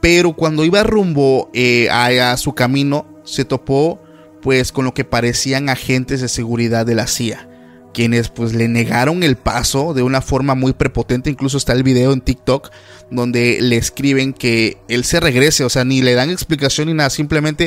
pero 0.00 0.34
cuando 0.34 0.64
iba 0.64 0.82
rumbo 0.82 1.50
eh, 1.54 1.88
a, 1.90 2.32
a 2.32 2.36
su 2.36 2.54
camino, 2.54 3.06
se 3.24 3.44
topó 3.44 4.00
pues 4.42 4.72
con 4.72 4.84
lo 4.84 4.94
que 4.94 5.04
parecían 5.04 5.68
agentes 5.68 6.20
de 6.20 6.28
seguridad 6.28 6.86
de 6.86 6.94
la 6.94 7.06
CIA, 7.06 7.48
quienes 7.92 8.28
pues 8.28 8.54
le 8.54 8.68
negaron 8.68 9.22
el 9.22 9.36
paso 9.36 9.94
de 9.94 10.02
una 10.02 10.22
forma 10.22 10.54
muy 10.54 10.72
prepotente, 10.72 11.30
incluso 11.30 11.56
está 11.56 11.72
el 11.72 11.82
video 11.82 12.12
en 12.12 12.20
TikTok 12.20 12.70
donde 13.10 13.58
le 13.60 13.76
escriben 13.76 14.32
que 14.32 14.76
él 14.88 15.04
se 15.04 15.20
regrese, 15.20 15.64
o 15.64 15.70
sea, 15.70 15.84
ni 15.84 16.02
le 16.02 16.14
dan 16.14 16.30
explicación 16.30 16.88
ni 16.88 16.94
nada, 16.94 17.10
simplemente 17.10 17.66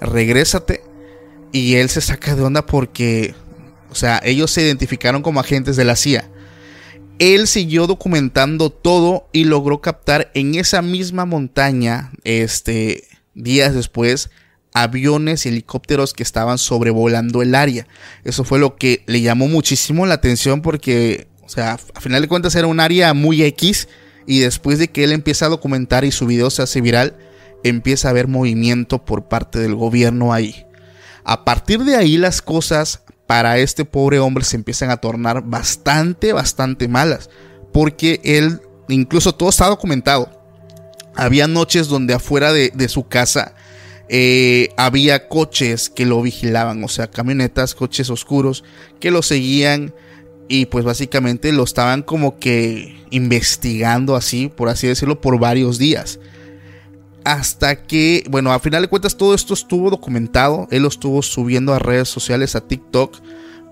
Regrésate. 0.00 0.82
Y 1.52 1.76
él 1.76 1.88
se 1.88 2.00
saca 2.00 2.34
de 2.34 2.42
onda 2.42 2.66
porque, 2.66 3.34
o 3.90 3.94
sea, 3.94 4.20
ellos 4.24 4.50
se 4.50 4.62
identificaron 4.62 5.22
como 5.22 5.40
agentes 5.40 5.76
de 5.76 5.84
la 5.84 5.96
CIA. 5.96 6.28
Él 7.20 7.46
siguió 7.46 7.86
documentando 7.86 8.70
todo 8.70 9.28
y 9.32 9.44
logró 9.44 9.80
captar 9.80 10.32
en 10.34 10.56
esa 10.56 10.82
misma 10.82 11.26
montaña, 11.26 12.10
este, 12.24 13.04
días 13.34 13.72
después, 13.72 14.30
aviones 14.72 15.46
y 15.46 15.50
helicópteros 15.50 16.12
que 16.12 16.24
estaban 16.24 16.58
sobrevolando 16.58 17.40
el 17.40 17.54
área. 17.54 17.86
Eso 18.24 18.42
fue 18.44 18.58
lo 18.58 18.76
que 18.76 19.04
le 19.06 19.22
llamó 19.22 19.46
muchísimo 19.46 20.04
la 20.06 20.14
atención 20.14 20.60
porque, 20.60 21.28
o 21.42 21.48
sea, 21.48 21.78
a 21.94 22.00
final 22.00 22.20
de 22.20 22.28
cuentas 22.28 22.56
era 22.56 22.66
un 22.66 22.80
área 22.80 23.14
muy 23.14 23.42
X 23.44 23.88
y 24.26 24.40
después 24.40 24.80
de 24.80 24.88
que 24.88 25.04
él 25.04 25.12
empieza 25.12 25.46
a 25.46 25.50
documentar 25.50 26.04
y 26.04 26.10
su 26.10 26.26
video 26.26 26.50
se 26.50 26.62
hace 26.62 26.80
viral, 26.80 27.16
empieza 27.64 28.08
a 28.08 28.10
haber 28.12 28.28
movimiento 28.28 29.04
por 29.04 29.24
parte 29.24 29.58
del 29.58 29.74
gobierno 29.74 30.32
ahí. 30.32 30.66
A 31.24 31.44
partir 31.44 31.82
de 31.82 31.96
ahí 31.96 32.18
las 32.18 32.42
cosas 32.42 33.00
para 33.26 33.58
este 33.58 33.84
pobre 33.84 34.18
hombre 34.18 34.44
se 34.44 34.56
empiezan 34.56 34.90
a 34.90 34.98
tornar 34.98 35.42
bastante, 35.44 36.32
bastante 36.32 36.86
malas. 36.86 37.30
Porque 37.72 38.20
él, 38.22 38.60
incluso 38.88 39.34
todo 39.34 39.48
está 39.48 39.66
documentado. 39.66 40.30
Había 41.16 41.48
noches 41.48 41.88
donde 41.88 42.14
afuera 42.14 42.52
de, 42.52 42.88
su 42.88 43.08
casa 43.08 43.54
eh, 44.08 44.68
había 44.76 45.28
coches 45.28 45.88
que 45.88 46.06
lo 46.06 46.20
vigilaban, 46.22 46.82
o 46.84 46.88
sea, 46.88 47.08
camionetas, 47.10 47.74
coches 47.74 48.10
oscuros 48.10 48.64
que 49.00 49.10
lo 49.10 49.22
seguían 49.22 49.94
y 50.48 50.66
pues 50.66 50.84
básicamente 50.84 51.52
lo 51.52 51.62
estaban 51.62 52.02
como 52.02 52.38
que 52.38 53.04
investigando 53.10 54.16
así, 54.16 54.48
por 54.54 54.68
así 54.68 54.86
decirlo, 54.88 55.20
por 55.20 55.38
varios 55.38 55.78
días. 55.78 56.18
Hasta 57.24 57.76
que, 57.76 58.24
bueno, 58.28 58.52
a 58.52 58.60
final 58.60 58.82
de 58.82 58.88
cuentas 58.88 59.16
todo 59.16 59.34
esto 59.34 59.54
estuvo 59.54 59.88
documentado, 59.88 60.68
él 60.70 60.82
lo 60.82 60.88
estuvo 60.88 61.22
subiendo 61.22 61.72
a 61.72 61.78
redes 61.78 62.08
sociales, 62.08 62.54
a 62.54 62.60
TikTok, 62.60 63.16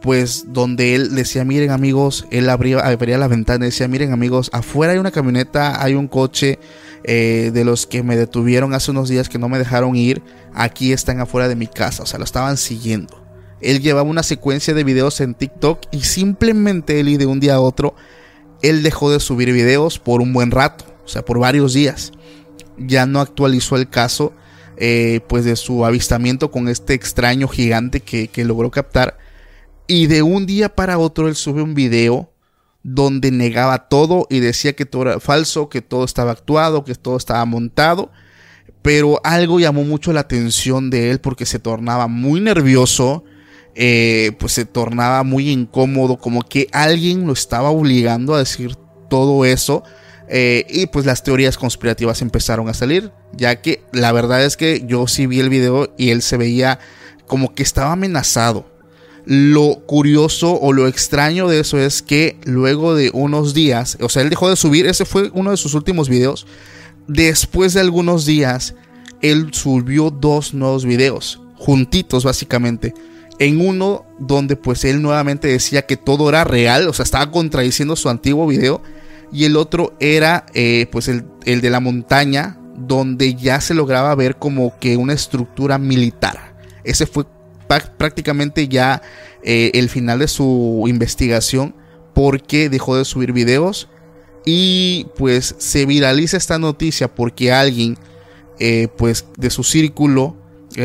pues 0.00 0.46
donde 0.48 0.94
él 0.94 1.14
decía, 1.14 1.44
miren 1.44 1.70
amigos, 1.70 2.26
él 2.30 2.48
abría, 2.48 2.80
abría 2.80 3.18
la 3.18 3.28
ventana 3.28 3.66
y 3.66 3.68
decía, 3.68 3.88
miren 3.88 4.12
amigos, 4.12 4.48
afuera 4.54 4.94
hay 4.94 4.98
una 4.98 5.10
camioneta, 5.10 5.82
hay 5.82 5.94
un 5.94 6.08
coche 6.08 6.58
eh, 7.04 7.50
de 7.52 7.64
los 7.64 7.86
que 7.86 8.02
me 8.02 8.16
detuvieron 8.16 8.72
hace 8.72 8.90
unos 8.90 9.10
días 9.10 9.28
que 9.28 9.38
no 9.38 9.50
me 9.50 9.58
dejaron 9.58 9.96
ir, 9.96 10.22
aquí 10.54 10.92
están 10.92 11.20
afuera 11.20 11.46
de 11.46 11.54
mi 11.54 11.66
casa, 11.66 12.02
o 12.02 12.06
sea, 12.06 12.18
lo 12.18 12.24
estaban 12.24 12.56
siguiendo. 12.56 13.22
Él 13.60 13.80
llevaba 13.80 14.08
una 14.08 14.22
secuencia 14.22 14.72
de 14.72 14.82
videos 14.82 15.20
en 15.20 15.34
TikTok 15.34 15.78
y 15.92 16.00
simplemente 16.00 16.98
él 16.98 17.10
y 17.10 17.16
de 17.18 17.26
un 17.26 17.38
día 17.38 17.56
a 17.56 17.60
otro, 17.60 17.94
él 18.62 18.82
dejó 18.82 19.10
de 19.10 19.20
subir 19.20 19.52
videos 19.52 19.98
por 19.98 20.22
un 20.22 20.32
buen 20.32 20.50
rato, 20.50 20.86
o 21.04 21.08
sea, 21.08 21.22
por 21.22 21.38
varios 21.38 21.74
días 21.74 22.12
ya 22.78 23.06
no 23.06 23.20
actualizó 23.20 23.76
el 23.76 23.88
caso 23.88 24.32
eh, 24.76 25.20
pues 25.28 25.44
de 25.44 25.56
su 25.56 25.84
avistamiento 25.84 26.50
con 26.50 26.68
este 26.68 26.94
extraño 26.94 27.46
gigante 27.46 28.00
que, 28.00 28.28
que 28.28 28.44
logró 28.44 28.70
captar. 28.70 29.18
Y 29.86 30.06
de 30.06 30.22
un 30.22 30.46
día 30.46 30.74
para 30.74 30.98
otro 30.98 31.28
él 31.28 31.36
sube 31.36 31.62
un 31.62 31.74
video 31.74 32.32
donde 32.82 33.30
negaba 33.30 33.88
todo 33.88 34.26
y 34.30 34.40
decía 34.40 34.74
que 34.74 34.86
todo 34.86 35.02
era 35.02 35.20
falso, 35.20 35.68
que 35.68 35.82
todo 35.82 36.04
estaba 36.04 36.32
actuado, 36.32 36.84
que 36.84 36.94
todo 36.94 37.16
estaba 37.16 37.44
montado. 37.44 38.10
Pero 38.80 39.20
algo 39.22 39.60
llamó 39.60 39.84
mucho 39.84 40.12
la 40.12 40.20
atención 40.20 40.90
de 40.90 41.10
él 41.10 41.20
porque 41.20 41.46
se 41.46 41.60
tornaba 41.60 42.08
muy 42.08 42.40
nervioso, 42.40 43.24
eh, 43.74 44.32
pues 44.40 44.52
se 44.52 44.64
tornaba 44.64 45.22
muy 45.22 45.50
incómodo, 45.50 46.18
como 46.18 46.42
que 46.42 46.66
alguien 46.72 47.26
lo 47.26 47.32
estaba 47.32 47.70
obligando 47.70 48.34
a 48.34 48.38
decir 48.38 48.74
todo 49.08 49.44
eso 49.44 49.84
eh, 50.34 50.64
y 50.70 50.86
pues 50.86 51.04
las 51.04 51.22
teorías 51.22 51.58
conspirativas 51.58 52.22
empezaron 52.22 52.66
a 52.70 52.72
salir, 52.72 53.12
ya 53.34 53.60
que 53.60 53.82
la 53.92 54.12
verdad 54.12 54.42
es 54.42 54.56
que 54.56 54.82
yo 54.86 55.06
sí 55.06 55.26
vi 55.26 55.40
el 55.40 55.50
video 55.50 55.92
y 55.98 56.08
él 56.08 56.22
se 56.22 56.38
veía 56.38 56.78
como 57.26 57.54
que 57.54 57.62
estaba 57.62 57.92
amenazado. 57.92 58.64
Lo 59.26 59.82
curioso 59.84 60.58
o 60.58 60.72
lo 60.72 60.88
extraño 60.88 61.48
de 61.48 61.60
eso 61.60 61.78
es 61.78 62.00
que 62.00 62.38
luego 62.44 62.94
de 62.94 63.10
unos 63.12 63.52
días, 63.52 63.98
o 64.00 64.08
sea, 64.08 64.22
él 64.22 64.30
dejó 64.30 64.48
de 64.48 64.56
subir, 64.56 64.86
ese 64.86 65.04
fue 65.04 65.30
uno 65.34 65.50
de 65.50 65.58
sus 65.58 65.74
últimos 65.74 66.08
videos. 66.08 66.46
Después 67.06 67.74
de 67.74 67.80
algunos 67.80 68.24
días, 68.24 68.74
él 69.20 69.48
subió 69.52 70.10
dos 70.10 70.54
nuevos 70.54 70.86
videos, 70.86 71.42
juntitos 71.58 72.24
básicamente. 72.24 72.94
En 73.38 73.60
uno 73.60 74.06
donde 74.18 74.56
pues 74.56 74.86
él 74.86 75.02
nuevamente 75.02 75.48
decía 75.48 75.82
que 75.82 75.98
todo 75.98 76.30
era 76.30 76.44
real, 76.44 76.88
o 76.88 76.94
sea, 76.94 77.02
estaba 77.02 77.30
contradiciendo 77.30 77.96
su 77.96 78.08
antiguo 78.08 78.46
video 78.46 78.80
y 79.32 79.46
el 79.46 79.56
otro 79.56 79.94
era 79.98 80.44
eh, 80.52 80.86
pues 80.92 81.08
el, 81.08 81.24
de 81.44 81.70
la 81.70 81.80
montaña 81.80 82.58
donde 82.76 83.34
ya 83.34 83.60
se 83.60 83.74
lograba 83.74 84.14
ver 84.14 84.36
como 84.36 84.78
que 84.78 84.96
una 84.96 85.14
estructura 85.14 85.78
militar. 85.78 86.54
Ese 86.84 87.06
fue 87.06 87.24
prácticamente 87.96 88.68
ya 88.68 89.00
eh, 89.42 89.70
el 89.74 89.88
final 89.88 90.18
de 90.18 90.28
su 90.28 90.84
investigación 90.86 91.74
porque 92.12 92.68
dejó 92.68 92.96
de 92.96 93.06
subir 93.06 93.32
videos 93.32 93.88
y 94.44 95.06
pues 95.16 95.54
se 95.58 95.86
viraliza 95.86 96.36
esta 96.36 96.58
noticia 96.58 97.14
porque 97.14 97.52
alguien 97.52 97.96
eh, 98.58 98.88
pues 98.98 99.24
de 99.38 99.50
su 99.50 99.64
círculo 99.64 100.36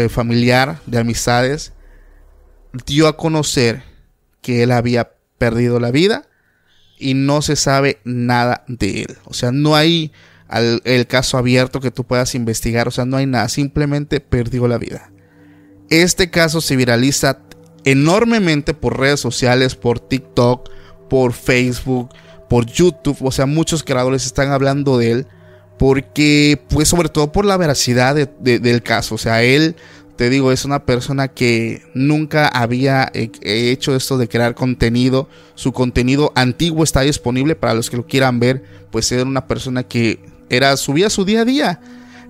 familiar 0.09 0.81
de 0.85 0.99
amistades 0.99 1.71
dio 2.85 3.07
a 3.07 3.15
conocer 3.15 3.83
que 4.41 4.63
él 4.63 4.73
había 4.73 5.13
perdido 5.37 5.79
la 5.79 5.91
vida 5.91 6.27
y 6.97 7.13
no 7.13 7.41
se 7.41 7.55
sabe 7.55 7.99
nada 8.03 8.63
de 8.67 9.01
él. 9.01 9.17
O 9.25 9.33
sea, 9.33 9.51
no 9.51 9.75
hay 9.75 10.11
el 10.49 11.07
caso 11.07 11.37
abierto 11.37 11.79
que 11.79 11.91
tú 11.91 12.05
puedas 12.05 12.33
investigar, 12.35 12.87
o 12.87 12.91
sea, 12.91 13.05
no 13.05 13.17
hay 13.17 13.25
nada, 13.25 13.49
simplemente 13.49 14.19
perdió 14.19 14.67
la 14.67 14.77
vida. 14.77 15.11
Este 15.89 16.29
caso 16.29 16.61
se 16.61 16.75
viraliza 16.75 17.39
enormemente 17.83 18.73
por 18.73 18.99
redes 18.99 19.19
sociales, 19.19 19.75
por 19.75 19.99
TikTok, 19.99 20.69
por 21.09 21.33
Facebook, 21.33 22.09
por 22.49 22.65
YouTube, 22.65 23.17
o 23.21 23.31
sea, 23.31 23.45
muchos 23.45 23.83
creadores 23.83 24.25
están 24.25 24.51
hablando 24.51 24.97
de 24.97 25.11
él 25.11 25.27
porque, 25.77 26.61
pues 26.69 26.87
sobre 26.87 27.09
todo 27.09 27.31
por 27.31 27.45
la 27.45 27.57
veracidad 27.57 28.15
del 28.15 28.83
caso, 28.83 29.15
o 29.15 29.17
sea, 29.17 29.43
él 29.43 29.75
te 30.17 30.31
digo, 30.31 30.51
es 30.51 30.65
una 30.65 30.83
persona 30.83 31.27
que 31.27 31.83
nunca 31.93 32.47
había 32.47 33.11
hecho 33.13 33.95
esto 33.95 34.17
de 34.17 34.27
crear 34.27 34.55
contenido. 34.55 35.29
Su 35.53 35.73
contenido 35.73 36.31
antiguo 36.33 36.83
está 36.83 37.01
disponible 37.01 37.55
para 37.55 37.75
los 37.75 37.91
que 37.91 37.97
lo 37.97 38.07
quieran 38.07 38.39
ver. 38.39 38.63
Pues 38.89 39.11
era 39.11 39.23
una 39.23 39.45
persona 39.45 39.83
que 39.83 40.19
era 40.49 40.75
subía 40.75 41.11
su 41.11 41.23
día 41.23 41.41
a 41.41 41.45
día. 41.45 41.81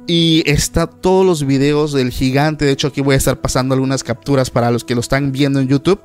Y 0.05 0.43
está 0.45 0.87
todos 0.87 1.25
los 1.25 1.45
videos 1.45 1.93
del 1.93 2.11
gigante. 2.11 2.65
De 2.65 2.71
hecho, 2.71 2.89
aquí 2.89 2.99
voy 2.99 3.15
a 3.15 3.17
estar 3.17 3.39
pasando 3.39 3.73
algunas 3.73 4.03
capturas 4.03 4.49
para 4.49 4.69
los 4.69 4.83
que 4.83 4.93
lo 4.93 4.99
están 4.99 5.31
viendo 5.31 5.61
en 5.61 5.69
YouTube. 5.69 6.01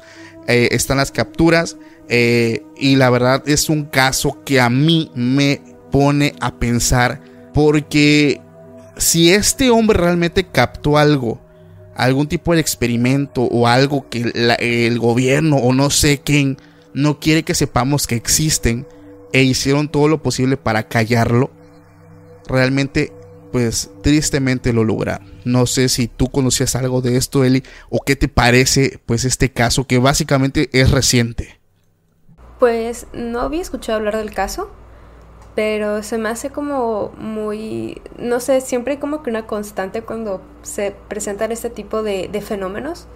Eh, 0.47 0.68
están 0.70 0.99
las 0.99 1.11
capturas. 1.11 1.76
Eh, 2.09 2.62
y 2.78 2.95
la 2.95 3.11
verdad 3.11 3.43
es 3.47 3.68
un 3.68 3.87
caso 3.87 4.39
que 4.45 4.61
a 4.61 4.70
mí 4.70 5.11
me 5.16 5.61
pone 5.91 6.37
a 6.39 6.55
pensar. 6.55 7.20
Porque 7.53 8.41
si 8.97 9.33
este 9.33 9.70
hombre 9.70 9.99
realmente 9.99 10.47
captó 10.47 10.97
algo 10.97 11.41
algún 11.95 12.26
tipo 12.26 12.55
de 12.55 12.61
experimento 12.61 13.43
o 13.43 13.66
algo 13.66 14.09
que 14.09 14.32
el 14.59 14.99
gobierno 14.99 15.57
o 15.57 15.72
no 15.72 15.90
sé 15.90 16.20
quién 16.24 16.57
no 16.95 17.20
quiere 17.20 17.43
que 17.43 17.55
sepamos 17.55 18.07
que 18.07 18.16
existen 18.16 18.86
e 19.32 19.43
hicieron 19.43 19.88
todo 19.88 20.09
lo 20.09 20.22
posible 20.22 20.57
para 20.57 20.88
callarlo, 20.88 21.51
realmente 22.47 23.12
pues 23.51 23.90
tristemente 24.03 24.72
lo 24.72 24.84
lograron. 24.84 25.30
No 25.45 25.66
sé 25.66 25.88
si 25.88 26.09
tú 26.09 26.30
conocías 26.30 26.74
algo 26.74 27.03
de 27.03 27.16
esto, 27.16 27.45
Eli, 27.45 27.62
o 27.90 28.01
qué 28.01 28.16
te 28.16 28.28
parece 28.28 29.01
pues 29.05 29.24
este 29.24 29.51
caso 29.51 29.86
que 29.86 29.99
básicamente 29.99 30.70
es 30.72 30.90
reciente. 30.90 31.61
Pues 32.59 33.07
no 33.12 33.40
había 33.40 33.61
escuchado 33.61 33.99
hablar 33.99 34.16
del 34.16 34.32
caso, 34.32 34.70
pero 35.55 36.03
se 36.03 36.19
me 36.19 36.29
hace 36.29 36.51
como 36.51 37.13
muy, 37.19 38.01
no 38.19 38.41
sé, 38.41 38.61
siempre 38.61 38.95
hay 38.95 38.99
como 38.99 39.23
que 39.23 39.31
una 39.31 39.47
constante 39.47 40.03
cuando 40.03 40.41
se 40.63 40.95
presentan 41.09 41.53
este 41.53 41.69
tipo 41.69 42.03
de, 42.03 42.29
de 42.29 42.41
fenómenos, 42.41 43.07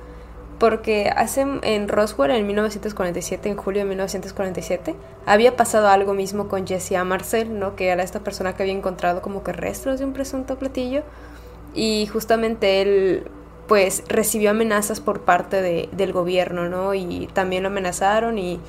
porque 0.58 1.10
hace 1.14 1.46
en 1.62 1.88
Roswell 1.88 2.30
en 2.30 2.46
1947, 2.46 3.48
en 3.48 3.56
julio 3.56 3.82
de 3.82 3.88
1947, 3.88 4.94
había 5.26 5.56
pasado 5.56 5.88
algo 5.88 6.14
mismo 6.14 6.48
con 6.48 6.66
Jesse 6.66 6.92
Marcel, 7.04 7.58
¿no? 7.58 7.76
Que 7.76 7.88
era 7.88 8.02
esta 8.02 8.20
persona 8.20 8.54
que 8.54 8.62
había 8.62 8.74
encontrado 8.74 9.22
como 9.22 9.42
que 9.42 9.52
restos 9.52 9.98
de 9.98 10.04
un 10.04 10.12
presunto 10.12 10.58
platillo 10.58 11.02
y 11.74 12.06
justamente 12.06 12.80
él 12.80 13.24
pues 13.68 14.04
recibió 14.08 14.50
amenazas 14.50 15.00
por 15.00 15.22
parte 15.22 15.60
de, 15.60 15.88
del 15.92 16.12
gobierno, 16.12 16.68
¿no? 16.68 16.94
Y 16.94 17.28
también 17.32 17.62
lo 17.62 17.68
amenazaron 17.68 18.38
y 18.38 18.60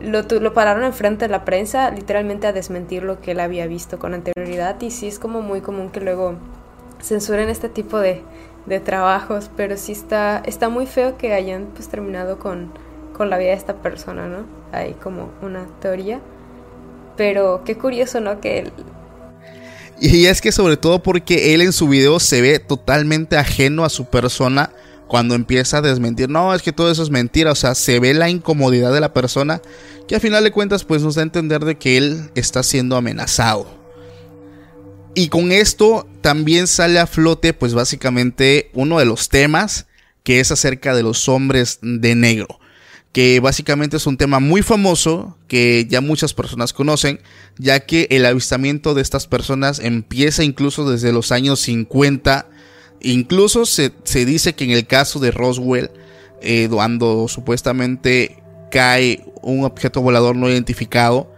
lo, 0.00 0.22
lo 0.22 0.54
pararon 0.54 0.84
enfrente 0.84 1.26
de 1.26 1.30
la 1.30 1.44
prensa, 1.44 1.90
literalmente 1.90 2.46
a 2.46 2.52
desmentir 2.52 3.02
lo 3.02 3.20
que 3.20 3.32
él 3.32 3.40
había 3.40 3.66
visto 3.66 3.98
con 3.98 4.14
anterioridad. 4.14 4.80
Y 4.80 4.90
sí 4.90 5.06
es 5.06 5.18
como 5.18 5.42
muy 5.42 5.60
común 5.60 5.90
que 5.90 6.00
luego 6.00 6.36
censuren 7.02 7.48
este 7.48 7.68
tipo 7.68 7.98
de, 7.98 8.22
de 8.66 8.80
trabajos, 8.80 9.50
pero 9.56 9.76
sí 9.76 9.92
está, 9.92 10.42
está 10.46 10.68
muy 10.68 10.86
feo 10.86 11.16
que 11.16 11.32
hayan 11.32 11.66
pues 11.74 11.88
terminado 11.88 12.38
con, 12.38 12.72
con 13.16 13.30
la 13.30 13.38
vida 13.38 13.50
de 13.50 13.56
esta 13.56 13.76
persona, 13.76 14.28
¿no? 14.28 14.44
Hay 14.72 14.94
como 14.94 15.30
una 15.42 15.66
teoría. 15.80 16.20
Pero 17.16 17.62
qué 17.64 17.76
curioso, 17.76 18.20
¿no? 18.20 18.40
Que 18.40 18.70
y 19.98 20.26
es 20.26 20.42
que 20.42 20.52
sobre 20.52 20.76
todo 20.76 21.02
porque 21.02 21.54
él 21.54 21.62
en 21.62 21.72
su 21.72 21.88
video 21.88 22.20
se 22.20 22.42
ve 22.42 22.58
totalmente 22.58 23.38
ajeno 23.38 23.84
a 23.84 23.88
su 23.88 24.04
persona 24.04 24.70
cuando 25.08 25.34
empieza 25.34 25.78
a 25.78 25.82
desmentir, 25.82 26.28
no, 26.28 26.54
es 26.54 26.62
que 26.62 26.72
todo 26.72 26.90
eso 26.90 27.02
es 27.02 27.10
mentira, 27.10 27.52
o 27.52 27.54
sea, 27.54 27.74
se 27.74 28.00
ve 28.00 28.14
la 28.14 28.28
incomodidad 28.28 28.92
de 28.92 29.00
la 29.00 29.12
persona 29.12 29.62
que 30.08 30.16
a 30.16 30.20
final 30.20 30.44
de 30.44 30.52
cuentas 30.52 30.84
pues 30.84 31.02
nos 31.02 31.14
da 31.14 31.22
a 31.22 31.24
entender 31.24 31.64
de 31.64 31.76
que 31.76 31.96
él 31.96 32.30
está 32.34 32.62
siendo 32.62 32.96
amenazado. 32.96 33.66
Y 35.14 35.28
con 35.28 35.50
esto 35.50 36.06
también 36.20 36.66
sale 36.66 36.98
a 36.98 37.06
flote 37.06 37.54
pues 37.54 37.74
básicamente 37.74 38.70
uno 38.74 38.98
de 38.98 39.06
los 39.06 39.28
temas 39.28 39.86
que 40.22 40.40
es 40.40 40.50
acerca 40.50 40.94
de 40.94 41.02
los 41.02 41.28
hombres 41.28 41.78
de 41.80 42.14
negro 42.14 42.58
que 43.16 43.40
básicamente 43.40 43.96
es 43.96 44.06
un 44.06 44.18
tema 44.18 44.40
muy 44.40 44.60
famoso 44.60 45.38
que 45.48 45.86
ya 45.88 46.02
muchas 46.02 46.34
personas 46.34 46.74
conocen, 46.74 47.18
ya 47.56 47.80
que 47.80 48.08
el 48.10 48.26
avistamiento 48.26 48.92
de 48.92 49.00
estas 49.00 49.26
personas 49.26 49.78
empieza 49.78 50.44
incluso 50.44 50.86
desde 50.86 51.12
los 51.12 51.32
años 51.32 51.60
50, 51.60 52.46
incluso 53.00 53.66
se, 53.66 53.92
dice 54.24 54.54
que 54.54 54.64
en 54.64 54.70
el 54.70 54.86
caso 54.86 55.18
de 55.18 55.30
Roswell, 55.30 55.90
eh, 56.42 56.68
cuando 56.70 57.28
supuestamente 57.28 58.42
cae 58.70 59.24
un 59.42 59.64
objeto 59.64 60.02
volador 60.02 60.36
no 60.36 60.48
identificado, 60.48 61.32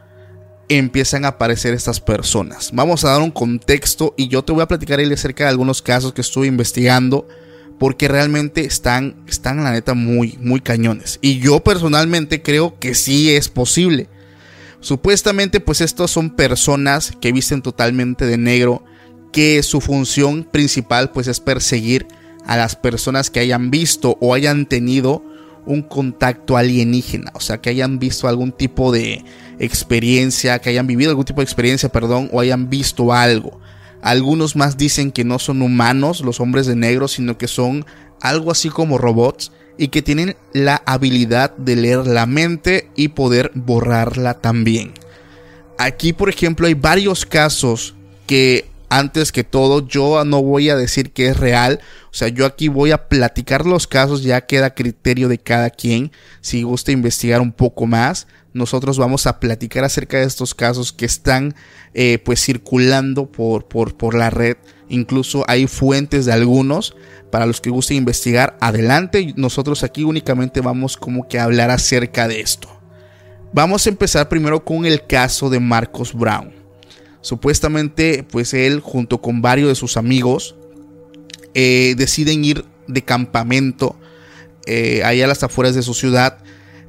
empiezan 0.69 1.25
a 1.25 1.29
aparecer 1.29 1.75
estas 1.75 2.01
personas. 2.01 2.71
Vamos 2.73 3.05
a 3.05 3.11
dar 3.11 3.23
un 3.23 3.31
contexto 3.31 4.15
y 4.17 4.29
yo 4.29 4.43
te 4.43 4.53
voy 4.53 4.63
a 4.63 4.69
platicar 4.69 5.01
acerca 5.01 5.45
de 5.45 5.51
algunos 5.51 5.83
casos 5.83 6.13
que 6.13 6.21
estuve 6.21 6.47
investigando 6.47 7.27
porque 7.79 8.09
realmente 8.09 8.65
están, 8.65 9.25
están 9.29 9.63
la 9.63 9.73
neta 9.73 9.95
muy, 9.95 10.37
muy 10.41 10.61
cañones. 10.61 11.19
Y 11.23 11.39
yo 11.39 11.61
personalmente 11.61 12.43
creo 12.43 12.79
que 12.79 12.95
sí 12.95 13.35
es 13.35 13.49
posible. 13.49 14.09
Supuestamente 14.81 15.61
pues 15.61 15.81
estos 15.81 16.11
son 16.11 16.31
personas 16.31 17.13
que 17.21 17.33
visten 17.33 17.63
totalmente 17.63 18.27
de 18.27 18.37
negro, 18.37 18.85
que 19.33 19.63
su 19.63 19.81
función 19.81 20.45
principal 20.45 21.11
pues 21.11 21.27
es 21.29 21.41
perseguir 21.41 22.07
a 22.47 22.57
las 22.57 22.77
personas 22.77 23.31
que 23.31 23.41
hayan 23.41 23.71
visto 23.71 24.17
o 24.21 24.35
hayan 24.35 24.67
tenido 24.67 25.23
un 25.67 25.83
contacto 25.83 26.57
alienígena, 26.57 27.31
o 27.35 27.41
sea, 27.41 27.61
que 27.61 27.69
hayan 27.69 27.99
visto 27.99 28.27
algún 28.27 28.53
tipo 28.53 28.91
de 28.91 29.23
experiencia, 29.59 30.59
que 30.61 30.71
hayan 30.71 30.87
vivido 30.87 31.11
algún 31.11 31.27
tipo 31.27 31.43
de 31.43 31.45
experiencia, 31.45 31.91
perdón, 31.91 32.31
o 32.33 32.41
hayan 32.41 32.71
visto 32.71 33.13
algo. 33.13 33.61
Algunos 34.01 34.57
más 34.57 34.79
dicen 34.79 35.13
que 35.13 35.25
no 35.25 35.39
son 35.39 35.61
humanos 35.61 36.23
los 36.23 36.41
hombres 36.41 36.67
de 36.67 36.75
negro, 36.75 37.07
sino 37.07 37.37
que 37.37 37.49
son 37.49 37.85
algo 38.23 38.51
así 38.51 38.71
como 38.71 38.97
robots 38.97 39.53
y 39.77 39.89
que 39.89 40.01
tienen 40.01 40.37
la 40.53 40.83
habilidad 40.87 41.55
de 41.57 41.77
leer 41.77 42.07
la 42.07 42.25
mente 42.25 42.89
y 42.97 43.09
poder 43.09 43.51
borrarla 43.55 44.35
también. 44.35 44.93
Aquí, 45.77 46.13
por 46.13 46.31
ejemplo, 46.31 46.67
hay 46.67 46.75
varios 46.75 47.27
casos 47.27 47.95
que 48.27 48.67
antes 48.89 49.33
que 49.33 49.45
todo 49.45 49.87
yo 49.87 50.25
no 50.25 50.43
voy 50.43 50.71
a 50.71 50.77
decir 50.77 51.13
que 51.13 51.29
es 51.29 51.37
real, 51.37 51.81
o 52.11 52.15
sea, 52.15 52.29
yo 52.29 52.47
aquí 52.47 52.69
voy 52.69 52.91
a 52.91 53.09
platicar 53.09 53.67
los 53.67 53.87
casos, 53.87 54.23
ya 54.23 54.47
queda 54.47 54.75
criterio 54.75 55.29
de 55.29 55.39
cada 55.39 55.71
quien, 55.71 56.13
si 56.41 56.63
gusta 56.63 56.93
investigar 56.93 57.41
un 57.41 57.53
poco 57.53 57.87
más, 57.87 58.27
nosotros 58.53 58.99
vamos 58.99 59.27
a 59.27 59.41
platicar 59.41 59.85
acerca 59.85 60.19
de 60.19 60.25
estos 60.25 60.55
casos 60.55 60.93
que 60.93 61.05
están 61.05 61.55
eh, 61.95 62.19
pues 62.25 62.45
circulando 62.45 63.31
por, 63.31 63.67
por, 63.67 63.97
por 63.97 64.15
la 64.15 64.31
red. 64.31 64.57
Incluso 64.89 65.45
hay 65.49 65.67
fuentes 65.67 66.25
de 66.27 66.33
algunos. 66.33 66.97
Para 67.31 67.45
los 67.45 67.61
que 67.61 67.71
gusten 67.71 67.99
investigar, 67.99 68.57
adelante. 68.61 69.35
Nosotros 69.37 69.85
aquí 69.85 70.03
únicamente 70.03 70.61
vamos 70.63 70.97
como 70.97 71.29
que 71.29 71.39
a 71.39 71.45
hablar 71.45 71.71
acerca 71.71 72.27
de 72.27 72.41
esto. 72.41 72.69
Vamos 73.53 73.87
a 73.87 73.91
empezar 73.91 74.29
primero 74.29 74.65
con 74.65 74.87
el 74.87 75.07
caso 75.07 75.51
de 75.51 75.61
Marcos 75.61 76.15
Brown. 76.15 76.53
Supuestamente, 77.21 78.25
pues 78.31 78.55
él 78.55 78.81
junto 78.81 79.21
con 79.21 79.43
varios 79.43 79.69
de 79.69 79.75
sus 79.75 79.97
amigos 79.97 80.55
eh, 81.55 81.95
deciden 81.97 82.45
ir 82.45 82.65
de 82.87 83.03
campamento 83.03 83.97
eh, 84.67 85.03
allá 85.05 85.25
a 85.25 85.29
las 85.29 85.43
afueras 85.43 85.75
de 85.75 85.83
su 85.83 85.95
ciudad 85.95 86.39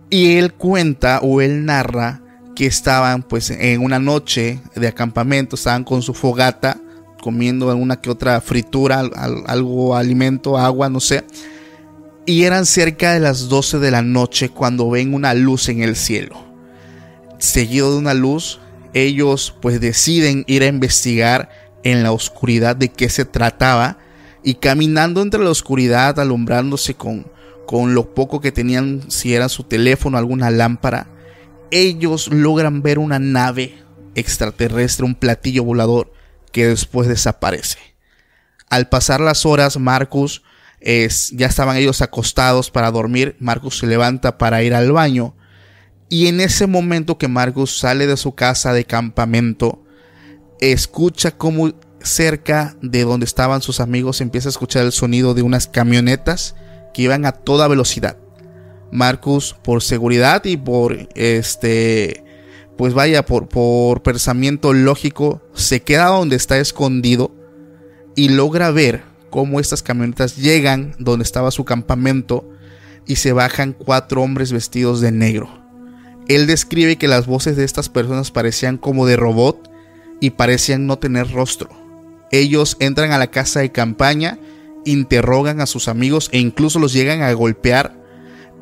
y 0.09 0.37
él 0.37 0.53
cuenta 0.53 1.19
o 1.21 1.41
él 1.41 1.65
narra 1.65 2.21
que 2.55 2.65
estaban 2.65 3.23
pues 3.23 3.51
en 3.51 3.81
una 3.81 3.99
noche 3.99 4.59
de 4.75 4.87
acampamento, 4.87 5.55
estaban 5.55 5.83
con 5.83 6.01
su 6.01 6.13
fogata, 6.13 6.77
comiendo 7.21 7.69
alguna 7.69 8.01
que 8.01 8.09
otra 8.09 8.41
fritura, 8.41 8.99
algo 8.99 9.95
alimento, 9.95 10.57
agua, 10.57 10.89
no 10.89 10.99
sé. 10.99 11.23
Y 12.25 12.43
eran 12.43 12.65
cerca 12.65 13.13
de 13.13 13.19
las 13.19 13.49
12 13.49 13.79
de 13.79 13.91
la 13.91 14.01
noche 14.01 14.49
cuando 14.49 14.89
ven 14.89 15.13
una 15.13 15.33
luz 15.33 15.69
en 15.69 15.81
el 15.81 15.95
cielo. 15.95 16.37
Seguido 17.37 17.93
de 17.93 17.97
una 17.99 18.13
luz, 18.13 18.59
ellos 18.93 19.55
pues 19.61 19.79
deciden 19.79 20.43
ir 20.47 20.63
a 20.63 20.67
investigar 20.67 21.49
en 21.83 22.03
la 22.03 22.11
oscuridad 22.11 22.75
de 22.75 22.89
qué 22.89 23.09
se 23.09 23.25
trataba 23.25 23.97
y 24.43 24.55
caminando 24.55 25.21
entre 25.21 25.43
la 25.43 25.49
oscuridad, 25.49 26.19
alumbrándose 26.19 26.93
con, 26.93 27.27
con 27.65 27.93
lo 27.93 28.13
poco 28.13 28.41
que 28.41 28.51
tenían, 28.51 29.09
si 29.09 29.33
era 29.33 29.49
su 29.49 29.63
teléfono, 29.63 30.17
alguna 30.17 30.49
lámpara, 30.49 31.07
ellos 31.71 32.29
logran 32.29 32.81
ver 32.81 32.99
una 32.99 33.19
nave 33.19 33.77
extraterrestre, 34.15 35.05
un 35.05 35.15
platillo 35.15 35.63
volador 35.63 36.11
que 36.51 36.67
después 36.67 37.07
desaparece. 37.07 37.77
Al 38.69 38.89
pasar 38.89 39.19
las 39.19 39.45
horas, 39.45 39.77
Marcus 39.77 40.43
es, 40.79 41.31
ya 41.31 41.47
estaban 41.47 41.77
ellos 41.77 42.01
acostados 42.01 42.71
para 42.71 42.91
dormir. 42.91 43.35
Marcus 43.39 43.79
se 43.79 43.87
levanta 43.87 44.37
para 44.37 44.63
ir 44.63 44.73
al 44.73 44.91
baño. 44.91 45.35
Y 46.09 46.27
en 46.27 46.41
ese 46.41 46.65
momento 46.65 47.19
que 47.19 47.27
Marcus 47.27 47.77
sale 47.77 48.07
de 48.07 48.17
su 48.17 48.33
casa 48.33 48.73
de 48.73 48.83
campamento, 48.83 49.83
escucha 50.59 51.31
como 51.31 51.71
cerca 52.01 52.75
de 52.81 53.03
donde 53.03 53.25
estaban 53.25 53.61
sus 53.61 53.79
amigos 53.79 54.21
empieza 54.21 54.47
a 54.47 54.51
escuchar 54.51 54.85
el 54.85 54.91
sonido 54.91 55.33
de 55.33 55.41
unas 55.41 55.67
camionetas 55.67 56.55
que 56.93 57.03
iban 57.03 57.25
a 57.25 57.33
toda 57.33 57.67
velocidad. 57.67 58.17
Marcus, 58.91 59.55
por 59.61 59.83
seguridad 59.83 60.43
y 60.45 60.57
por 60.57 60.97
este, 61.13 62.23
pues 62.77 62.93
vaya, 62.93 63.25
por, 63.25 63.47
por 63.47 64.01
pensamiento 64.01 64.73
lógico, 64.73 65.41
se 65.53 65.81
queda 65.81 66.07
donde 66.07 66.35
está 66.35 66.57
escondido 66.57 67.31
y 68.15 68.29
logra 68.29 68.71
ver 68.71 69.03
cómo 69.29 69.59
estas 69.59 69.83
camionetas 69.83 70.37
llegan 70.37 70.95
donde 70.97 71.23
estaba 71.23 71.51
su 71.51 71.65
campamento 71.65 72.49
y 73.05 73.17
se 73.17 73.31
bajan 73.31 73.73
cuatro 73.73 74.23
hombres 74.23 74.51
vestidos 74.51 75.01
de 75.01 75.11
negro. 75.11 75.58
Él 76.29 76.47
describe 76.47 76.95
que 76.95 77.09
las 77.09 77.27
voces 77.27 77.57
de 77.57 77.65
estas 77.65 77.89
personas 77.89 78.31
parecían 78.31 78.77
como 78.77 79.05
de 79.05 79.17
robot 79.17 79.69
y 80.21 80.29
parecían 80.29 80.87
no 80.87 80.97
tener 80.97 81.29
rostro. 81.31 81.69
Ellos 82.31 82.77
entran 82.79 83.11
a 83.11 83.17
la 83.17 83.27
casa 83.27 83.59
de 83.59 83.71
campaña 83.71 84.39
interrogan 84.85 85.61
a 85.61 85.65
sus 85.65 85.87
amigos 85.87 86.29
e 86.31 86.39
incluso 86.39 86.79
los 86.79 86.93
llegan 86.93 87.21
a 87.21 87.31
golpear 87.33 87.93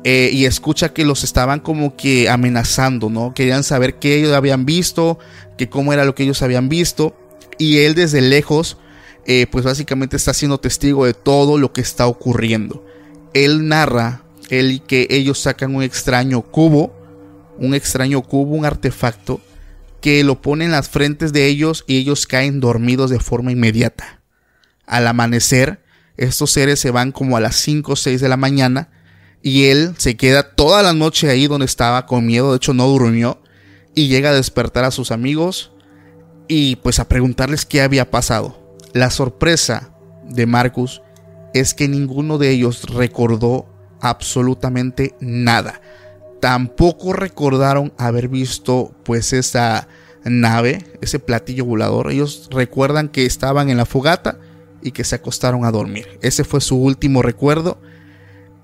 eh, 0.04 0.30
y 0.32 0.44
escucha 0.46 0.92
que 0.92 1.04
los 1.04 1.24
estaban 1.24 1.60
como 1.60 1.96
que 1.96 2.28
amenazando, 2.28 3.10
¿no? 3.10 3.34
Querían 3.34 3.64
saber 3.64 3.96
qué 3.96 4.16
ellos 4.16 4.32
habían 4.32 4.64
visto, 4.64 5.18
que 5.56 5.68
cómo 5.68 5.92
era 5.92 6.04
lo 6.04 6.14
que 6.14 6.22
ellos 6.22 6.42
habían 6.42 6.68
visto 6.68 7.16
y 7.58 7.78
él 7.78 7.94
desde 7.94 8.20
lejos 8.20 8.78
eh, 9.26 9.46
pues 9.50 9.64
básicamente 9.64 10.16
está 10.16 10.32
siendo 10.32 10.58
testigo 10.58 11.04
de 11.04 11.14
todo 11.14 11.58
lo 11.58 11.72
que 11.72 11.80
está 11.80 12.06
ocurriendo. 12.06 12.84
Él 13.34 13.68
narra 13.68 14.22
él, 14.48 14.82
que 14.86 15.06
ellos 15.10 15.38
sacan 15.38 15.74
un 15.74 15.82
extraño 15.82 16.42
cubo, 16.42 16.94
un 17.58 17.74
extraño 17.74 18.22
cubo, 18.22 18.56
un 18.56 18.64
artefacto 18.64 19.40
que 20.00 20.22
lo 20.24 20.40
pone 20.40 20.64
en 20.64 20.70
las 20.70 20.88
frentes 20.88 21.32
de 21.32 21.46
ellos 21.46 21.84
y 21.86 21.96
ellos 21.98 22.26
caen 22.26 22.60
dormidos 22.60 23.10
de 23.10 23.20
forma 23.20 23.52
inmediata. 23.52 24.22
Al 24.86 25.06
amanecer, 25.06 25.82
estos 26.16 26.50
seres 26.50 26.80
se 26.80 26.90
van 26.90 27.12
como 27.12 27.36
a 27.36 27.40
las 27.40 27.56
5 27.56 27.92
o 27.92 27.96
6 27.96 28.20
de 28.20 28.28
la 28.28 28.36
mañana 28.36 28.90
y 29.42 29.64
él 29.64 29.94
se 29.98 30.16
queda 30.16 30.54
toda 30.54 30.82
la 30.82 30.92
noche 30.92 31.30
ahí 31.30 31.46
donde 31.46 31.66
estaba 31.66 32.06
con 32.06 32.26
miedo, 32.26 32.50
de 32.50 32.56
hecho 32.56 32.74
no 32.74 32.86
durmió 32.86 33.40
y 33.94 34.08
llega 34.08 34.30
a 34.30 34.34
despertar 34.34 34.84
a 34.84 34.90
sus 34.90 35.10
amigos 35.10 35.72
y 36.48 36.76
pues 36.76 36.98
a 36.98 37.08
preguntarles 37.08 37.66
qué 37.66 37.82
había 37.82 38.10
pasado. 38.10 38.76
La 38.92 39.10
sorpresa 39.10 39.90
de 40.24 40.46
Marcus 40.46 41.02
es 41.54 41.74
que 41.74 41.88
ninguno 41.88 42.38
de 42.38 42.50
ellos 42.50 42.84
recordó 42.84 43.66
absolutamente 44.00 45.14
nada. 45.20 45.80
Tampoco 46.40 47.12
recordaron 47.12 47.92
haber 47.98 48.28
visto 48.28 48.92
pues 49.04 49.32
esa 49.32 49.88
nave, 50.24 50.84
ese 51.00 51.18
platillo 51.18 51.64
volador. 51.64 52.10
Ellos 52.10 52.48
recuerdan 52.50 53.08
que 53.08 53.26
estaban 53.26 53.70
en 53.70 53.76
la 53.76 53.86
fogata 53.86 54.38
y 54.82 54.92
que 54.92 55.04
se 55.04 55.16
acostaron 55.16 55.64
a 55.64 55.70
dormir. 55.70 56.18
Ese 56.22 56.44
fue 56.44 56.60
su 56.60 56.76
último 56.76 57.22
recuerdo. 57.22 57.78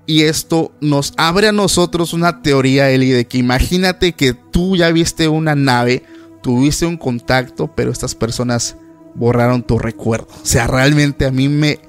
Y 0.05 0.23
esto 0.23 0.71
nos 0.81 1.13
abre 1.17 1.47
a 1.47 1.51
nosotros 1.51 2.13
una 2.13 2.41
teoría, 2.41 2.91
Eli, 2.91 3.09
de 3.09 3.25
que 3.25 3.39
imagínate 3.39 4.13
que 4.13 4.33
tú 4.33 4.75
ya 4.75 4.91
viste 4.91 5.27
una 5.27 5.55
nave, 5.55 6.03
tuviste 6.43 6.85
un 6.85 6.97
contacto, 6.97 7.73
pero 7.75 7.91
estas 7.91 8.13
personas 8.13 8.77
borraron 9.15 9.63
tu 9.63 9.79
recuerdo. 9.79 10.27
O 10.29 10.45
sea, 10.45 10.67
realmente 10.67 11.25
a 11.25 11.31
mí 11.31 11.49
me 11.49 11.79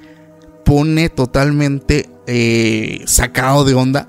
pone 0.64 1.10
totalmente 1.10 2.08
eh, 2.26 3.02
sacado 3.06 3.64
de 3.64 3.74
onda, 3.74 4.08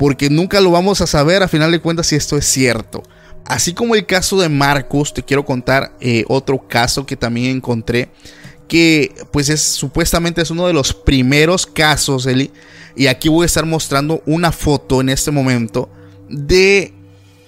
porque 0.00 0.30
nunca 0.30 0.62
lo 0.62 0.70
vamos 0.70 1.02
a 1.02 1.06
saber 1.06 1.42
a 1.42 1.48
final 1.48 1.70
de 1.70 1.78
cuentas 1.78 2.06
si 2.06 2.16
esto 2.16 2.38
es 2.38 2.46
cierto. 2.46 3.02
Así 3.44 3.74
como 3.74 3.94
el 3.94 4.06
caso 4.06 4.40
de 4.40 4.48
Marcus, 4.48 5.12
te 5.12 5.22
quiero 5.22 5.44
contar 5.44 5.94
eh, 6.00 6.24
otro 6.26 6.66
caso 6.66 7.04
que 7.04 7.16
también 7.16 7.56
encontré 7.56 8.08
que 8.66 9.14
pues 9.30 9.50
es 9.50 9.60
supuestamente 9.60 10.40
es 10.40 10.50
uno 10.50 10.66
de 10.66 10.72
los 10.72 10.94
primeros 10.94 11.66
casos, 11.66 12.24
Eli, 12.24 12.50
y 12.96 13.08
aquí 13.08 13.28
voy 13.28 13.42
a 13.42 13.46
estar 13.46 13.66
mostrando 13.66 14.22
una 14.24 14.52
foto 14.52 15.02
en 15.02 15.10
este 15.10 15.32
momento 15.32 15.90
de 16.30 16.94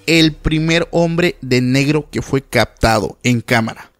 el 0.05 0.34
primer 0.34 0.86
hombre 0.90 1.36
de 1.40 1.62
negro 1.62 2.11
que 2.11 2.20
fue 2.20 2.42
captado 2.42 3.16
en 3.22 3.40
cámara. 3.40 3.90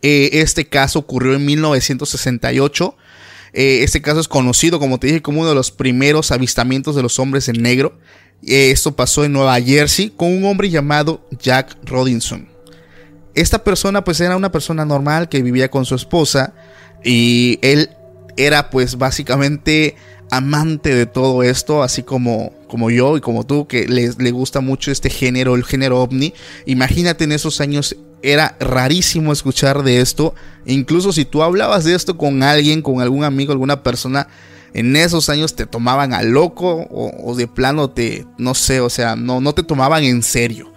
Eh, 0.00 0.30
este 0.32 0.66
caso 0.66 0.98
ocurrió 0.98 1.34
en 1.34 1.44
1968. 1.44 2.96
Eh, 3.52 3.80
este 3.82 4.00
caso 4.00 4.20
es 4.20 4.28
conocido, 4.28 4.78
como 4.78 4.98
te 4.98 5.08
dije, 5.08 5.22
como 5.22 5.40
uno 5.40 5.48
de 5.48 5.54
los 5.54 5.70
primeros 5.70 6.30
avistamientos 6.30 6.96
de 6.96 7.02
los 7.02 7.18
hombres 7.18 7.48
en 7.48 7.62
negro. 7.62 7.98
Eh, 8.44 8.70
esto 8.70 8.96
pasó 8.96 9.24
en 9.24 9.32
Nueva 9.32 9.60
Jersey 9.60 10.10
con 10.10 10.32
un 10.32 10.44
hombre 10.44 10.70
llamado 10.70 11.26
Jack 11.38 11.76
Robinson. 11.84 12.48
Esta 13.34 13.62
persona 13.62 14.04
pues 14.04 14.20
era 14.20 14.36
una 14.36 14.52
persona 14.52 14.84
normal 14.84 15.28
que 15.28 15.42
vivía 15.42 15.70
con 15.70 15.84
su 15.84 15.94
esposa 15.94 16.54
y 17.04 17.58
él 17.62 17.90
era 18.36 18.70
pues 18.70 18.98
básicamente 18.98 19.96
amante 20.30 20.94
de 20.94 21.06
todo 21.06 21.42
esto, 21.42 21.82
así 21.82 22.02
como, 22.02 22.52
como 22.68 22.90
yo 22.90 23.16
y 23.16 23.20
como 23.20 23.44
tú, 23.44 23.66
que 23.66 23.86
le 23.86 24.30
gusta 24.30 24.60
mucho 24.60 24.90
este 24.90 25.10
género, 25.10 25.54
el 25.54 25.64
género 25.64 26.00
ovni. 26.00 26.32
Imagínate 26.64 27.24
en 27.24 27.32
esos 27.32 27.60
años 27.60 27.96
era 28.22 28.56
rarísimo 28.60 29.32
escuchar 29.32 29.82
de 29.82 30.00
esto. 30.00 30.34
Incluso 30.64 31.12
si 31.12 31.24
tú 31.24 31.42
hablabas 31.42 31.84
de 31.84 31.94
esto 31.94 32.16
con 32.16 32.42
alguien, 32.42 32.82
con 32.82 33.00
algún 33.00 33.24
amigo, 33.24 33.52
alguna 33.52 33.82
persona, 33.82 34.28
en 34.74 34.96
esos 34.96 35.28
años 35.28 35.54
te 35.54 35.66
tomaban 35.66 36.14
a 36.14 36.22
loco 36.22 36.86
o, 36.90 37.34
de 37.36 37.46
plano 37.46 37.90
te, 37.90 38.26
no 38.38 38.54
sé, 38.54 38.80
o 38.80 38.88
sea, 38.88 39.16
no, 39.16 39.40
no 39.40 39.52
te 39.54 39.62
tomaban 39.62 40.04
en 40.04 40.22
serio. 40.22 40.72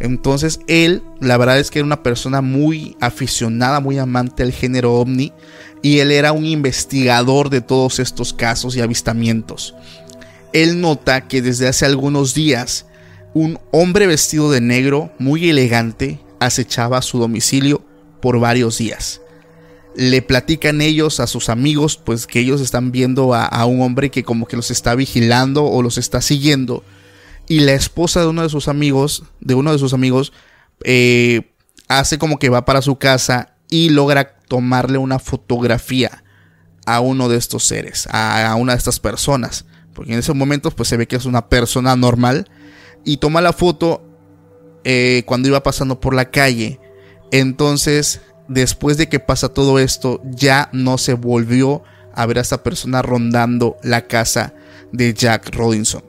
Entonces 0.00 0.60
él, 0.66 1.02
la 1.20 1.36
verdad 1.38 1.58
es 1.58 1.70
que 1.70 1.80
era 1.80 1.86
una 1.86 2.02
persona 2.02 2.40
muy 2.40 2.96
aficionada, 3.00 3.80
muy 3.80 3.98
amante 3.98 4.44
del 4.44 4.52
género 4.52 4.94
ovni 4.94 5.32
y 5.82 5.98
él 5.98 6.12
era 6.12 6.32
un 6.32 6.44
investigador 6.44 7.50
de 7.50 7.60
todos 7.60 7.98
estos 7.98 8.32
casos 8.32 8.76
y 8.76 8.80
avistamientos. 8.80 9.74
Él 10.52 10.80
nota 10.80 11.26
que 11.26 11.42
desde 11.42 11.68
hace 11.68 11.84
algunos 11.84 12.34
días 12.34 12.86
un 13.34 13.58
hombre 13.70 14.06
vestido 14.06 14.50
de 14.50 14.60
negro, 14.60 15.10
muy 15.18 15.48
elegante, 15.48 16.18
acechaba 16.40 17.02
su 17.02 17.18
domicilio 17.18 17.84
por 18.20 18.38
varios 18.40 18.78
días. 18.78 19.20
Le 19.96 20.22
platican 20.22 20.80
ellos 20.80 21.20
a 21.20 21.26
sus 21.26 21.48
amigos, 21.48 21.96
pues 21.96 22.26
que 22.26 22.40
ellos 22.40 22.60
están 22.60 22.92
viendo 22.92 23.34
a, 23.34 23.64
un 23.64 23.82
hombre 23.82 24.10
que 24.10 24.22
como 24.22 24.46
que 24.46 24.56
los 24.56 24.70
está 24.70 24.94
vigilando 24.94 25.64
o 25.64 25.82
los 25.82 25.98
está 25.98 26.20
siguiendo 26.20 26.84
y 27.48 27.60
la 27.60 27.72
esposa 27.72 28.20
de 28.20 28.26
uno 28.26 28.42
de 28.42 28.50
sus 28.50 28.68
amigos, 28.68 29.24
de 29.40 29.54
uno 29.54 29.72
de 29.72 29.78
sus 29.78 29.94
amigos, 29.94 30.32
eh, 30.84 31.50
hace 31.88 32.18
como 32.18 32.38
que 32.38 32.50
va 32.50 32.64
para 32.64 32.82
su 32.82 32.96
casa 32.96 33.54
y 33.70 33.88
logra 33.88 34.36
tomarle 34.48 34.98
una 34.98 35.18
fotografía 35.18 36.22
a 36.86 37.00
uno 37.00 37.28
de 37.28 37.36
estos 37.36 37.64
seres, 37.64 38.06
a, 38.10 38.54
una 38.56 38.72
de 38.72 38.78
estas 38.78 39.00
personas. 39.00 39.64
Porque 39.94 40.12
en 40.12 40.18
ese 40.18 40.32
momento 40.34 40.70
pues 40.70 40.88
se 40.88 40.96
ve 40.96 41.08
que 41.08 41.16
es 41.16 41.24
una 41.24 41.48
persona 41.48 41.96
normal 41.96 42.48
y 43.04 43.16
toma 43.16 43.40
la 43.40 43.52
foto 43.52 44.07
eh, 44.90 45.22
cuando 45.26 45.48
iba 45.48 45.62
pasando 45.62 46.00
por 46.00 46.14
la 46.14 46.30
calle. 46.30 46.80
Entonces, 47.30 48.22
después 48.48 48.96
de 48.96 49.10
que 49.10 49.20
pasa 49.20 49.50
todo 49.50 49.78
esto, 49.78 50.22
ya 50.24 50.70
no 50.72 50.96
se 50.96 51.12
volvió 51.12 51.82
a 52.14 52.24
ver 52.24 52.38
a 52.38 52.40
esta 52.40 52.62
persona 52.62 53.02
rondando 53.02 53.76
la 53.82 54.06
casa 54.06 54.54
de 54.90 55.12
Jack 55.12 55.54
Robinson. 55.54 56.02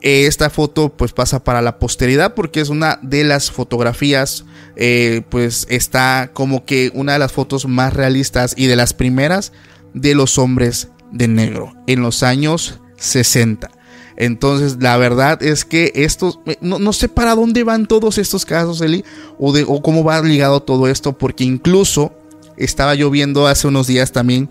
Esta 0.00 0.48
foto 0.48 0.88
pues 0.96 1.12
pasa 1.12 1.44
para 1.44 1.60
la 1.60 1.78
posteridad 1.78 2.32
porque 2.32 2.62
es 2.62 2.70
una 2.70 2.98
de 3.02 3.24
las 3.24 3.50
fotografías, 3.50 4.46
eh, 4.76 5.20
pues 5.28 5.66
está 5.68 6.30
como 6.32 6.64
que 6.64 6.90
una 6.94 7.12
de 7.12 7.18
las 7.18 7.32
fotos 7.32 7.66
más 7.66 7.92
realistas 7.92 8.54
y 8.56 8.68
de 8.68 8.76
las 8.76 8.94
primeras 8.94 9.52
de 9.92 10.14
los 10.14 10.38
hombres 10.38 10.88
de 11.12 11.28
negro 11.28 11.74
en 11.86 12.00
los 12.00 12.22
años 12.22 12.80
60. 12.96 13.70
Entonces, 14.16 14.76
la 14.80 14.96
verdad 14.96 15.42
es 15.42 15.64
que 15.64 15.92
estos, 15.94 16.38
eh, 16.46 16.56
no, 16.60 16.92
sé 16.92 17.08
para 17.08 17.34
dónde 17.34 17.64
van 17.64 17.86
todos 17.86 18.18
estos 18.18 18.44
casos, 18.44 18.80
Eli, 18.80 19.04
o, 19.38 19.52
de, 19.52 19.64
o 19.66 19.82
cómo 19.82 20.04
va 20.04 20.20
ligado 20.22 20.60
todo 20.60 20.86
esto, 20.86 21.12
porque 21.18 21.44
incluso 21.44 22.12
estaba 22.56 22.94
yo 22.94 23.10
viendo 23.10 23.46
hace 23.46 23.66
unos 23.66 23.86
días 23.86 24.12
también 24.12 24.48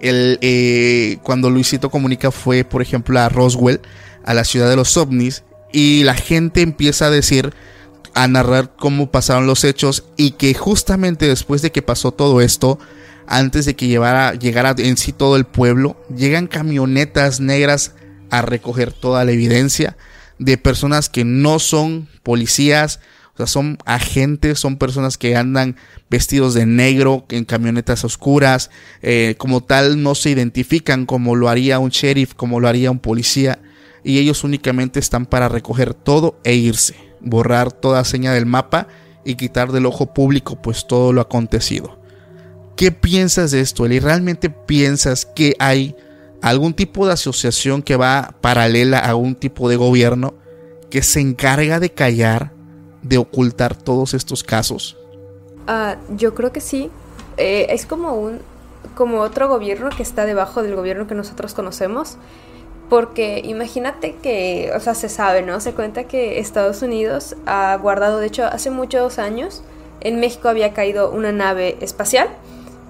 el, 0.00 0.38
eh, 0.42 1.18
cuando 1.22 1.50
Luisito 1.50 1.90
Comunica 1.90 2.30
fue, 2.30 2.64
por 2.64 2.82
ejemplo, 2.82 3.18
a 3.18 3.28
Roswell 3.28 3.80
a 4.24 4.34
la 4.34 4.44
ciudad 4.44 4.68
de 4.68 4.76
los 4.76 4.96
ovnis 4.96 5.44
y 5.72 6.02
la 6.04 6.14
gente 6.14 6.60
empieza 6.60 7.06
a 7.06 7.10
decir, 7.10 7.54
a 8.14 8.28
narrar 8.28 8.74
cómo 8.76 9.10
pasaron 9.10 9.46
los 9.46 9.64
hechos 9.64 10.04
y 10.16 10.32
que 10.32 10.54
justamente 10.54 11.26
después 11.28 11.62
de 11.62 11.70
que 11.70 11.82
pasó 11.82 12.12
todo 12.12 12.40
esto, 12.40 12.78
antes 13.26 13.66
de 13.66 13.76
que 13.76 13.86
llevara, 13.88 14.34
llegara 14.34 14.74
en 14.78 14.96
sí 14.96 15.12
todo 15.12 15.36
el 15.36 15.44
pueblo, 15.44 15.96
llegan 16.14 16.46
camionetas 16.46 17.40
negras 17.40 17.92
a 18.30 18.42
recoger 18.42 18.92
toda 18.92 19.24
la 19.24 19.32
evidencia 19.32 19.96
de 20.38 20.58
personas 20.58 21.08
que 21.08 21.24
no 21.24 21.58
son 21.58 22.08
policías, 22.22 23.00
o 23.34 23.36
sea, 23.38 23.46
son 23.46 23.78
agentes, 23.84 24.58
son 24.58 24.76
personas 24.76 25.18
que 25.18 25.36
andan 25.36 25.76
vestidos 26.08 26.54
de 26.54 26.66
negro 26.66 27.26
en 27.28 27.44
camionetas 27.44 28.04
oscuras, 28.04 28.70
eh, 29.02 29.34
como 29.38 29.62
tal 29.62 30.02
no 30.02 30.14
se 30.14 30.30
identifican 30.30 31.06
como 31.06 31.36
lo 31.36 31.48
haría 31.48 31.78
un 31.78 31.90
sheriff, 31.90 32.34
como 32.34 32.60
lo 32.60 32.68
haría 32.68 32.90
un 32.90 32.98
policía 32.98 33.58
y 34.06 34.20
ellos 34.20 34.44
únicamente 34.44 35.00
están 35.00 35.26
para 35.26 35.48
recoger 35.48 35.92
todo 35.92 36.38
e 36.44 36.54
irse, 36.54 36.94
borrar 37.20 37.72
toda 37.72 38.04
seña 38.04 38.32
del 38.32 38.46
mapa 38.46 38.86
y 39.24 39.34
quitar 39.34 39.72
del 39.72 39.84
ojo 39.84 40.14
público 40.14 40.62
pues 40.62 40.86
todo 40.86 41.12
lo 41.12 41.20
acontecido. 41.20 41.98
¿Qué 42.76 42.92
piensas 42.92 43.50
de 43.50 43.60
esto, 43.60 43.84
Eli? 43.84 43.98
¿Realmente 43.98 44.48
piensas 44.48 45.26
que 45.26 45.56
hay 45.58 45.96
algún 46.48 46.74
tipo 46.74 47.06
de 47.06 47.12
asociación 47.12 47.82
que 47.82 47.96
va 47.96 48.34
paralela 48.40 48.98
a 48.98 49.16
un 49.16 49.34
tipo 49.34 49.68
de 49.68 49.76
gobierno 49.76 50.34
que 50.90 51.02
se 51.02 51.20
encarga 51.20 51.80
de 51.80 51.90
callar, 51.90 52.52
de 53.02 53.18
ocultar 53.18 53.76
todos 53.76 54.14
estos 54.14 54.44
casos? 54.44 54.96
Uh, 55.68 55.96
yo 56.16 56.34
creo 56.34 56.52
que 56.52 56.60
sí. 56.60 56.90
Eh, 57.36 57.66
es 57.70 57.86
como 57.86 58.14
un 58.14 58.40
como 58.94 59.20
otro 59.20 59.48
gobierno 59.48 59.90
que 59.90 60.02
está 60.02 60.24
debajo 60.24 60.62
del 60.62 60.76
gobierno 60.76 61.06
que 61.06 61.14
nosotros 61.14 61.52
conocemos 61.52 62.16
porque 62.88 63.42
imagínate 63.44 64.14
que, 64.22 64.70
o 64.74 64.78
sea, 64.78 64.94
se 64.94 65.08
sabe, 65.08 65.42
¿no? 65.42 65.60
Se 65.60 65.72
cuenta 65.72 66.04
que 66.04 66.38
Estados 66.38 66.82
Unidos 66.82 67.36
ha 67.44 67.76
guardado, 67.76 68.20
de 68.20 68.28
hecho, 68.28 68.44
hace 68.44 68.70
muchos 68.70 69.18
años, 69.18 69.64
en 70.00 70.20
México 70.20 70.48
había 70.48 70.72
caído 70.72 71.10
una 71.10 71.32
nave 71.32 71.76
espacial 71.80 72.28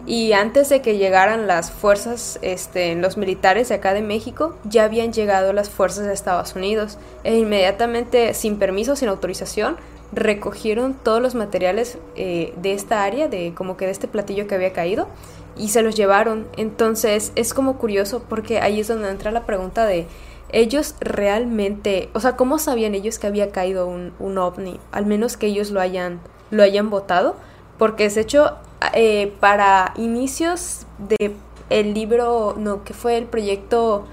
y 0.07 0.33
antes 0.33 0.69
de 0.69 0.83
que 0.83 0.99
llegaran 0.99 1.49
las 1.49 1.73
fuerzas, 1.73 2.39
este, 2.43 2.95
los 2.95 3.17
militares 3.17 3.69
de 3.69 3.75
acá 3.75 3.93
de 3.93 4.03
México, 4.03 4.57
ya 4.65 4.85
habían 4.85 5.13
llegado 5.13 5.53
las 5.53 5.69
fuerzas 5.69 6.07
de 6.07 6.13
Estados 6.13 6.55
Unidos 6.55 6.97
e 7.25 7.37
inmediatamente, 7.37 8.33
sin 8.33 8.59
permiso, 8.59 8.95
sin 8.95 9.09
autorización, 9.09 9.77
recogieron 10.13 10.95
todos 10.95 11.21
los 11.21 11.35
materiales 11.35 11.99
eh, 12.15 12.55
de 12.57 12.73
esta 12.73 13.03
área, 13.03 13.27
de 13.29 13.53
como 13.55 13.77
que 13.77 13.87
de 13.87 13.91
este 13.91 14.07
platillo 14.07 14.47
que 14.47 14.55
había 14.55 14.73
caído, 14.73 15.09
y 15.57 15.71
se 15.71 15.83
los 15.83 15.97
llevaron. 15.97 16.47
Entonces 16.57 17.33
es 17.35 17.53
como 17.53 17.77
curioso 17.77 18.23
porque 18.29 18.61
ahí 18.61 18.81
es 18.81 18.89
donde 18.89 19.11
entra 19.11 19.33
la 19.33 19.45
pregunta 19.45 19.87
de 19.87 20.07
ellos 20.53 20.95
realmente, 21.01 22.09
o 22.13 22.21
sea, 22.21 22.37
¿cómo 22.37 22.61
sabían 22.61 22.95
ellos 22.95 23.19
que 23.19 23.27
había 23.27 23.51
caído 23.51 23.89
un, 23.89 24.13
un 24.21 24.39
ovni? 24.39 24.79
Al 24.93 25.07
menos 25.07 25.37
que 25.37 25.49
ellos 25.49 25.73
lo 25.73 25.81
hayan, 25.81 26.21
lo 26.51 26.63
hayan 26.63 26.89
votado, 26.91 27.35
porque 27.79 28.07
es 28.07 28.17
hecho 28.17 28.57
eh, 28.93 29.35
para 29.41 29.93
inicios 29.97 30.87
de 30.99 31.35
el 31.71 31.95
libro, 31.95 32.55
no, 32.57 32.85
que 32.85 32.95
fue 32.95 33.17
el 33.17 33.25
proyecto 33.25 34.05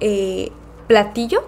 eh, 0.00 0.50
Platillo, 0.86 1.44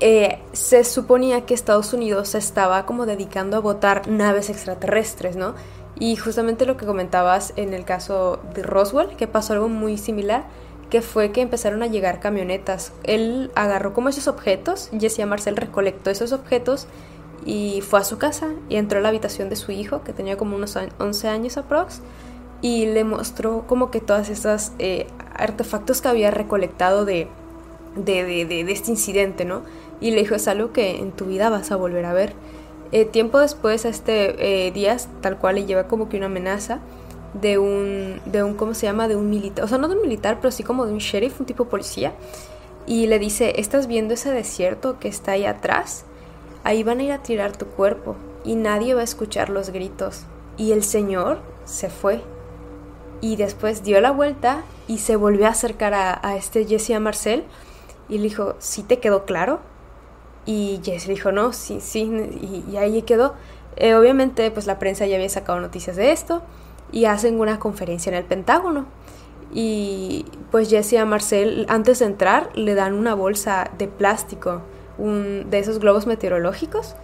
eh, 0.00 0.40
se 0.52 0.84
suponía 0.84 1.44
que 1.44 1.54
Estados 1.54 1.92
Unidos 1.92 2.30
se 2.30 2.38
estaba 2.38 2.86
como 2.86 3.04
dedicando 3.04 3.56
a 3.56 3.60
votar 3.60 4.08
naves 4.08 4.48
extraterrestres, 4.48 5.36
¿no? 5.36 5.54
Y 5.98 6.16
justamente 6.16 6.66
lo 6.66 6.76
que 6.76 6.86
comentabas 6.86 7.52
en 7.56 7.74
el 7.74 7.84
caso 7.84 8.40
de 8.54 8.62
Roswell, 8.62 9.16
que 9.16 9.26
pasó 9.26 9.54
algo 9.54 9.68
muy 9.68 9.98
similar, 9.98 10.44
que 10.90 11.02
fue 11.02 11.32
que 11.32 11.40
empezaron 11.40 11.82
a 11.82 11.88
llegar 11.88 12.20
camionetas. 12.20 12.92
Él 13.02 13.50
agarró 13.56 13.92
como 13.92 14.08
esos 14.08 14.28
objetos, 14.28 14.90
Jessie 14.98 15.26
Marcel 15.26 15.56
recolectó 15.56 16.10
esos 16.10 16.32
objetos 16.32 16.86
y 17.48 17.80
fue 17.80 17.98
a 17.98 18.04
su 18.04 18.18
casa 18.18 18.48
y 18.68 18.76
entró 18.76 18.98
a 18.98 19.02
la 19.02 19.08
habitación 19.08 19.48
de 19.48 19.56
su 19.56 19.72
hijo, 19.72 20.04
que 20.04 20.12
tenía 20.12 20.36
como 20.36 20.54
unos 20.54 20.76
11 20.76 21.28
años 21.28 21.56
aprox, 21.56 22.02
y 22.60 22.84
le 22.84 23.04
mostró 23.04 23.64
como 23.66 23.90
que 23.90 24.02
todas 24.02 24.28
esas 24.28 24.72
eh, 24.78 25.06
artefactos 25.34 26.02
que 26.02 26.08
había 26.08 26.30
recolectado 26.30 27.06
de, 27.06 27.26
de, 27.96 28.24
de, 28.24 28.44
de, 28.44 28.70
este 28.70 28.90
incidente, 28.90 29.46
¿no? 29.46 29.62
Y 29.98 30.10
le 30.10 30.18
dijo, 30.18 30.34
es 30.34 30.46
algo 30.46 30.72
que 30.72 30.98
en 30.98 31.10
tu 31.10 31.24
vida 31.24 31.48
vas 31.48 31.72
a 31.72 31.76
volver 31.76 32.04
a 32.04 32.12
ver. 32.12 32.34
Eh, 32.92 33.06
tiempo 33.06 33.38
después, 33.38 33.86
a 33.86 33.88
este 33.88 34.66
eh, 34.66 34.70
Díaz, 34.70 35.08
tal 35.22 35.38
cual 35.38 35.54
le 35.54 35.64
lleva 35.64 35.88
como 35.88 36.10
que 36.10 36.18
una 36.18 36.26
amenaza 36.26 36.80
de 37.32 37.56
un, 37.56 38.20
de 38.26 38.42
un, 38.42 38.54
¿cómo 38.56 38.74
se 38.74 38.84
llama? 38.84 39.08
De 39.08 39.16
un 39.16 39.30
militar, 39.30 39.64
o 39.64 39.68
sea, 39.68 39.78
no 39.78 39.88
de 39.88 39.96
un 39.96 40.02
militar, 40.02 40.36
pero 40.42 40.50
sí 40.50 40.64
como 40.64 40.84
de 40.84 40.92
un 40.92 40.98
sheriff, 40.98 41.40
un 41.40 41.46
tipo 41.46 41.64
policía. 41.64 42.12
Y 42.86 43.06
le 43.06 43.18
dice, 43.18 43.54
¿estás 43.58 43.86
viendo 43.86 44.12
ese 44.12 44.32
desierto 44.32 44.98
que 44.98 45.08
está 45.08 45.32
ahí 45.32 45.46
atrás? 45.46 46.04
Ahí 46.64 46.82
van 46.82 47.00
a 47.00 47.02
ir 47.02 47.12
a 47.12 47.22
tirar 47.22 47.56
tu 47.56 47.66
cuerpo 47.66 48.16
y 48.44 48.54
nadie 48.54 48.94
va 48.94 49.00
a 49.00 49.04
escuchar 49.04 49.48
los 49.48 49.70
gritos. 49.70 50.24
Y 50.56 50.72
el 50.72 50.82
señor 50.82 51.38
se 51.64 51.88
fue. 51.88 52.22
Y 53.20 53.36
después 53.36 53.82
dio 53.82 54.00
la 54.00 54.10
vuelta 54.10 54.62
y 54.86 54.98
se 54.98 55.16
volvió 55.16 55.46
a 55.46 55.50
acercar 55.50 55.94
a, 55.94 56.36
este 56.36 56.64
Jesse 56.64 56.90
a 56.90 57.00
Marcel 57.00 57.44
y 58.08 58.18
le 58.18 58.24
dijo, 58.24 58.54
¿sí 58.58 58.82
te 58.82 58.98
quedó 59.00 59.24
claro? 59.24 59.60
Y 60.46 60.80
Jesse 60.84 61.08
le 61.08 61.14
dijo, 61.14 61.32
no, 61.32 61.52
sí, 61.52 61.80
sí, 61.80 62.10
y, 62.70 62.76
ahí 62.76 63.02
quedó. 63.02 63.34
Eh, 63.76 63.94
obviamente, 63.94 64.50
pues 64.50 64.66
la 64.66 64.78
prensa 64.78 65.06
ya 65.06 65.16
había 65.16 65.28
sacado 65.28 65.60
noticias 65.60 65.96
de 65.96 66.12
esto 66.12 66.42
y 66.90 67.04
hacen 67.04 67.38
una 67.38 67.58
conferencia 67.58 68.10
en 68.10 68.16
el 68.16 68.24
Pentágono. 68.24 68.86
Y 69.52 70.26
pues 70.50 70.70
Jesse 70.70 70.94
a 70.94 71.04
Marcel, 71.04 71.66
antes 71.68 71.98
de 71.98 72.06
entrar, 72.06 72.50
le 72.54 72.74
dan 72.74 72.94
una 72.94 73.14
bolsa 73.14 73.70
de 73.78 73.88
plástico 73.88 74.62
un, 74.98 75.48
de 75.50 75.58
esos 75.58 75.78
globos 75.78 76.06
meteorológicos 76.06 76.94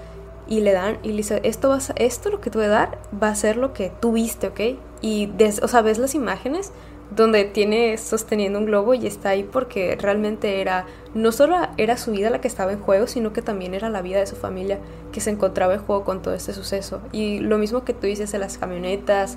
y 0.46 0.60
le 0.60 0.72
dan 0.72 0.98
y 1.02 1.08
le 1.08 1.18
dice, 1.18 1.40
esto, 1.44 1.70
va 1.70 1.78
esto 1.96 2.30
lo 2.30 2.40
que 2.40 2.50
te 2.50 2.58
voy 2.58 2.66
a 2.66 2.70
dar 2.70 2.98
va 3.22 3.28
a 3.28 3.34
ser 3.34 3.56
lo 3.56 3.72
que 3.72 3.90
tú 4.00 4.12
viste, 4.12 4.48
¿ok? 4.48 4.60
Y, 5.00 5.30
o 5.62 5.68
sea, 5.68 5.82
ves 5.82 5.98
las 5.98 6.14
imágenes 6.14 6.72
donde 7.14 7.44
tiene 7.44 7.96
sosteniendo 7.98 8.58
un 8.58 8.66
globo 8.66 8.94
y 8.94 9.06
está 9.06 9.30
ahí 9.30 9.44
porque 9.44 9.96
realmente 10.00 10.60
era, 10.60 10.86
no 11.14 11.32
solo 11.32 11.56
era 11.76 11.96
su 11.96 12.12
vida 12.12 12.30
la 12.30 12.40
que 12.40 12.48
estaba 12.48 12.72
en 12.72 12.80
juego, 12.80 13.06
sino 13.06 13.32
que 13.32 13.42
también 13.42 13.74
era 13.74 13.88
la 13.88 14.02
vida 14.02 14.18
de 14.18 14.26
su 14.26 14.36
familia 14.36 14.78
que 15.12 15.20
se 15.20 15.30
encontraba 15.30 15.74
en 15.74 15.80
juego 15.80 16.04
con 16.04 16.22
todo 16.22 16.34
este 16.34 16.52
suceso. 16.52 17.00
Y 17.12 17.40
lo 17.40 17.58
mismo 17.58 17.84
que 17.84 17.92
tú 17.92 18.06
dices 18.06 18.32
de 18.32 18.38
las 18.38 18.58
camionetas 18.58 19.36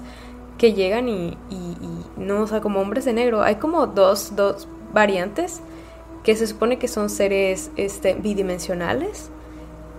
que 0.58 0.74
llegan 0.74 1.08
y, 1.08 1.38
y, 1.49 1.78
no, 2.18 2.41
o 2.41 2.47
sea, 2.47 2.62
como 2.62 2.80
hombres 2.80 3.05
de 3.05 3.14
negro, 3.14 3.43
hay 3.43 3.55
como 3.55 3.86
dos, 3.88 4.36
dos 4.36 4.68
variantes 4.93 5.62
que 6.28 6.36
se 6.36 6.45
supone 6.45 6.78
que 6.78 6.89
son 6.89 7.09
seres 7.09 7.71
este, 7.78 8.13
bidimensionales 8.13 9.30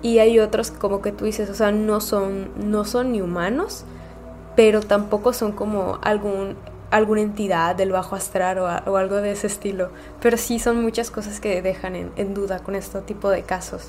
y 0.02 0.18
hay 0.18 0.40
otros 0.40 0.70
como 0.70 1.00
que 1.00 1.10
tú 1.10 1.24
dices, 1.24 1.48
o 1.48 1.54
sea, 1.54 1.72
no 1.72 2.02
son, 2.02 2.50
no 2.70 2.84
son 2.84 3.12
ni 3.12 3.22
humanos, 3.22 3.84
pero 4.54 4.82
tampoco 4.82 5.32
son 5.32 5.52
como 5.52 5.98
algún, 6.02 6.54
alguna 6.90 7.22
entidad 7.22 7.76
del 7.76 7.92
bajo 7.92 8.14
astral 8.14 8.58
o, 8.58 8.96
algo 8.98 9.16
de 9.22 9.32
ese 9.32 9.46
estilo. 9.46 9.90
Pero 10.20 10.36
sí 10.36 10.58
son 10.58 10.82
muchas 10.82 11.10
cosas 11.10 11.40
que 11.40 11.62
dejan 11.62 11.96
en, 11.96 12.34
duda 12.34 12.58
con 12.58 12.76
este 12.76 13.00
tipo 13.00 13.30
de 13.30 13.42
casos. 13.44 13.84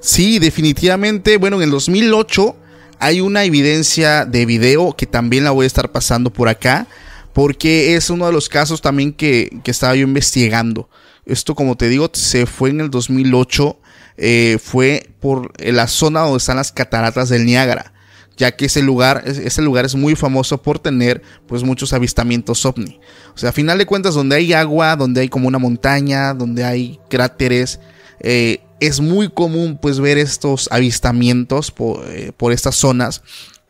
Sí, 0.00 0.38
definitivamente. 0.38 1.38
Bueno, 1.38 1.56
en 1.56 1.62
el 1.62 1.70
2008 1.70 2.56
hay 2.98 3.22
una 3.22 3.44
evidencia 3.44 4.26
de 4.26 4.44
video 4.44 4.92
que 4.94 5.06
también 5.06 5.44
la 5.44 5.52
voy 5.52 5.64
a 5.64 5.66
estar 5.66 5.90
pasando 5.90 6.28
por 6.28 6.50
acá, 6.50 6.86
porque 7.32 7.96
es 7.96 8.10
uno 8.10 8.26
de 8.26 8.32
los 8.32 8.50
casos 8.50 8.82
también 8.82 9.14
que, 9.14 9.60
que 9.64 9.70
estaba 9.70 9.94
yo 9.94 10.02
investigando. 10.02 10.90
Esto, 11.28 11.54
como 11.54 11.76
te 11.76 11.88
digo, 11.88 12.10
se 12.12 12.46
fue 12.46 12.70
en 12.70 12.80
el 12.80 12.90
2008. 12.90 13.78
Eh, 14.16 14.58
fue 14.60 15.10
por 15.20 15.52
la 15.62 15.86
zona 15.86 16.22
donde 16.22 16.38
están 16.38 16.56
las 16.56 16.72
cataratas 16.72 17.28
del 17.28 17.46
Niágara, 17.46 17.92
ya 18.36 18.56
que 18.56 18.64
ese 18.64 18.82
lugar, 18.82 19.22
ese 19.24 19.62
lugar 19.62 19.84
es 19.84 19.94
muy 19.94 20.16
famoso 20.16 20.60
por 20.60 20.80
tener 20.80 21.22
pues 21.46 21.62
muchos 21.62 21.92
avistamientos 21.92 22.64
ovni. 22.66 22.98
O 23.34 23.38
sea, 23.38 23.50
a 23.50 23.52
final 23.52 23.78
de 23.78 23.86
cuentas, 23.86 24.14
donde 24.14 24.34
hay 24.34 24.52
agua, 24.54 24.96
donde 24.96 25.20
hay 25.20 25.28
como 25.28 25.46
una 25.46 25.58
montaña, 25.58 26.34
donde 26.34 26.64
hay 26.64 26.98
cráteres, 27.08 27.78
eh, 28.20 28.58
es 28.80 29.00
muy 29.00 29.28
común 29.28 29.78
pues 29.80 30.00
ver 30.00 30.18
estos 30.18 30.68
avistamientos 30.72 31.70
por, 31.70 32.04
eh, 32.08 32.32
por 32.36 32.52
estas 32.52 32.74
zonas 32.74 33.22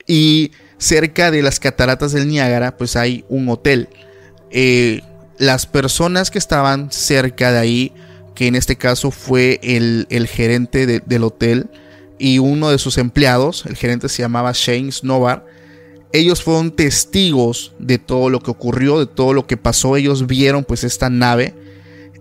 y 0.07 0.53
cerca 0.79 1.31
de 1.31 1.43
las 1.43 1.61
cataratas 1.61 2.13
del 2.13 2.29
Niágara 2.29 2.77
pues 2.77 2.97
hay 2.97 3.25
un 3.29 3.49
hotel. 3.49 3.89
Eh, 4.51 5.03
las 5.39 5.67
personas 5.67 6.31
que 6.31 6.39
estaban 6.39 6.91
cerca 6.91 7.53
de 7.53 7.59
ahí, 7.59 7.93
que 8.35 8.47
en 8.47 8.55
este 8.55 8.77
caso 8.77 9.11
fue 9.11 9.61
el, 9.63 10.07
gerente 10.29 10.87
del 10.87 11.25
hotel 11.25 11.71
y 12.19 12.39
uno 12.39 12.71
de 12.71 12.79
sus 12.79 12.99
empleados, 12.99 13.65
el 13.67 13.77
gerente 13.77 14.09
se 14.09 14.23
llamaba 14.23 14.53
Shane 14.53 14.93
Snobar, 14.93 15.47
ellos 16.13 16.43
fueron 16.43 16.73
testigos 16.73 17.73
de 17.79 17.99
todo 17.99 18.31
lo 18.31 18.41
que 18.41 18.51
ocurrió, 18.51 18.99
de 18.99 19.07
todo 19.07 19.33
lo 19.33 19.47
que 19.47 19.57
pasó, 19.57 19.97
ellos 19.97 20.27
vieron 20.27 20.65
pues 20.65 20.85
esta 20.85 21.11
nave 21.11 21.55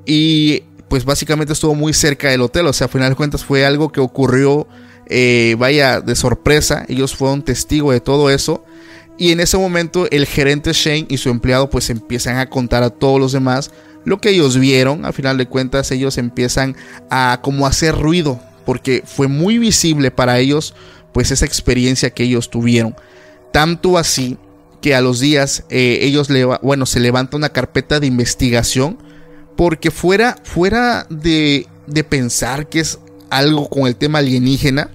y 0.05 0.63
pues 0.87 1.03
básicamente 1.03 1.53
estuvo 1.53 1.75
muy 1.75 1.93
cerca 1.93 2.29
del 2.29 2.41
hotel, 2.41 2.67
o 2.67 2.73
sea, 2.73 2.85
a 2.85 2.89
final 2.89 3.09
de 3.09 3.15
cuentas 3.15 3.43
fue 3.43 3.65
algo 3.65 3.91
que 3.91 3.99
ocurrió, 3.99 4.67
eh, 5.07 5.55
vaya, 5.57 6.01
de 6.01 6.15
sorpresa, 6.15 6.85
ellos 6.87 7.15
fueron 7.15 7.43
testigos 7.43 7.93
de 7.93 7.99
todo 7.99 8.29
eso 8.29 8.63
y 9.17 9.31
en 9.31 9.39
ese 9.39 9.57
momento 9.57 10.07
el 10.11 10.25
gerente 10.25 10.73
Shane 10.73 11.07
y 11.09 11.17
su 11.17 11.29
empleado 11.29 11.69
pues 11.69 11.89
empiezan 11.89 12.37
a 12.37 12.49
contar 12.49 12.83
a 12.83 12.89
todos 12.89 13.19
los 13.19 13.31
demás 13.31 13.71
lo 14.05 14.21
que 14.21 14.29
ellos 14.29 14.57
vieron. 14.57 15.05
A 15.05 15.11
final 15.11 15.37
de 15.37 15.47
cuentas 15.47 15.91
ellos 15.91 16.17
empiezan 16.17 16.75
a 17.09 17.39
como 17.41 17.65
hacer 17.65 17.95
ruido 17.95 18.39
porque 18.65 19.03
fue 19.05 19.27
muy 19.27 19.57
visible 19.57 20.11
para 20.11 20.39
ellos 20.39 20.73
pues 21.13 21.31
esa 21.31 21.45
experiencia 21.45 22.11
que 22.11 22.23
ellos 22.23 22.49
tuvieron. 22.49 22.95
Tanto 23.51 23.97
así 23.97 24.37
que 24.81 24.93
a 24.93 25.01
los 25.01 25.19
días 25.19 25.63
eh, 25.69 25.99
ellos 26.01 26.27
bueno, 26.61 26.85
se 26.85 26.99
levanta 26.99 27.37
una 27.37 27.49
carpeta 27.49 27.99
de 27.99 28.07
investigación 28.07 28.99
porque 29.55 29.89
fuera, 29.89 30.37
fuera 30.43 31.07
de, 31.09 31.65
de 31.87 32.03
pensar 32.03 32.69
que 32.69 32.81
es 32.81 32.99
algo 33.31 33.67
con 33.67 33.87
el 33.87 33.95
tema 33.95 34.19
alienígena, 34.19 34.91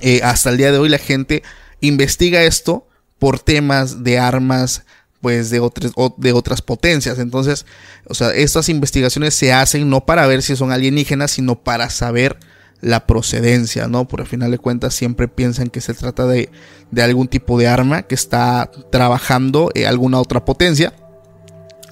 eh, 0.00 0.20
hasta 0.24 0.50
el 0.50 0.56
día 0.56 0.72
de 0.72 0.78
hoy 0.78 0.88
la 0.88 0.98
gente 0.98 1.42
investiga 1.80 2.42
esto 2.42 2.86
por 3.18 3.38
temas 3.38 4.04
de 4.04 4.18
armas 4.18 4.82
pues 5.20 5.50
de 5.50 5.60
otras, 5.60 5.92
de 6.18 6.32
otras 6.32 6.62
potencias. 6.62 7.18
Entonces, 7.18 7.66
o 8.06 8.14
sea, 8.14 8.30
estas 8.30 8.68
investigaciones 8.68 9.34
se 9.34 9.52
hacen 9.52 9.88
no 9.90 10.04
para 10.04 10.26
ver 10.26 10.42
si 10.42 10.54
son 10.54 10.70
alienígenas, 10.70 11.32
sino 11.32 11.56
para 11.56 11.90
saber 11.90 12.38
la 12.80 13.06
procedencia, 13.06 13.88
¿no? 13.88 14.06
Por 14.06 14.20
el 14.20 14.26
final 14.26 14.50
de 14.50 14.58
cuentas 14.58 14.94
siempre 14.94 15.28
piensan 15.28 15.68
que 15.68 15.80
se 15.80 15.94
trata 15.94 16.26
de, 16.26 16.50
de 16.90 17.02
algún 17.02 17.26
tipo 17.26 17.58
de 17.58 17.66
arma 17.66 18.02
que 18.02 18.14
está 18.14 18.70
trabajando 18.92 19.70
en 19.74 19.86
alguna 19.86 20.20
otra 20.20 20.44
potencia. 20.44 20.92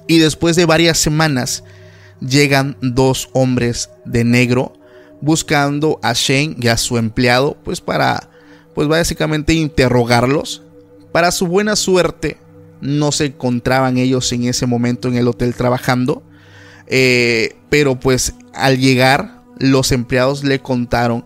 Y 0.07 0.19
después 0.19 0.55
de 0.55 0.65
varias 0.65 0.97
semanas 0.97 1.63
llegan 2.19 2.77
dos 2.81 3.29
hombres 3.33 3.89
de 4.05 4.23
negro 4.23 4.73
buscando 5.19 5.99
a 6.03 6.13
Shane 6.13 6.55
y 6.61 6.67
a 6.67 6.77
su 6.77 6.97
empleado, 6.97 7.57
pues 7.63 7.81
para, 7.81 8.29
pues 8.75 8.87
básicamente 8.87 9.53
interrogarlos 9.53 10.61
para 11.15 11.31
su 11.31 11.47
buena 11.47 11.77
suerte, 11.77 12.35
no 12.81 13.13
se 13.13 13.27
encontraban 13.27 13.97
ellos 13.97 14.29
en 14.33 14.43
ese 14.43 14.65
momento 14.65 15.07
en 15.07 15.15
el 15.15 15.29
hotel 15.29 15.55
trabajando. 15.55 16.23
Eh, 16.87 17.55
pero 17.69 17.97
pues 17.97 18.33
al 18.53 18.79
llegar, 18.79 19.41
los 19.57 19.93
empleados 19.93 20.43
le 20.43 20.59
contaron 20.59 21.23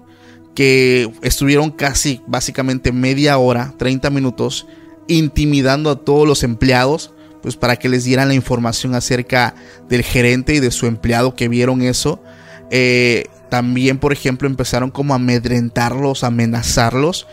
que 0.53 1.11
estuvieron 1.23 1.71
casi 1.71 2.21
básicamente 2.27 2.91
media 2.91 3.39
hora, 3.39 3.73
30 3.79 4.11
minutos, 4.11 4.67
intimidando 5.07 5.89
a 5.89 5.95
todos 5.95 6.27
los 6.27 6.43
empleados, 6.43 7.11
pues 7.41 7.55
para 7.55 7.77
que 7.77 7.89
les 7.89 8.03
dieran 8.03 8.27
la 8.27 8.35
información 8.35 8.93
acerca 8.93 9.55
del 9.89 10.03
gerente 10.03 10.53
y 10.53 10.59
de 10.59 10.69
su 10.69 10.85
empleado 10.85 11.33
que 11.33 11.47
vieron 11.47 11.81
eso. 11.81 12.21
Eh, 12.69 13.25
también, 13.49 13.97
por 13.97 14.13
ejemplo, 14.13 14.47
empezaron 14.47 14.91
como 14.91 15.13
a 15.13 15.15
amedrentarlos, 15.15 16.23
amenazarlos 16.23 17.25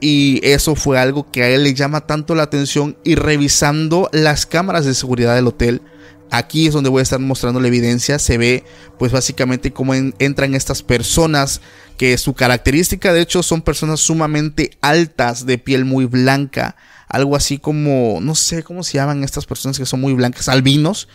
y 0.00 0.40
eso 0.42 0.74
fue 0.74 0.98
algo 0.98 1.30
que 1.30 1.42
a 1.42 1.48
él 1.48 1.64
le 1.64 1.74
llama 1.74 2.02
tanto 2.06 2.34
la 2.34 2.44
atención. 2.44 2.96
Y 3.04 3.14
revisando 3.14 4.08
las 4.12 4.46
cámaras 4.46 4.84
de 4.84 4.94
seguridad 4.94 5.34
del 5.34 5.46
hotel, 5.46 5.82
aquí 6.30 6.66
es 6.66 6.74
donde 6.74 6.90
voy 6.90 7.00
a 7.00 7.02
estar 7.02 7.18
mostrando 7.18 7.60
la 7.60 7.68
evidencia. 7.68 8.18
Se 8.18 8.38
ve, 8.38 8.64
pues 8.98 9.12
básicamente, 9.12 9.72
cómo 9.72 9.94
entran 9.94 10.54
estas 10.54 10.82
personas. 10.82 11.60
Que 11.96 12.16
su 12.16 12.34
característica, 12.34 13.12
de 13.12 13.22
hecho, 13.22 13.42
son 13.42 13.62
personas 13.62 13.98
sumamente 13.98 14.70
altas, 14.80 15.46
de 15.46 15.58
piel 15.58 15.84
muy 15.84 16.04
blanca. 16.04 16.76
Algo 17.08 17.34
así 17.34 17.58
como, 17.58 18.20
no 18.20 18.36
sé 18.36 18.62
cómo 18.62 18.84
se 18.84 18.98
llaman 18.98 19.24
estas 19.24 19.46
personas 19.46 19.78
que 19.78 19.86
son 19.86 20.00
muy 20.00 20.12
blancas, 20.12 20.48
albinos, 20.48 21.08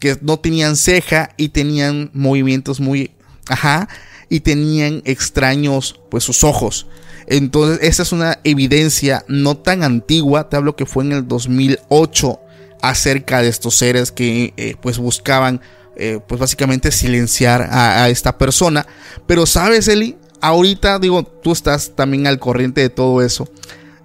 que 0.00 0.18
no 0.22 0.38
tenían 0.38 0.76
ceja 0.76 1.30
y 1.36 1.50
tenían 1.50 2.10
movimientos 2.14 2.80
muy, 2.80 3.12
ajá, 3.46 3.88
y 4.28 4.40
tenían 4.40 5.02
extraños 5.04 6.00
pues 6.10 6.24
sus 6.24 6.42
ojos. 6.42 6.88
Entonces, 7.26 7.78
esa 7.82 8.02
es 8.02 8.12
una 8.12 8.38
evidencia 8.44 9.24
no 9.28 9.56
tan 9.56 9.82
antigua, 9.82 10.48
te 10.48 10.56
hablo 10.56 10.76
que 10.76 10.86
fue 10.86 11.04
en 11.04 11.12
el 11.12 11.28
2008 11.28 12.40
acerca 12.82 13.40
de 13.40 13.48
estos 13.48 13.74
seres 13.74 14.12
que 14.12 14.52
eh, 14.56 14.76
pues 14.80 14.98
buscaban 14.98 15.60
eh, 15.96 16.20
pues 16.26 16.40
básicamente 16.40 16.90
silenciar 16.90 17.62
a, 17.62 18.04
a, 18.04 18.08
esta 18.08 18.36
persona. 18.36 18.86
Pero 19.26 19.46
sabes, 19.46 19.88
Eli, 19.88 20.16
ahorita 20.40 20.98
digo, 20.98 21.22
tú 21.22 21.52
estás 21.52 21.92
también 21.94 22.26
al 22.26 22.38
corriente 22.38 22.80
de 22.80 22.90
todo 22.90 23.22
eso. 23.22 23.48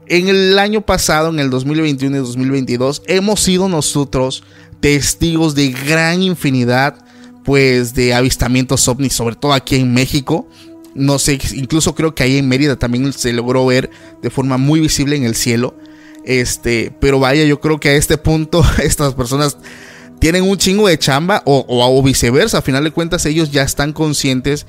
En 0.07 0.27
el 0.27 0.57
año 0.57 0.81
pasado, 0.81 1.29
en 1.29 1.39
el 1.39 1.49
2021 1.49 2.15
y 2.15 2.19
2022, 2.19 3.03
hemos 3.07 3.41
sido 3.41 3.69
nosotros 3.69 4.43
testigos 4.79 5.55
de 5.55 5.71
gran 5.71 6.23
infinidad 6.23 7.05
pues 7.43 7.93
de 7.93 8.13
avistamientos 8.13 8.87
ovnis, 8.87 9.13
sobre 9.13 9.35
todo 9.35 9.53
aquí 9.53 9.75
en 9.75 9.93
México. 9.93 10.47
No 10.95 11.19
sé, 11.19 11.39
incluso 11.53 11.95
creo 11.95 12.15
que 12.15 12.23
ahí 12.23 12.37
en 12.37 12.47
Mérida 12.47 12.77
también 12.77 13.13
se 13.13 13.33
logró 13.33 13.65
ver 13.65 13.89
de 14.21 14.29
forma 14.29 14.57
muy 14.57 14.79
visible 14.79 15.15
en 15.15 15.23
el 15.23 15.35
cielo. 15.35 15.75
Este, 16.25 16.93
pero 16.99 17.19
vaya, 17.19 17.43
yo 17.45 17.59
creo 17.59 17.79
que 17.79 17.89
a 17.89 17.95
este 17.95 18.17
punto 18.17 18.63
estas 18.83 19.13
personas 19.13 19.57
tienen 20.19 20.43
un 20.43 20.57
chingo 20.57 20.87
de 20.87 20.99
chamba 20.99 21.41
o, 21.45 21.65
o, 21.67 22.03
viceversa. 22.03 22.59
A 22.59 22.61
final 22.61 22.83
de 22.83 22.91
cuentas 22.91 23.25
ellos 23.25 23.51
ya 23.51 23.63
están 23.63 23.93
conscientes 23.93 24.65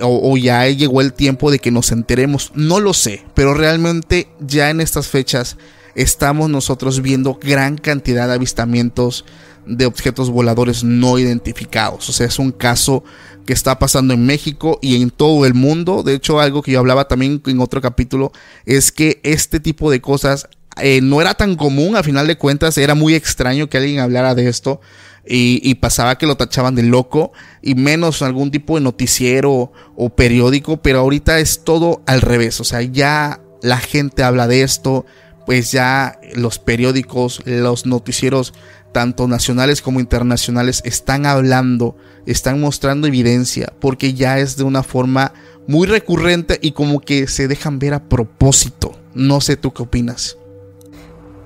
o, 0.00 0.32
o, 0.32 0.36
ya 0.36 0.66
llegó 0.68 1.00
el 1.00 1.12
tiempo 1.12 1.50
de 1.50 1.58
que 1.58 1.70
nos 1.70 1.92
enteremos. 1.92 2.52
No 2.54 2.80
lo 2.80 2.94
sé, 2.94 3.24
pero 3.34 3.54
realmente 3.54 4.28
ya 4.40 4.70
en 4.70 4.80
estas 4.80 5.08
fechas 5.08 5.56
estamos 5.94 6.48
nosotros 6.48 7.02
viendo 7.02 7.38
gran 7.40 7.76
cantidad 7.76 8.28
de 8.28 8.34
avistamientos 8.34 9.24
de 9.66 9.86
objetos 9.86 10.30
voladores 10.30 10.82
no 10.84 11.18
identificados. 11.18 12.08
O 12.08 12.12
sea, 12.12 12.26
es 12.26 12.38
un 12.38 12.52
caso 12.52 13.04
que 13.46 13.52
está 13.52 13.78
pasando 13.78 14.14
en 14.14 14.24
México 14.26 14.78
y 14.82 15.00
en 15.00 15.10
todo 15.10 15.46
el 15.46 15.54
mundo. 15.54 16.02
De 16.02 16.14
hecho, 16.14 16.40
algo 16.40 16.62
que 16.62 16.72
yo 16.72 16.80
hablaba 16.80 17.08
también 17.08 17.42
en 17.46 17.60
otro 17.60 17.80
capítulo 17.80 18.32
es 18.66 18.92
que 18.92 19.20
este 19.22 19.60
tipo 19.60 19.90
de 19.90 20.00
cosas 20.00 20.48
eh, 20.80 21.00
no 21.02 21.20
era 21.20 21.34
tan 21.34 21.56
común, 21.56 21.96
a 21.96 22.02
final 22.02 22.26
de 22.26 22.38
cuentas 22.38 22.78
era 22.78 22.94
muy 22.94 23.14
extraño 23.14 23.68
que 23.68 23.78
alguien 23.78 24.00
hablara 24.00 24.34
de 24.34 24.48
esto 24.48 24.80
y, 25.26 25.60
y, 25.62 25.74
pasaba 25.74 26.16
que 26.16 26.26
lo 26.26 26.36
tachaban 26.36 26.74
de 26.74 26.82
loco 26.82 27.32
y 27.60 27.74
menos 27.74 28.22
algún 28.22 28.50
tipo 28.50 28.76
de 28.76 28.80
noticiero 28.80 29.72
o 29.96 30.10
periódico, 30.10 30.80
pero 30.80 31.00
ahorita 31.00 31.38
es 31.40 31.64
todo 31.64 32.02
al 32.06 32.22
revés, 32.22 32.60
o 32.60 32.64
sea, 32.64 32.80
ya 32.82 33.40
la 33.62 33.78
gente 33.78 34.22
habla 34.22 34.46
de 34.46 34.62
esto, 34.62 35.04
pues 35.44 35.72
ya 35.72 36.18
los 36.34 36.58
periódicos, 36.58 37.42
los 37.44 37.84
noticieros 37.84 38.54
tanto 38.92 39.28
nacionales 39.28 39.82
como 39.82 40.00
internacionales, 40.00 40.82
están 40.84 41.26
hablando, 41.26 41.96
están 42.32 42.60
mostrando 42.60 43.06
evidencia, 43.06 43.72
porque 43.80 44.14
ya 44.14 44.38
es 44.38 44.56
de 44.56 44.64
una 44.64 44.82
forma 44.82 45.32
muy 45.66 45.86
recurrente 45.86 46.58
y 46.60 46.72
como 46.72 47.00
que 47.00 47.26
se 47.26 47.48
dejan 47.48 47.78
ver 47.78 47.94
a 47.94 48.02
propósito. 48.02 48.92
No 49.14 49.40
sé 49.40 49.56
tú 49.56 49.72
qué 49.72 49.82
opinas. 49.82 50.36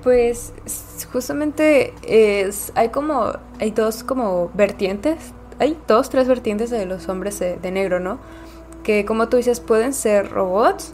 Pues 0.03 0.53
justamente 1.11 1.93
es, 2.07 2.71
hay 2.75 2.89
como, 2.89 3.33
hay 3.59 3.71
dos 3.71 4.03
como 4.03 4.51
vertientes, 4.53 5.17
hay 5.59 5.77
dos, 5.87 6.09
tres 6.09 6.27
vertientes 6.27 6.69
de 6.69 6.85
los 6.85 7.09
hombres 7.09 7.39
de, 7.39 7.71
negro, 7.71 7.99
¿no? 7.99 8.19
Que 8.83 9.05
como 9.05 9.29
tú 9.29 9.37
dices, 9.37 9.59
pueden 9.59 9.93
ser 9.93 10.29
robots, 10.29 10.93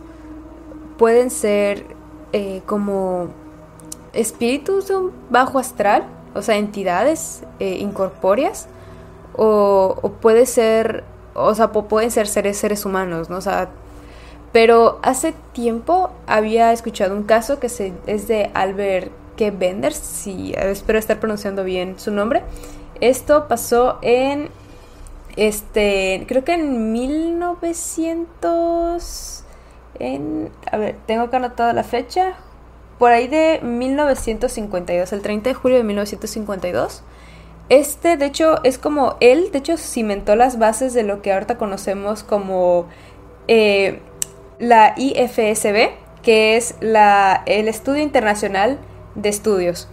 pueden 0.97 1.29
ser 1.29 1.85
eh, 2.31 2.61
como 2.65 3.29
espíritus 4.13 4.87
de 4.87 4.95
un 4.95 5.11
bajo 5.29 5.59
astral, 5.59 6.05
o 6.33 6.41
sea, 6.41 6.57
entidades 6.57 7.43
eh, 7.59 7.77
incorpóreas, 7.79 8.67
o, 9.34 10.11
puede 10.21 10.45
ser, 10.45 11.03
o 11.34 11.55
sea, 11.55 11.71
pueden 11.71 12.11
ser 12.11 12.27
seres, 12.27 12.57
seres 12.57 12.86
humanos, 12.86 13.29
¿no? 13.29 13.38
O 13.38 13.41
sea, 13.41 13.69
pero 14.51 14.99
hace 15.01 15.34
tiempo 15.53 16.11
había 16.27 16.73
escuchado 16.73 17.15
un 17.15 17.23
caso 17.23 17.59
que 17.59 17.69
se, 17.69 17.93
es 18.05 18.27
de 18.27 18.51
Albert 18.53 19.11
K. 19.38 19.51
Bender, 19.51 19.93
si 19.93 20.53
espero 20.55 20.99
estar 20.99 21.19
pronunciando 21.19 21.63
bien 21.63 21.97
su 21.99 22.11
nombre. 22.11 22.43
Esto 22.99 23.47
pasó 23.47 23.97
en, 24.01 24.49
este, 25.38 26.25
creo 26.27 26.43
que 26.43 26.53
en 26.53 26.91
1900, 26.91 29.43
en, 29.99 30.51
a 30.71 30.77
ver, 30.77 30.97
tengo 31.07 31.29
que 31.29 31.38
anotar 31.38 31.73
la 31.73 31.84
fecha, 31.84 32.34
por 32.99 33.11
ahí 33.11 33.27
de 33.27 33.59
1952, 33.63 35.13
el 35.13 35.21
30 35.21 35.49
de 35.49 35.53
julio 35.55 35.77
de 35.77 35.84
1952. 35.84 37.03
Este, 37.72 38.17
de 38.17 38.26
hecho, 38.26 38.61
es 38.65 38.78
como 38.78 39.15
él, 39.22 39.49
de 39.53 39.59
hecho, 39.59 39.78
cimentó 39.78 40.36
las 40.36 40.59
bases 40.59 40.93
de 40.93 41.03
lo 41.03 41.22
que 41.22 41.32
ahorita 41.32 41.57
conocemos 41.57 42.22
como 42.22 42.88
eh, 43.47 44.01
la 44.59 44.93
IFSB, 44.97 45.91
que 46.22 46.57
es 46.57 46.76
la, 46.82 47.43
el 47.45 47.69
Estudio 47.69 48.03
Internacional 48.03 48.78
de 49.15 49.30
Estudios, 49.30 49.88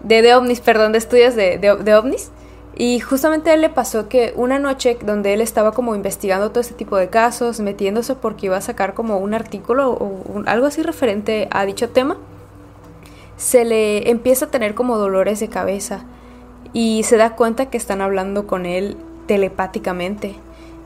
de, 0.00 0.34
OVNIs, 0.34 0.60
perdón, 0.60 0.92
de 0.92 0.98
estudios 0.98 1.34
de, 1.34 1.56
de, 1.56 1.94
OVNIs. 1.94 2.30
Y 2.76 3.00
justamente 3.00 3.48
a 3.48 3.54
él 3.54 3.62
le 3.62 3.70
pasó 3.70 4.10
que 4.10 4.34
una 4.36 4.58
noche 4.58 4.98
donde 5.02 5.32
él 5.32 5.40
estaba 5.40 5.72
como 5.72 5.94
investigando 5.94 6.50
todo 6.50 6.60
este 6.60 6.74
tipo 6.74 6.98
de 6.98 7.08
casos, 7.08 7.60
metiéndose 7.60 8.14
porque 8.14 8.46
iba 8.46 8.58
a 8.58 8.60
sacar 8.60 8.92
como 8.92 9.16
un 9.16 9.32
artículo 9.32 9.90
o 9.90 10.42
algo 10.44 10.66
así 10.66 10.82
referente 10.82 11.48
a 11.50 11.64
dicho 11.64 11.88
tema, 11.88 12.18
se 13.38 13.64
le 13.64 14.10
empieza 14.10 14.44
a 14.44 14.50
tener 14.50 14.74
como 14.74 14.98
dolores 14.98 15.40
de 15.40 15.48
cabeza 15.48 16.04
y 16.72 17.02
se 17.04 17.16
da 17.16 17.36
cuenta 17.36 17.66
que 17.66 17.76
están 17.76 18.00
hablando 18.00 18.46
con 18.46 18.66
él 18.66 18.96
telepáticamente. 19.26 20.34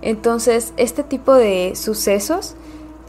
Entonces, 0.03 0.73
este 0.77 1.03
tipo 1.03 1.35
de 1.35 1.73
sucesos 1.75 2.57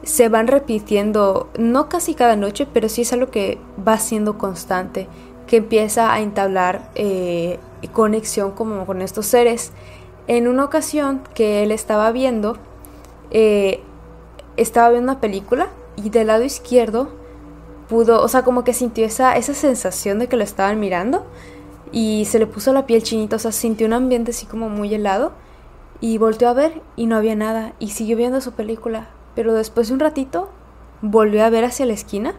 se 0.03 0.29
van 0.29 0.47
repitiendo, 0.47 1.49
no 1.57 1.89
casi 1.89 2.13
cada 2.13 2.35
noche, 2.35 2.67
pero 2.71 2.87
sí 2.87 3.01
es 3.01 3.13
algo 3.13 3.29
que 3.29 3.57
va 3.85 3.97
siendo 3.97 4.37
constante, 4.37 5.07
que 5.47 5.57
empieza 5.57 6.13
a 6.13 6.21
entablar 6.21 6.91
eh, 6.95 7.59
conexión 7.93 8.51
como 8.51 8.85
con 8.85 9.01
estos 9.01 9.25
seres. 9.25 9.71
En 10.27 10.47
una 10.47 10.65
ocasión 10.65 11.21
que 11.33 11.63
él 11.63 11.71
estaba 11.71 12.11
viendo, 12.11 12.57
eh, 13.31 13.81
estaba 14.55 14.89
viendo 14.89 15.11
una 15.11 15.21
película 15.21 15.69
y 15.95 16.09
del 16.09 16.27
lado 16.27 16.43
izquierdo 16.43 17.09
pudo, 17.89 18.21
o 18.21 18.27
sea, 18.27 18.43
como 18.43 18.63
que 18.63 18.73
sintió 18.73 19.05
esa, 19.05 19.35
esa 19.37 19.53
sensación 19.53 20.19
de 20.19 20.27
que 20.27 20.35
lo 20.35 20.43
estaban 20.43 20.79
mirando 20.79 21.25
y 21.91 22.25
se 22.25 22.39
le 22.39 22.47
puso 22.47 22.73
la 22.73 22.85
piel 22.85 23.03
chinita, 23.03 23.35
o 23.35 23.39
sea, 23.39 23.51
sintió 23.51 23.87
un 23.87 23.93
ambiente 23.93 24.31
así 24.31 24.45
como 24.45 24.69
muy 24.69 24.93
helado 24.93 25.31
y 25.99 26.17
volteó 26.17 26.49
a 26.49 26.53
ver 26.53 26.81
y 26.95 27.05
no 27.07 27.15
había 27.15 27.35
nada 27.35 27.73
y 27.79 27.89
siguió 27.89 28.17
viendo 28.17 28.41
su 28.41 28.53
película, 28.53 29.09
pero 29.35 29.53
después 29.53 29.87
de 29.87 29.93
un 29.93 29.99
ratito 29.99 30.49
volvió 31.01 31.43
a 31.45 31.49
ver 31.49 31.65
hacia 31.65 31.85
la 31.85 31.93
esquina 31.93 32.35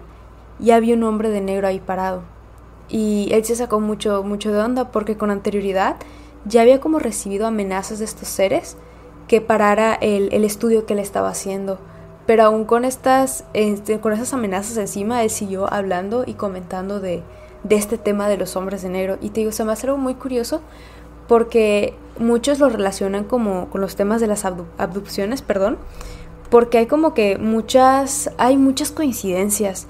y 0.61 0.73
había 0.73 0.95
un 0.95 1.05
hombre 1.05 1.31
de 1.31 1.41
negro 1.41 1.67
ahí 1.67 1.81
parado. 1.81 2.23
Y 2.89 3.29
él 3.33 3.45
se 3.45 3.57
sacó 3.57 3.81
mucho, 3.81 4.23
mucho 4.23 4.53
de 4.53 4.61
onda 4.61 4.91
porque 4.91 5.17
con 5.17 5.31
anterioridad 5.31 5.97
ya 6.45 6.63
había 6.63 6.81
como 6.81 6.99
recibido 6.99 7.47
amenazas 7.47 7.99
de 7.99 8.07
estos 8.07 8.29
seres 8.29 8.77
que 9.27 9.41
parara 9.41 9.95
el, 9.95 10.33
el 10.33 10.45
estudio 10.45 10.87
que 10.87 10.95
le 10.95 11.03
estaba 11.03 11.29
haciendo 11.29 11.79
pero 12.29 12.43
aún 12.43 12.67
con 12.67 12.85
estas, 12.85 13.45
este, 13.55 14.01
con 14.01 14.13
esas 14.13 14.35
amenazas 14.35 14.77
encima, 14.77 15.23
él 15.23 15.31
siguió 15.31 15.73
hablando 15.73 16.25
y 16.27 16.35
comentando 16.35 17.01
de, 17.01 17.23
de 17.63 17.77
este 17.77 17.99
tema 17.99 18.29
de 18.29 18.37
los 18.37 18.57
hombres 18.57 18.83
de 18.83 18.89
negro. 18.89 19.19
Y 19.21 19.31
te 19.31 19.41
digo, 19.41 19.53
se 19.53 19.65
me 19.65 19.73
hace 19.73 19.87
algo 19.87 19.99
muy 19.99 20.15
curioso 20.15 20.61
porque 21.27 21.95
muchos 22.19 22.59
lo 22.59 22.69
relacionan 22.69 23.25
como 23.25 23.69
con 23.69 23.81
los 23.81 23.97
temas 23.97 24.21
de 24.21 24.27
las 24.27 24.45
abducciones, 24.45 25.43
perdón, 25.43 25.79
porque 26.51 26.79
hay 26.79 26.87
como 26.87 27.15
que 27.15 27.39
muchas, 27.39 28.31
hay 28.39 28.57
muchas 28.57 28.91
coincidencias. 28.91 29.87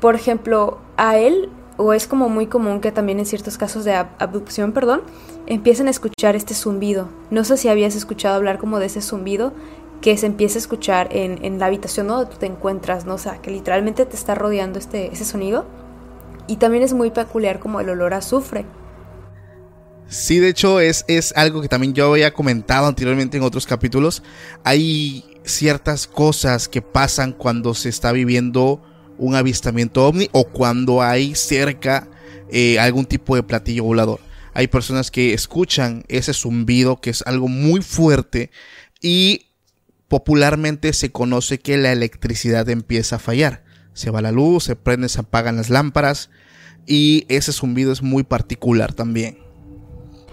Por 0.00 0.14
ejemplo, 0.14 0.78
a 0.96 1.16
él, 1.16 1.48
o 1.76 1.92
es 1.92 2.06
como 2.06 2.28
muy 2.28 2.46
común 2.46 2.80
que 2.80 2.92
también 2.92 3.20
en 3.20 3.26
ciertos 3.26 3.56
casos 3.56 3.84
de 3.84 3.94
abducción, 3.94 4.72
perdón, 4.72 5.02
empiecen 5.46 5.86
a 5.86 5.90
escuchar 5.90 6.36
este 6.36 6.54
zumbido. 6.54 7.08
No 7.30 7.44
sé 7.44 7.56
si 7.56 7.68
habías 7.68 7.94
escuchado 7.94 8.34
hablar 8.34 8.58
como 8.58 8.78
de 8.78 8.86
ese 8.86 9.00
zumbido 9.00 9.52
que 10.00 10.16
se 10.16 10.26
empieza 10.26 10.58
a 10.58 10.60
escuchar 10.60 11.08
en, 11.14 11.44
en, 11.44 11.58
la 11.58 11.66
habitación 11.66 12.08
donde 12.08 12.26
tú 12.26 12.38
te 12.38 12.46
encuentras, 12.46 13.04
¿no? 13.04 13.14
O 13.14 13.18
sea, 13.18 13.38
que 13.38 13.50
literalmente 13.50 14.06
te 14.06 14.16
está 14.16 14.34
rodeando 14.34 14.78
este, 14.78 15.12
ese 15.12 15.24
sonido. 15.24 15.66
Y 16.46 16.56
también 16.56 16.82
es 16.82 16.92
muy 16.92 17.10
peculiar 17.10 17.58
como 17.58 17.80
el 17.80 17.88
olor 17.88 18.14
a 18.14 18.18
azufre. 18.18 18.64
Sí, 20.08 20.38
de 20.40 20.48
hecho 20.48 20.80
es, 20.80 21.04
es 21.06 21.32
algo 21.36 21.62
que 21.62 21.68
también 21.68 21.94
yo 21.94 22.10
había 22.10 22.32
comentado 22.32 22.86
anteriormente 22.86 23.36
en 23.36 23.44
otros 23.44 23.66
capítulos. 23.66 24.22
Hay 24.64 25.24
ciertas 25.44 26.06
cosas 26.06 26.68
que 26.68 26.82
pasan 26.82 27.32
cuando 27.32 27.74
se 27.74 27.88
está 27.88 28.10
viviendo 28.12 28.82
un 29.18 29.34
avistamiento 29.34 30.06
ovni 30.06 30.28
o 30.32 30.44
cuando 30.44 31.02
hay 31.02 31.34
cerca 31.34 32.08
eh, 32.50 32.78
algún 32.80 33.04
tipo 33.04 33.36
de 33.36 33.42
platillo 33.42 33.84
volador. 33.84 34.18
Hay 34.52 34.66
personas 34.66 35.10
que 35.10 35.32
escuchan 35.32 36.04
ese 36.08 36.34
zumbido 36.34 37.00
que 37.00 37.10
es 37.10 37.22
algo 37.26 37.46
muy 37.46 37.82
fuerte 37.82 38.50
y 39.00 39.46
popularmente 40.08 40.92
se 40.92 41.12
conoce 41.12 41.60
que 41.60 41.76
la 41.76 41.92
electricidad 41.92 42.68
empieza 42.68 43.16
a 43.16 43.20
fallar. 43.20 43.62
Se 43.92 44.10
va 44.10 44.22
la 44.22 44.32
luz, 44.32 44.64
se 44.64 44.76
prenden, 44.76 45.08
se 45.08 45.20
apagan 45.20 45.56
las 45.56 45.70
lámparas 45.70 46.30
y 46.86 47.24
ese 47.28 47.52
zumbido 47.52 47.92
es 47.92 48.02
muy 48.02 48.22
particular 48.22 48.92
también. 48.92 49.38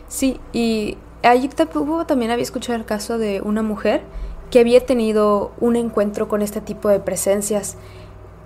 Sí, 0.08 0.40
y 0.54 0.98
allí 1.24 1.50
también 2.08 2.32
había 2.32 2.44
escuchado 2.44 2.78
el 2.78 2.86
caso 2.86 3.18
de 3.18 3.42
una 3.42 3.62
mujer 3.62 4.04
que 4.50 4.60
había 4.60 4.86
tenido 4.86 5.54
un 5.60 5.76
encuentro 5.76 6.28
con 6.28 6.42
este 6.42 6.62
tipo 6.62 6.90
de 6.90 7.00
presencias. 7.00 7.76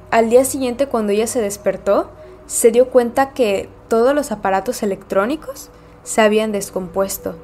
Al 0.10 0.30
día 0.30 0.44
siguiente, 0.46 0.88
cuando 0.88 1.14
ella 1.14 1.28
se 1.28 1.42
despertó, 1.42 2.12
se 2.48 2.72
dio 2.72 2.90
cuenta 2.90 3.32
que 3.34 3.70
todos 3.88 4.16
los 4.16 4.32
aparatos 4.32 4.84
electrónicos 4.84 5.70
se 6.04 6.22
habían 6.22 6.52
descompuesto. 6.52 7.36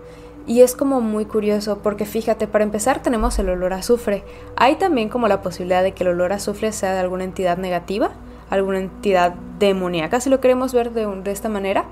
Y 0.48 0.62
es 0.62 0.76
como 0.76 1.02
muy 1.02 1.26
curioso 1.26 1.80
porque 1.84 2.06
fíjate, 2.06 2.48
para 2.48 2.64
empezar 2.64 3.04
tenemos 3.04 3.38
el 3.38 3.50
olor 3.50 3.74
a 3.74 3.78
azufre. 3.78 4.24
Hay 4.56 4.78
también 4.78 5.10
como 5.10 5.28
la 5.28 5.42
posibilidad 5.42 5.84
de 5.84 5.92
que 5.92 6.04
el 6.04 6.10
olor 6.10 6.32
a 6.32 6.38
azufre 6.38 6.72
sea 6.72 6.94
de 6.94 7.00
alguna 7.00 7.26
entidad 7.26 7.58
negativa, 7.58 8.12
alguna 8.50 8.80
entidad 8.80 9.34
demoníaca, 9.60 10.22
si 10.22 10.30
lo 10.30 10.40
queremos 10.40 10.74
ver 10.74 10.94
de, 10.94 11.06
de 11.06 11.32
esta 11.32 11.50
manera. 11.50 11.84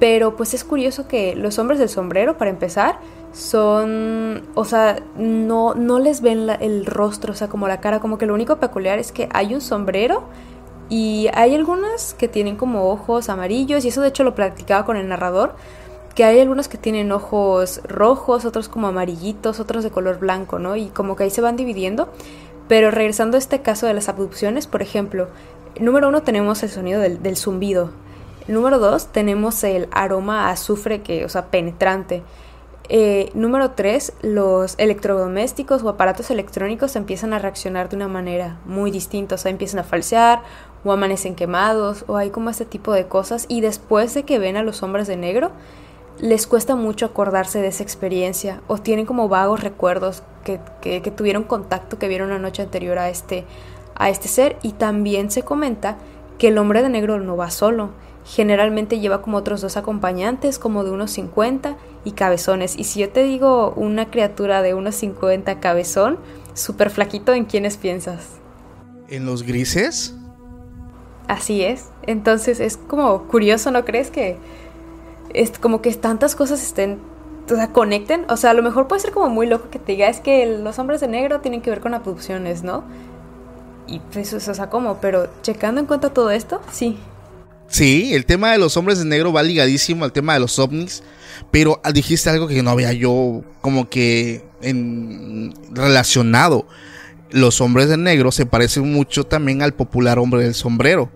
Pero 0.00 0.36
pues 0.36 0.52
es 0.52 0.64
curioso 0.64 1.08
que 1.08 1.36
los 1.36 1.58
hombres 1.58 1.78
del 1.78 1.88
sombrero, 1.88 2.36
para 2.36 2.50
empezar, 2.50 2.98
son, 3.32 4.42
o 4.54 4.64
sea, 4.64 5.02
no, 5.16 5.74
no 5.74 5.98
les 5.98 6.22
ven 6.22 6.48
el 6.60 6.86
rostro, 6.86 7.32
o 7.32 7.36
sea, 7.36 7.48
como 7.48 7.68
la 7.68 7.80
cara, 7.80 8.00
como 8.00 8.18
que 8.18 8.26
lo 8.26 8.34
único 8.34 8.56
peculiar 8.56 8.98
es 8.98 9.12
que 9.12 9.28
hay 9.32 9.54
un 9.54 9.60
sombrero 9.60 10.24
y 10.88 11.28
hay 11.34 11.54
algunas 11.54 12.14
que 12.14 12.28
tienen 12.28 12.56
como 12.56 12.90
ojos 12.90 13.28
amarillos 13.28 13.84
y 13.84 13.88
eso 13.88 14.00
de 14.00 14.08
hecho 14.08 14.24
lo 14.24 14.34
practicaba 14.34 14.84
con 14.84 14.96
el 14.96 15.08
narrador, 15.08 15.54
que 16.16 16.24
hay 16.24 16.40
algunos 16.40 16.66
que 16.66 16.78
tienen 16.78 17.12
ojos 17.12 17.82
rojos, 17.84 18.46
otros 18.46 18.70
como 18.70 18.88
amarillitos, 18.88 19.60
otros 19.60 19.84
de 19.84 19.90
color 19.90 20.18
blanco, 20.18 20.58
¿no? 20.58 20.74
Y 20.74 20.86
como 20.86 21.14
que 21.14 21.24
ahí 21.24 21.30
se 21.30 21.42
van 21.42 21.56
dividiendo. 21.56 22.08
Pero 22.68 22.90
regresando 22.90 23.36
a 23.36 23.38
este 23.38 23.60
caso 23.60 23.86
de 23.86 23.92
las 23.92 24.08
abducciones, 24.08 24.66
por 24.66 24.80
ejemplo, 24.80 25.28
número 25.78 26.08
uno 26.08 26.22
tenemos 26.22 26.62
el 26.62 26.70
sonido 26.70 27.00
del, 27.00 27.36
zumbido, 27.36 27.90
Número 28.48 28.78
dos, 28.78 29.08
tenemos 29.08 29.62
el 29.64 29.88
aroma 29.90 30.46
a 30.46 30.52
azufre 30.52 31.02
que, 31.02 31.24
o 31.24 31.28
sea, 31.28 31.46
penetrante. 31.46 32.22
Eh, 32.88 33.30
número 33.34 33.72
tres, 33.72 34.12
los 34.22 34.76
electrodomésticos 34.78 35.82
o 35.82 35.88
aparatos 35.88 36.30
electrónicos 36.30 36.94
empiezan 36.94 37.32
a 37.32 37.40
reaccionar 37.40 37.88
de 37.88 37.96
una 37.96 38.06
manera 38.06 38.58
muy 38.64 38.92
distinta, 38.92 39.34
o 39.34 39.38
sea, 39.38 39.50
empiezan 39.50 39.80
a 39.80 39.84
falsear 39.84 40.42
o 40.84 40.92
amanecen 40.92 41.34
quemados 41.34 42.04
o 42.06 42.16
hay 42.16 42.30
como 42.30 42.48
este 42.48 42.64
tipo 42.64 42.92
de 42.92 43.08
cosas 43.08 43.46
y 43.48 43.62
después 43.62 44.14
de 44.14 44.22
que 44.22 44.38
ven 44.38 44.56
a 44.56 44.62
los 44.62 44.84
hombres 44.84 45.08
de 45.08 45.16
negro, 45.16 45.50
les 46.18 46.46
cuesta 46.46 46.76
mucho 46.76 47.06
acordarse 47.06 47.60
de 47.60 47.68
esa 47.68 47.82
experiencia 47.82 48.62
o 48.66 48.78
tienen 48.78 49.06
como 49.06 49.28
vagos 49.28 49.62
recuerdos 49.62 50.22
que, 50.44 50.60
que, 50.80 51.02
que 51.02 51.10
tuvieron 51.10 51.44
contacto, 51.44 51.98
que 51.98 52.08
vieron 52.08 52.30
la 52.30 52.38
noche 52.38 52.62
anterior 52.62 52.98
a 52.98 53.10
este, 53.10 53.44
a 53.94 54.10
este 54.10 54.28
ser 54.28 54.56
y 54.62 54.72
también 54.72 55.30
se 55.30 55.42
comenta 55.42 55.98
que 56.38 56.48
el 56.48 56.58
hombre 56.58 56.82
de 56.82 56.88
negro 56.88 57.18
no 57.18 57.36
va 57.36 57.50
solo, 57.50 57.90
Generalmente 58.26 58.98
lleva 58.98 59.22
como 59.22 59.36
otros 59.36 59.60
dos 59.60 59.76
acompañantes, 59.76 60.58
como 60.58 60.82
de 60.82 60.90
unos 60.90 61.12
50 61.12 61.76
y 62.04 62.12
cabezones. 62.12 62.76
Y 62.76 62.82
si 62.82 62.98
yo 62.98 63.10
te 63.10 63.22
digo 63.22 63.72
una 63.76 64.10
criatura 64.10 64.62
de 64.62 64.74
unos 64.74 64.96
50 64.96 65.60
cabezón, 65.60 66.18
súper 66.52 66.90
flaquito, 66.90 67.34
¿en 67.34 67.44
quiénes 67.44 67.76
piensas? 67.76 68.26
¿En 69.08 69.26
los 69.26 69.44
grises? 69.44 70.16
Así 71.28 71.62
es. 71.62 71.90
Entonces 72.02 72.58
es 72.58 72.76
como 72.76 73.28
curioso, 73.28 73.70
¿no 73.70 73.84
crees 73.84 74.10
que 74.10 74.38
es 75.34 75.58
como 75.58 75.82
que 75.82 75.92
tantas 75.94 76.34
cosas 76.34 76.62
estén, 76.62 76.98
o 77.50 77.54
sea, 77.54 77.72
conecten? 77.72 78.24
O 78.28 78.36
sea, 78.36 78.50
a 78.50 78.54
lo 78.54 78.62
mejor 78.62 78.88
puede 78.88 79.00
ser 79.00 79.12
como 79.12 79.28
muy 79.28 79.46
loco 79.46 79.70
que 79.70 79.78
te 79.78 79.92
diga, 79.92 80.08
es 80.08 80.20
que 80.20 80.46
los 80.58 80.78
hombres 80.78 81.00
de 81.00 81.08
negro 81.08 81.40
tienen 81.40 81.62
que 81.62 81.70
ver 81.70 81.80
con 81.80 81.94
abducciones, 81.94 82.62
¿no? 82.62 82.84
Y 83.86 84.00
pues, 84.12 84.32
o 84.32 84.54
sea, 84.54 84.68
¿cómo? 84.68 84.98
Pero 85.00 85.28
checando 85.42 85.80
en 85.80 85.86
cuenta 85.86 86.10
todo 86.10 86.30
esto, 86.30 86.60
sí, 86.72 86.98
Sí, 87.68 88.14
el 88.14 88.26
tema 88.26 88.52
de 88.52 88.58
los 88.58 88.76
hombres 88.76 88.98
de 88.98 89.04
negro 89.04 89.32
va 89.32 89.42
ligadísimo 89.42 90.04
al 90.04 90.12
tema 90.12 90.34
de 90.34 90.40
los 90.40 90.58
ovnis, 90.58 91.02
pero 91.50 91.80
dijiste 91.92 92.30
algo 92.30 92.46
que 92.46 92.62
no 92.62 92.70
había 92.70 92.92
yo 92.92 93.42
como 93.60 93.88
que 93.88 94.44
en, 94.62 95.52
relacionado. 95.72 96.66
Los 97.30 97.60
hombres 97.60 97.88
de 97.88 97.96
negro 97.96 98.30
se 98.30 98.46
parecen 98.46 98.92
mucho 98.92 99.24
también 99.24 99.62
al 99.62 99.74
popular 99.74 100.18
hombre 100.18 100.44
del 100.44 100.54
sombrero. 100.54 101.10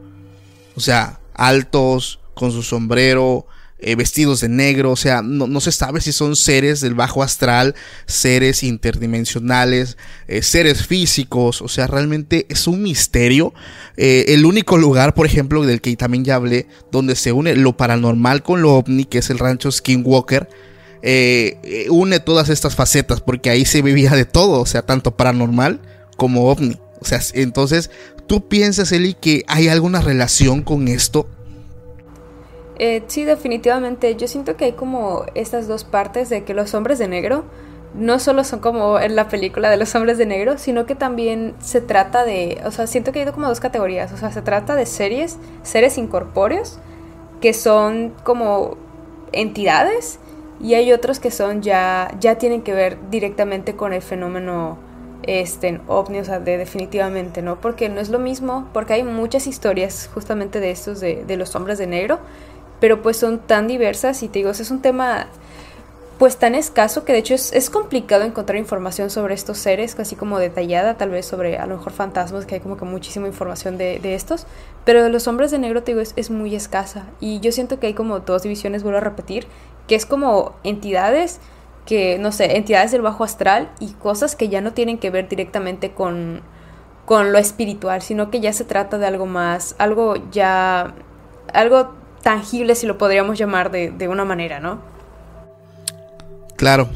O 0.74 0.80
sea, 0.80 1.20
altos, 1.34 2.18
con 2.34 2.50
su 2.50 2.62
sombrero, 2.62 3.46
eh, 3.82 3.94
vestidos 3.94 4.40
de 4.40 4.48
negro, 4.48 4.90
o 4.90 4.96
sea, 4.96 5.22
no, 5.22 5.60
se 5.60 5.72
sabe 5.72 6.00
si 6.00 6.12
son 6.12 6.36
seres 6.36 6.80
del 6.80 6.94
bajo 6.94 7.22
astral, 7.22 7.74
seres 8.06 8.62
interdimensionales, 8.62 9.96
eh, 10.28 10.42
seres 10.42 10.86
físicos, 10.86 11.62
o 11.62 11.68
sea, 11.68 11.86
realmente 11.86 12.46
es 12.48 12.66
un 12.66 12.82
misterio. 12.82 13.54
Eh, 13.96 14.26
el 14.28 14.44
único 14.44 14.76
lugar, 14.76 15.14
por 15.14 15.24
ejemplo, 15.24 15.64
del 15.64 15.80
que 15.80 15.96
también 15.96 16.24
ya 16.24 16.34
hablé, 16.34 16.66
donde 16.92 17.16
se 17.16 17.32
une 17.32 17.56
lo 17.56 17.76
paranormal 17.76 18.42
con 18.42 18.60
lo 18.60 18.74
ovni, 18.74 19.06
que 19.06 19.18
es 19.18 19.30
el 19.30 19.38
rancho 19.38 19.72
Skinwalker, 19.72 20.48
une 21.88 22.20
todas 22.20 22.50
estas 22.50 22.74
facetas, 22.74 23.22
porque 23.22 23.48
ahí 23.48 23.64
se 23.64 23.80
vivía 23.80 24.10
de 24.10 24.26
todo, 24.26 24.60
o 24.60 24.66
sea, 24.66 24.82
tanto 24.82 25.16
paranormal 25.16 25.80
como 26.16 26.50
ovni. 26.50 26.76
O 27.00 27.06
sea, 27.06 27.20
entonces, 27.32 27.90
¿tú 28.26 28.46
piensas, 28.46 28.92
Eli, 28.92 29.14
que 29.14 29.44
hay 29.48 29.68
alguna 29.68 30.02
relación 30.02 30.62
con 30.62 30.86
esto? 30.88 31.26
Eh, 32.82 33.02
sí, 33.08 33.24
definitivamente. 33.24 34.16
Yo 34.16 34.26
siento 34.26 34.56
que 34.56 34.64
hay 34.64 34.72
como 34.72 35.26
estas 35.34 35.68
dos 35.68 35.84
partes 35.84 36.30
de 36.30 36.44
que 36.44 36.54
los 36.54 36.72
hombres 36.72 36.98
de 36.98 37.08
negro 37.08 37.44
no 37.92 38.18
solo 38.18 38.42
son 38.42 38.60
como 38.60 38.98
en 38.98 39.16
la 39.16 39.28
película 39.28 39.68
de 39.68 39.76
los 39.76 39.94
hombres 39.94 40.16
de 40.16 40.24
negro, 40.24 40.56
sino 40.56 40.86
que 40.86 40.94
también 40.94 41.54
se 41.60 41.82
trata 41.82 42.24
de, 42.24 42.58
o 42.64 42.70
sea, 42.70 42.86
siento 42.86 43.12
que 43.12 43.20
hay 43.20 43.30
como 43.32 43.48
dos 43.48 43.60
categorías, 43.60 44.12
o 44.12 44.16
sea, 44.16 44.32
se 44.32 44.40
trata 44.40 44.76
de 44.76 44.86
series, 44.86 45.36
seres 45.62 45.98
incorpóreos, 45.98 46.78
que 47.42 47.52
son 47.52 48.14
como 48.24 48.78
entidades, 49.32 50.18
y 50.58 50.72
hay 50.72 50.90
otros 50.92 51.20
que 51.20 51.30
son 51.30 51.60
ya, 51.60 52.10
ya 52.18 52.38
tienen 52.38 52.62
que 52.62 52.72
ver 52.72 52.96
directamente 53.10 53.76
con 53.76 53.92
el 53.92 54.00
fenómeno 54.00 54.78
este, 55.24 55.82
ovni, 55.86 56.20
o 56.20 56.24
sea, 56.24 56.40
de 56.40 56.56
definitivamente, 56.56 57.42
¿no? 57.42 57.60
Porque 57.60 57.90
no 57.90 58.00
es 58.00 58.08
lo 58.08 58.18
mismo, 58.18 58.68
porque 58.72 58.94
hay 58.94 59.02
muchas 59.02 59.46
historias 59.46 60.08
justamente 60.14 60.60
de 60.60 60.70
estos 60.70 61.00
de, 61.00 61.24
de 61.26 61.36
los 61.36 61.54
hombres 61.54 61.76
de 61.76 61.86
negro, 61.86 62.20
pero 62.80 63.02
pues 63.02 63.16
son 63.16 63.38
tan 63.38 63.68
diversas 63.68 64.22
y 64.22 64.28
te 64.28 64.40
digo, 64.40 64.50
es 64.50 64.70
un 64.70 64.82
tema 64.82 65.28
pues 66.20 66.36
tan 66.36 66.54
escaso 66.54 67.06
que 67.06 67.14
de 67.14 67.18
hecho 67.18 67.32
es, 67.32 67.70
complicado 67.70 68.24
encontrar 68.24 68.58
información 68.58 69.08
sobre 69.08 69.32
estos 69.32 69.56
seres, 69.56 69.94
casi 69.94 70.16
como 70.16 70.38
detallada, 70.38 70.98
tal 70.98 71.08
vez 71.08 71.24
sobre 71.24 71.56
a 71.56 71.64
lo 71.64 71.78
mejor 71.78 71.92
fantasmas, 71.92 72.44
que 72.44 72.56
hay 72.56 72.60
como 72.60 72.76
que 72.76 72.84
muchísima 72.84 73.26
información 73.26 73.78
de, 73.78 74.14
estos, 74.14 74.46
pero 74.84 75.02
de 75.02 75.08
los 75.08 75.26
hombres 75.28 75.50
de 75.50 75.58
negro, 75.58 75.82
te 75.82 75.92
digo, 75.92 76.02
es, 76.02 76.12
es, 76.16 76.28
muy 76.28 76.54
escasa. 76.54 77.06
Y 77.20 77.40
yo 77.40 77.52
siento 77.52 77.80
que 77.80 77.86
hay 77.86 77.94
como 77.94 78.20
dos 78.20 78.42
divisiones, 78.42 78.82
vuelvo 78.82 78.98
a 78.98 79.00
repetir, 79.00 79.46
que 79.88 79.94
es 79.94 80.04
como 80.04 80.52
entidades 80.62 81.40
que, 81.86 82.18
no 82.18 82.32
sé, 82.32 82.58
entidades 82.58 82.92
del 82.92 83.00
bajo 83.00 83.24
astral 83.24 83.70
y 83.80 83.92
cosas 83.94 84.36
que 84.36 84.50
ya 84.50 84.60
no 84.60 84.74
tienen 84.74 84.98
que 84.98 85.08
ver 85.08 85.26
directamente 85.26 85.92
con, 85.92 86.42
con 87.06 87.32
lo 87.32 87.38
espiritual, 87.38 88.02
sino 88.02 88.30
que 88.30 88.40
ya 88.40 88.52
se 88.52 88.64
trata 88.64 88.98
de 88.98 89.06
algo 89.06 89.24
más, 89.24 89.74
algo 89.78 90.16
ya, 90.30 90.92
algo 91.54 91.94
tangible, 92.22 92.74
si 92.74 92.86
lo 92.86 92.98
podríamos 92.98 93.38
llamar 93.38 93.70
de, 93.70 93.90
de 93.90 94.08
una 94.08 94.24
manera, 94.24 94.60
¿no? 94.60 94.80
Claro. 96.56 96.88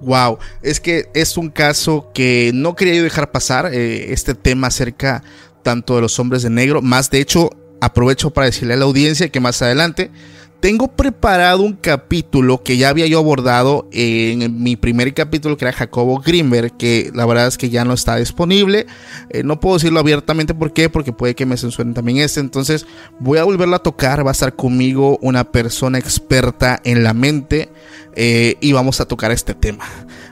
Wow, 0.00 0.38
es 0.62 0.80
que 0.80 1.10
es 1.12 1.36
un 1.36 1.50
caso 1.50 2.10
que 2.14 2.52
no 2.54 2.74
quería 2.74 2.94
yo 2.94 3.02
dejar 3.02 3.30
pasar, 3.30 3.66
eh, 3.72 4.12
este 4.12 4.34
tema 4.34 4.68
acerca 4.68 5.22
tanto 5.62 5.96
de 5.96 6.00
los 6.00 6.18
hombres 6.18 6.42
de 6.42 6.48
negro, 6.48 6.80
más 6.80 7.10
de 7.10 7.20
hecho 7.20 7.50
aprovecho 7.82 8.30
para 8.30 8.46
decirle 8.46 8.74
a 8.74 8.76
la 8.78 8.86
audiencia 8.86 9.28
que 9.28 9.40
más 9.40 9.60
adelante 9.60 10.10
tengo 10.60 10.88
preparado 10.88 11.62
un 11.62 11.72
capítulo 11.72 12.62
que 12.62 12.76
ya 12.76 12.90
había 12.90 13.06
yo 13.06 13.18
abordado 13.18 13.88
en 13.92 14.62
mi 14.62 14.76
primer 14.76 15.12
capítulo, 15.14 15.56
que 15.56 15.64
era 15.64 15.72
Jacobo 15.72 16.20
Greenberg, 16.20 16.76
que 16.76 17.10
la 17.14 17.24
verdad 17.24 17.46
es 17.46 17.56
que 17.56 17.70
ya 17.70 17.84
no 17.84 17.94
está 17.94 18.16
disponible. 18.16 18.86
Eh, 19.30 19.42
no 19.42 19.58
puedo 19.58 19.76
decirlo 19.76 20.00
abiertamente, 20.00 20.54
¿por 20.54 20.72
qué? 20.72 20.90
Porque 20.90 21.12
puede 21.12 21.34
que 21.34 21.46
me 21.46 21.56
censuren 21.56 21.94
también 21.94 22.18
este. 22.18 22.40
Entonces 22.40 22.86
voy 23.18 23.38
a 23.38 23.44
volverlo 23.44 23.76
a 23.76 23.82
tocar. 23.82 24.24
Va 24.24 24.30
a 24.30 24.32
estar 24.32 24.54
conmigo 24.54 25.18
una 25.22 25.44
persona 25.44 25.98
experta 25.98 26.78
en 26.84 27.02
la 27.02 27.14
mente 27.14 27.70
eh, 28.14 28.56
y 28.60 28.72
vamos 28.72 29.00
a 29.00 29.06
tocar 29.06 29.32
este 29.32 29.54
tema. 29.54 29.86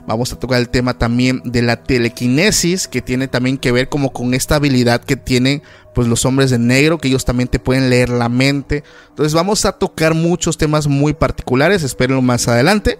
Vamos 0.05 0.31
a 0.31 0.39
tocar 0.39 0.59
el 0.59 0.69
tema 0.69 0.97
también 0.97 1.41
de 1.43 1.61
la 1.61 1.83
telequinesis, 1.83 2.87
que 2.87 3.01
tiene 3.01 3.27
también 3.27 3.57
que 3.57 3.71
ver 3.71 3.89
como 3.89 4.11
con 4.11 4.33
esta 4.33 4.55
habilidad 4.55 5.01
que 5.03 5.15
tienen 5.15 5.63
pues 5.93 6.07
los 6.07 6.25
hombres 6.25 6.49
de 6.49 6.59
negro, 6.59 6.97
que 6.97 7.07
ellos 7.07 7.25
también 7.25 7.49
te 7.49 7.59
pueden 7.59 7.89
leer 7.89 8.09
la 8.09 8.29
mente. 8.29 8.83
Entonces 9.09 9.33
vamos 9.33 9.65
a 9.65 9.73
tocar 9.73 10.13
muchos 10.13 10.57
temas 10.57 10.87
muy 10.87 11.13
particulares, 11.13 11.83
espérenlo 11.83 12.21
más 12.21 12.47
adelante. 12.47 12.99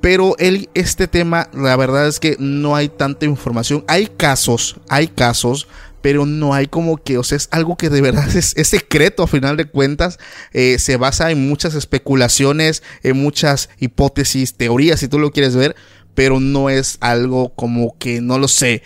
Pero 0.00 0.36
el, 0.38 0.68
este 0.74 1.06
tema, 1.06 1.48
la 1.52 1.76
verdad 1.76 2.08
es 2.08 2.20
que 2.20 2.36
no 2.38 2.74
hay 2.76 2.88
tanta 2.88 3.26
información. 3.26 3.84
Hay 3.86 4.06
casos, 4.06 4.76
hay 4.88 5.08
casos, 5.08 5.68
pero 6.00 6.24
no 6.24 6.54
hay 6.54 6.66
como 6.66 6.96
que, 6.96 7.18
o 7.18 7.22
sea, 7.22 7.36
es 7.36 7.48
algo 7.50 7.76
que 7.76 7.90
de 7.90 8.00
verdad 8.00 8.28
es, 8.34 8.54
secreto 8.66 9.22
a 9.22 9.26
final 9.26 9.56
de 9.56 9.66
cuentas. 9.66 10.18
Eh, 10.52 10.78
se 10.78 10.96
basa 10.96 11.30
en 11.30 11.48
muchas 11.48 11.74
especulaciones, 11.74 12.82
en 13.02 13.20
muchas 13.20 13.68
hipótesis, 13.78 14.54
teorías, 14.54 15.00
si 15.00 15.08
tú 15.08 15.18
lo 15.18 15.30
quieres 15.30 15.56
ver, 15.56 15.76
pero 16.14 16.40
no 16.40 16.70
es 16.70 16.96
algo 17.00 17.50
como 17.54 17.96
que 17.98 18.20
no 18.20 18.38
lo 18.38 18.48
sé. 18.48 18.82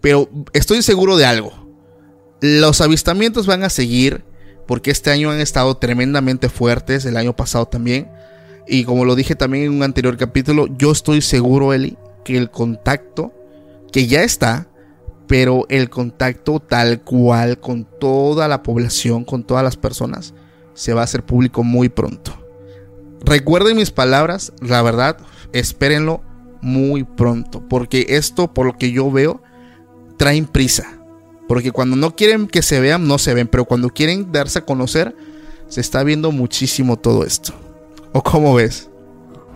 Pero 0.00 0.28
estoy 0.52 0.82
seguro 0.82 1.16
de 1.16 1.26
algo 1.26 1.61
los 2.42 2.80
avistamientos 2.80 3.46
van 3.46 3.62
a 3.62 3.70
seguir 3.70 4.24
porque 4.66 4.90
este 4.90 5.12
año 5.12 5.30
han 5.30 5.40
estado 5.40 5.76
tremendamente 5.76 6.48
fuertes, 6.48 7.04
el 7.04 7.16
año 7.16 7.36
pasado 7.36 7.66
también. 7.66 8.10
Y 8.66 8.84
como 8.84 9.04
lo 9.04 9.14
dije 9.14 9.36
también 9.36 9.64
en 9.64 9.72
un 9.72 9.82
anterior 9.84 10.16
capítulo, 10.16 10.66
yo 10.76 10.90
estoy 10.90 11.20
seguro, 11.22 11.72
Eli, 11.72 11.96
que 12.24 12.36
el 12.36 12.50
contacto 12.50 13.32
que 13.92 14.08
ya 14.08 14.24
está, 14.24 14.66
pero 15.28 15.66
el 15.68 15.88
contacto 15.88 16.58
tal 16.58 17.02
cual 17.02 17.60
con 17.60 17.86
toda 18.00 18.48
la 18.48 18.64
población, 18.64 19.24
con 19.24 19.44
todas 19.44 19.62
las 19.62 19.76
personas, 19.76 20.34
se 20.74 20.94
va 20.94 21.02
a 21.02 21.04
hacer 21.04 21.24
público 21.24 21.62
muy 21.62 21.88
pronto. 21.88 22.32
Recuerden 23.24 23.76
mis 23.76 23.92
palabras, 23.92 24.52
la 24.60 24.82
verdad, 24.82 25.16
espérenlo 25.52 26.22
muy 26.60 27.04
pronto, 27.04 27.62
porque 27.68 28.06
esto, 28.08 28.52
por 28.52 28.66
lo 28.66 28.76
que 28.76 28.90
yo 28.90 29.12
veo, 29.12 29.42
traen 30.16 30.46
prisa. 30.46 31.01
Porque 31.48 31.72
cuando 31.72 31.96
no 31.96 32.14
quieren 32.14 32.46
que 32.46 32.62
se 32.62 32.80
vean, 32.80 33.06
no 33.06 33.18
se 33.18 33.34
ven, 33.34 33.48
pero 33.48 33.64
cuando 33.64 33.90
quieren 33.90 34.32
darse 34.32 34.60
a 34.60 34.64
conocer, 34.64 35.14
se 35.68 35.80
está 35.80 36.02
viendo 36.02 36.32
muchísimo 36.32 36.98
todo 36.98 37.24
esto. 37.24 37.52
¿O 38.12 38.22
cómo 38.22 38.54
ves? 38.54 38.88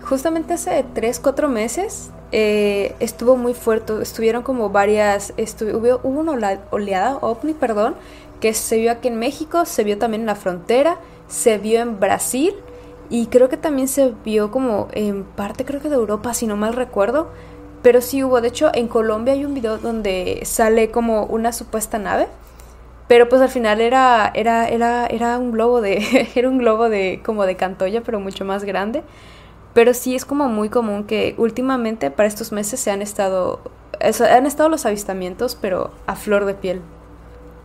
Justamente 0.02 0.54
hace 0.54 0.84
3, 0.94 1.20
4 1.20 1.48
meses 1.48 2.10
eh, 2.32 2.94
estuvo 3.00 3.36
muy 3.36 3.54
fuerte, 3.54 4.02
estuvieron 4.02 4.42
como 4.42 4.70
varias, 4.70 5.32
hubo, 5.60 6.00
una 6.02 6.60
oleada, 6.70 7.18
ovni, 7.20 7.54
perdón, 7.54 7.94
que 8.40 8.52
se 8.52 8.78
vio 8.78 8.90
aquí 8.90 9.08
en 9.08 9.18
México, 9.18 9.64
se 9.64 9.84
vio 9.84 9.98
también 9.98 10.22
en 10.22 10.26
la 10.26 10.34
frontera, 10.34 10.98
se 11.28 11.58
vio 11.58 11.80
en 11.80 12.00
Brasil 12.00 12.54
y 13.10 13.26
creo 13.26 13.48
que 13.48 13.56
también 13.56 13.86
se 13.88 14.12
vio 14.24 14.50
como 14.50 14.88
en 14.92 15.24
parte, 15.24 15.64
creo 15.64 15.80
que 15.80 15.88
de 15.88 15.94
Europa, 15.94 16.34
si 16.34 16.46
no 16.46 16.56
mal 16.56 16.74
recuerdo. 16.74 17.30
Pero 17.86 18.00
sí 18.00 18.24
hubo, 18.24 18.40
de 18.40 18.48
hecho, 18.48 18.72
en 18.74 18.88
Colombia 18.88 19.32
hay 19.32 19.44
un 19.44 19.54
video 19.54 19.78
donde 19.78 20.40
sale 20.42 20.90
como 20.90 21.22
una 21.26 21.52
supuesta 21.52 22.00
nave. 22.00 22.26
Pero 23.06 23.28
pues 23.28 23.40
al 23.40 23.48
final 23.48 23.80
era, 23.80 24.32
era, 24.34 24.66
era, 24.66 25.06
era 25.06 25.38
un 25.38 25.52
globo 25.52 25.80
de. 25.80 26.28
era 26.34 26.48
un 26.48 26.58
globo 26.58 26.88
de. 26.88 27.22
como 27.24 27.46
de 27.46 27.54
Cantoya, 27.54 28.00
pero 28.00 28.18
mucho 28.18 28.44
más 28.44 28.64
grande. 28.64 29.04
Pero 29.72 29.94
sí 29.94 30.16
es 30.16 30.24
como 30.24 30.48
muy 30.48 30.68
común 30.68 31.04
que 31.04 31.36
últimamente 31.38 32.10
para 32.10 32.26
estos 32.26 32.50
meses 32.50 32.80
se 32.80 32.90
han 32.90 33.02
estado. 33.02 33.60
han 34.00 34.46
estado 34.46 34.68
los 34.68 34.84
avistamientos, 34.84 35.54
pero 35.54 35.92
a 36.08 36.16
flor 36.16 36.44
de 36.44 36.54
piel. 36.54 36.80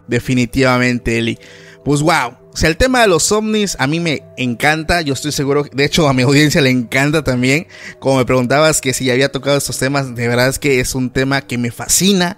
Definitivamente, 0.05 1.17
Eli. 1.17 1.39
Pues 1.83 2.03
wow. 2.03 2.40
O 2.53 2.57
sea, 2.57 2.69
el 2.69 2.75
tema 2.75 3.01
de 3.01 3.07
los 3.07 3.31
ovnis 3.31 3.77
a 3.79 3.87
mí 3.87 4.01
me 4.01 4.23
encanta. 4.35 5.01
Yo 5.01 5.13
estoy 5.13 5.31
seguro, 5.31 5.63
de 5.71 5.85
hecho, 5.85 6.09
a 6.09 6.13
mi 6.13 6.23
audiencia 6.23 6.59
le 6.59 6.69
encanta 6.69 7.23
también. 7.23 7.67
Como 7.99 8.17
me 8.17 8.25
preguntabas 8.25 8.81
que 8.81 8.93
si 8.93 9.05
ya 9.05 9.13
había 9.13 9.31
tocado 9.31 9.57
estos 9.57 9.77
temas, 9.77 10.15
de 10.15 10.27
verdad 10.27 10.49
es 10.49 10.59
que 10.59 10.81
es 10.81 10.93
un 10.93 11.09
tema 11.09 11.41
que 11.41 11.57
me 11.57 11.71
fascina. 11.71 12.37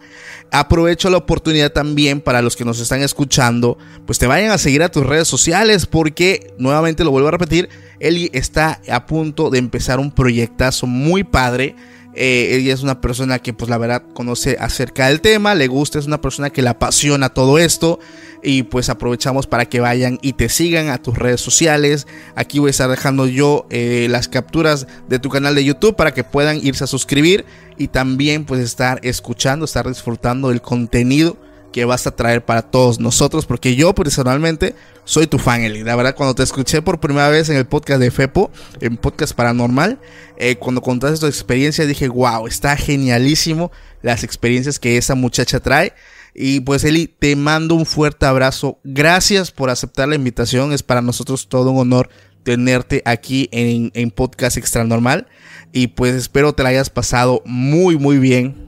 Aprovecho 0.52 1.10
la 1.10 1.18
oportunidad 1.18 1.72
también 1.72 2.22
para 2.22 2.44
los 2.44 2.56
que 2.56 2.64
nos 2.64 2.80
están 2.80 3.02
escuchando, 3.02 3.80
pues 4.06 4.20
te 4.20 4.28
vayan 4.28 4.52
a 4.52 4.60
seguir 4.60 4.84
a 4.84 4.90
tus 4.90 5.04
redes 5.04 5.28
sociales 5.28 5.88
porque, 5.88 6.54
nuevamente 6.60 7.04
lo 7.04 7.10
vuelvo 7.10 7.30
a 7.30 7.32
repetir, 7.32 7.70
Eli 8.00 8.30
está 8.34 8.80
a 8.92 9.08
punto 9.08 9.50
de 9.50 9.58
empezar 9.58 10.00
un 10.00 10.12
proyectazo 10.12 10.86
muy 10.86 11.24
padre 11.24 11.76
eh, 12.16 12.58
ella 12.58 12.74
es 12.74 12.84
una 12.84 13.02
persona 13.02 13.40
que 13.40 13.54
pues 13.54 13.70
la 13.70 13.78
verdad 13.80 14.04
conoce 14.14 14.56
acerca 14.60 15.08
del 15.08 15.20
tema, 15.20 15.56
le 15.56 15.68
gusta, 15.68 15.98
es 15.98 16.06
una 16.06 16.22
persona 16.22 16.52
que 16.52 16.62
le 16.62 16.70
apasiona 16.70 17.30
todo 17.30 17.58
esto 17.58 18.00
y 18.44 18.64
pues 18.64 18.90
aprovechamos 18.90 19.48
para 19.48 19.66
que 19.66 19.80
vayan 19.80 20.20
y 20.22 20.34
te 20.34 20.50
sigan 20.50 20.90
a 20.90 21.02
tus 21.02 21.18
redes 21.18 21.42
sociales. 21.42 22.08
Aquí 22.36 22.60
voy 22.60 22.68
a 22.68 22.72
estar 22.72 22.90
dejando 22.90 23.26
yo 23.26 23.66
eh, 23.70 24.08
las 24.10 24.28
capturas 24.28 24.88
de 25.08 25.20
tu 25.20 25.30
canal 25.30 25.56
de 25.56 25.64
YouTube 25.64 25.96
para 25.96 26.14
que 26.14 26.24
puedan 26.24 26.58
irse 26.66 26.84
a 26.84 26.88
suscribir 26.88 27.46
y 27.78 27.88
también 27.88 28.46
pues 28.46 28.60
estar 28.62 29.00
escuchando, 29.04 29.66
estar 29.66 29.88
disfrutando 29.88 30.50
del 30.50 30.62
contenido 30.62 31.38
que 31.74 31.86
vas 31.86 32.06
a 32.08 32.16
traer 32.16 32.46
para 32.46 32.62
todos 32.62 33.00
nosotros, 33.00 33.46
porque 33.46 33.76
yo 33.76 33.94
personalmente 33.96 34.76
soy 35.06 35.28
tu 35.28 35.40
fan, 35.40 35.64
Eli. 35.64 35.84
La 35.84 35.96
verdad, 35.96 36.16
cuando 36.16 36.36
te 36.36 36.44
escuché 36.44 36.82
por 36.82 37.00
primera 37.00 37.28
vez 37.30 37.50
en 37.50 37.58
el 37.58 37.66
podcast 37.66 38.00
de 38.00 38.12
Fepo, 38.12 38.52
en 38.80 38.96
podcast 38.96 39.34
paranormal, 39.34 40.00
eh, 40.38 40.56
cuando 40.56 40.82
contaste 40.82 41.20
tu 41.20 41.26
experiencia, 41.26 41.86
dije, 41.86 42.08
wow, 42.08 42.48
está 42.48 42.78
genialísimo 42.78 43.72
las 44.04 44.24
experiencias 44.24 44.80
que 44.80 44.98
esa 44.98 45.16
muchacha 45.16 45.60
trae. 45.60 45.94
Y 46.34 46.62
pues 46.62 46.84
Eli, 46.84 47.08
te 47.08 47.36
mando 47.36 47.76
un 47.76 47.86
fuerte 47.86 48.26
abrazo. 48.26 48.80
Gracias 48.84 49.52
por 49.52 49.70
aceptar 49.70 50.08
la 50.08 50.16
invitación. 50.16 50.74
Es 50.74 50.84
para 50.84 51.02
nosotros 51.02 51.48
todo 51.48 51.72
un 51.72 51.80
honor 51.80 52.10
tenerte 52.44 53.02
aquí 53.06 53.50
en, 53.52 53.92
en 53.94 54.12
Podcast 54.12 54.58
Extra 54.58 54.84
Normal. 54.84 55.28
Y 55.72 55.88
pues 55.88 56.16
espero 56.16 56.54
te 56.54 56.64
la 56.64 56.70
hayas 56.70 56.90
pasado 56.90 57.42
muy, 57.46 57.98
muy 57.98 58.18
bien 58.18 58.64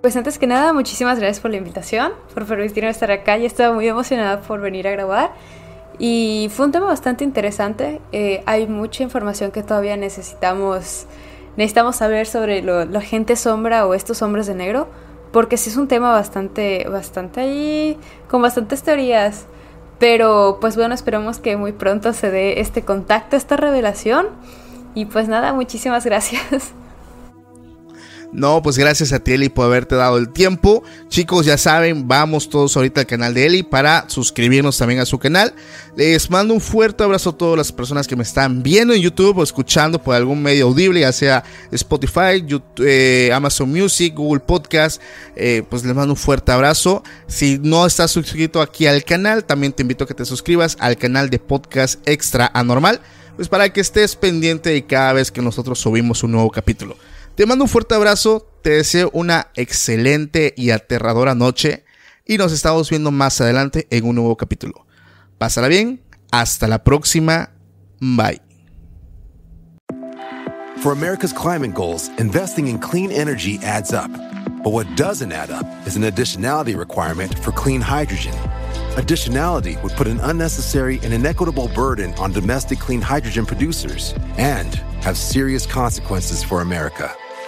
pues 0.00 0.16
antes 0.16 0.38
que 0.38 0.46
nada, 0.46 0.72
muchísimas 0.72 1.18
gracias 1.18 1.40
por 1.40 1.50
la 1.50 1.56
invitación, 1.56 2.12
por 2.32 2.46
permitirme 2.46 2.88
estar 2.88 3.10
acá. 3.10 3.36
Ya 3.36 3.46
estaba 3.46 3.74
muy 3.74 3.88
emocionada 3.88 4.40
por 4.40 4.60
venir 4.60 4.86
a 4.86 4.92
grabar. 4.92 5.32
Y 5.98 6.48
fue 6.52 6.66
un 6.66 6.72
tema 6.72 6.86
bastante 6.86 7.24
interesante. 7.24 8.00
Eh, 8.12 8.42
hay 8.46 8.68
mucha 8.68 9.02
información 9.02 9.50
que 9.50 9.64
todavía 9.64 9.96
necesitamos, 9.96 11.06
necesitamos 11.56 11.96
saber 11.96 12.28
sobre 12.28 12.62
la 12.62 13.00
gente 13.00 13.34
sombra 13.34 13.86
o 13.86 13.94
estos 13.94 14.22
hombres 14.22 14.46
de 14.46 14.54
negro. 14.54 14.88
Porque 15.32 15.56
sí 15.56 15.70
es 15.70 15.76
un 15.76 15.88
tema 15.88 16.10
bastante, 16.12 16.86
bastante 16.88 17.40
ahí, 17.40 17.98
con 18.28 18.42
bastantes 18.42 18.82
teorías. 18.82 19.46
Pero 19.98 20.58
pues 20.60 20.76
bueno, 20.76 20.94
esperamos 20.94 21.38
que 21.38 21.56
muy 21.56 21.72
pronto 21.72 22.12
se 22.12 22.30
dé 22.30 22.60
este 22.60 22.82
contacto, 22.82 23.36
esta 23.36 23.56
revelación. 23.56 24.28
Y 24.94 25.06
pues 25.06 25.28
nada, 25.28 25.52
muchísimas 25.52 26.04
gracias. 26.06 26.72
No, 28.30 28.60
pues 28.60 28.76
gracias 28.76 29.12
a 29.12 29.20
ti 29.20 29.32
Eli 29.32 29.48
por 29.48 29.64
haberte 29.64 29.94
dado 29.94 30.18
el 30.18 30.28
tiempo. 30.28 30.82
Chicos, 31.08 31.46
ya 31.46 31.56
saben, 31.56 32.06
vamos 32.06 32.50
todos 32.50 32.76
ahorita 32.76 33.00
al 33.00 33.06
canal 33.06 33.32
de 33.32 33.46
Eli 33.46 33.62
para 33.62 34.04
suscribirnos 34.08 34.76
también 34.76 35.00
a 35.00 35.06
su 35.06 35.18
canal. 35.18 35.54
Les 35.96 36.30
mando 36.30 36.52
un 36.52 36.60
fuerte 36.60 37.02
abrazo 37.02 37.30
a 37.30 37.38
todas 37.38 37.56
las 37.56 37.72
personas 37.72 38.06
que 38.06 38.16
me 38.16 38.22
están 38.22 38.62
viendo 38.62 38.92
en 38.92 39.00
YouTube 39.00 39.38
o 39.38 39.42
escuchando 39.42 40.02
por 40.02 40.14
algún 40.14 40.42
medio 40.42 40.66
audible, 40.66 41.00
ya 41.00 41.12
sea 41.12 41.42
Spotify, 41.72 42.44
eh, 42.80 43.30
Amazon 43.32 43.72
Music, 43.72 44.14
Google 44.14 44.40
Podcast. 44.40 45.00
Eh, 45.34 45.62
pues 45.68 45.82
les 45.84 45.94
mando 45.94 46.12
un 46.12 46.18
fuerte 46.18 46.52
abrazo. 46.52 47.02
Si 47.28 47.58
no 47.58 47.86
estás 47.86 48.10
suscrito 48.10 48.60
aquí 48.60 48.86
al 48.86 49.04
canal, 49.04 49.44
también 49.44 49.72
te 49.72 49.82
invito 49.82 50.04
a 50.04 50.06
que 50.06 50.14
te 50.14 50.26
suscribas 50.26 50.76
al 50.80 50.98
canal 50.98 51.30
de 51.30 51.38
Podcast 51.38 52.06
Extra 52.06 52.50
Anormal. 52.52 53.00
Pues 53.36 53.48
para 53.48 53.72
que 53.72 53.80
estés 53.80 54.16
pendiente 54.16 54.68
de 54.68 54.84
cada 54.84 55.14
vez 55.14 55.30
que 55.30 55.40
nosotros 55.40 55.78
subimos 55.78 56.22
un 56.22 56.32
nuevo 56.32 56.50
capítulo. 56.50 56.96
Te 57.38 57.46
mando 57.46 57.66
un 57.66 57.68
fuerte 57.68 57.94
abrazo, 57.94 58.50
te 58.62 58.70
deseo 58.70 59.10
una 59.12 59.52
excelente 59.54 60.54
y 60.56 60.70
aterradora 60.70 61.36
noche 61.36 61.84
y 62.26 62.36
nos 62.36 62.50
estamos 62.50 62.90
viendo 62.90 63.12
más 63.12 63.40
adelante 63.40 63.86
en 63.90 64.06
un 64.06 64.16
nuevo 64.16 64.36
capítulo. 64.36 64.84
Pásala 65.38 65.68
bien, 65.68 66.02
hasta 66.32 66.66
la 66.66 66.82
próxima, 66.82 67.52
bye. 68.00 68.42
For 70.82 70.90
America's 70.90 71.32
climate 71.32 71.74
goals, 71.74 72.10
investing 72.18 72.66
in 72.66 72.80
clean 72.80 73.12
energy 73.12 73.60
adds 73.62 73.92
up. 73.92 74.10
But 74.64 74.72
what 74.72 74.88
doesn't 74.96 75.30
add 75.30 75.52
up 75.52 75.64
is 75.86 75.94
an 75.94 76.02
additionality 76.02 76.76
requirement 76.76 77.38
for 77.38 77.52
clean 77.52 77.80
hydrogen. 77.80 78.34
Additionality 78.96 79.80
would 79.84 79.92
put 79.92 80.08
an 80.08 80.18
unnecessary 80.24 80.98
and 81.04 81.12
inequitable 81.12 81.68
burden 81.68 82.12
on 82.14 82.32
domestic 82.32 82.80
clean 82.80 83.00
hydrogen 83.00 83.46
producers 83.46 84.12
and 84.38 84.74
have 85.04 85.16
serious 85.16 85.66
consequences 85.66 86.42
for 86.42 86.62
America. 86.62 87.14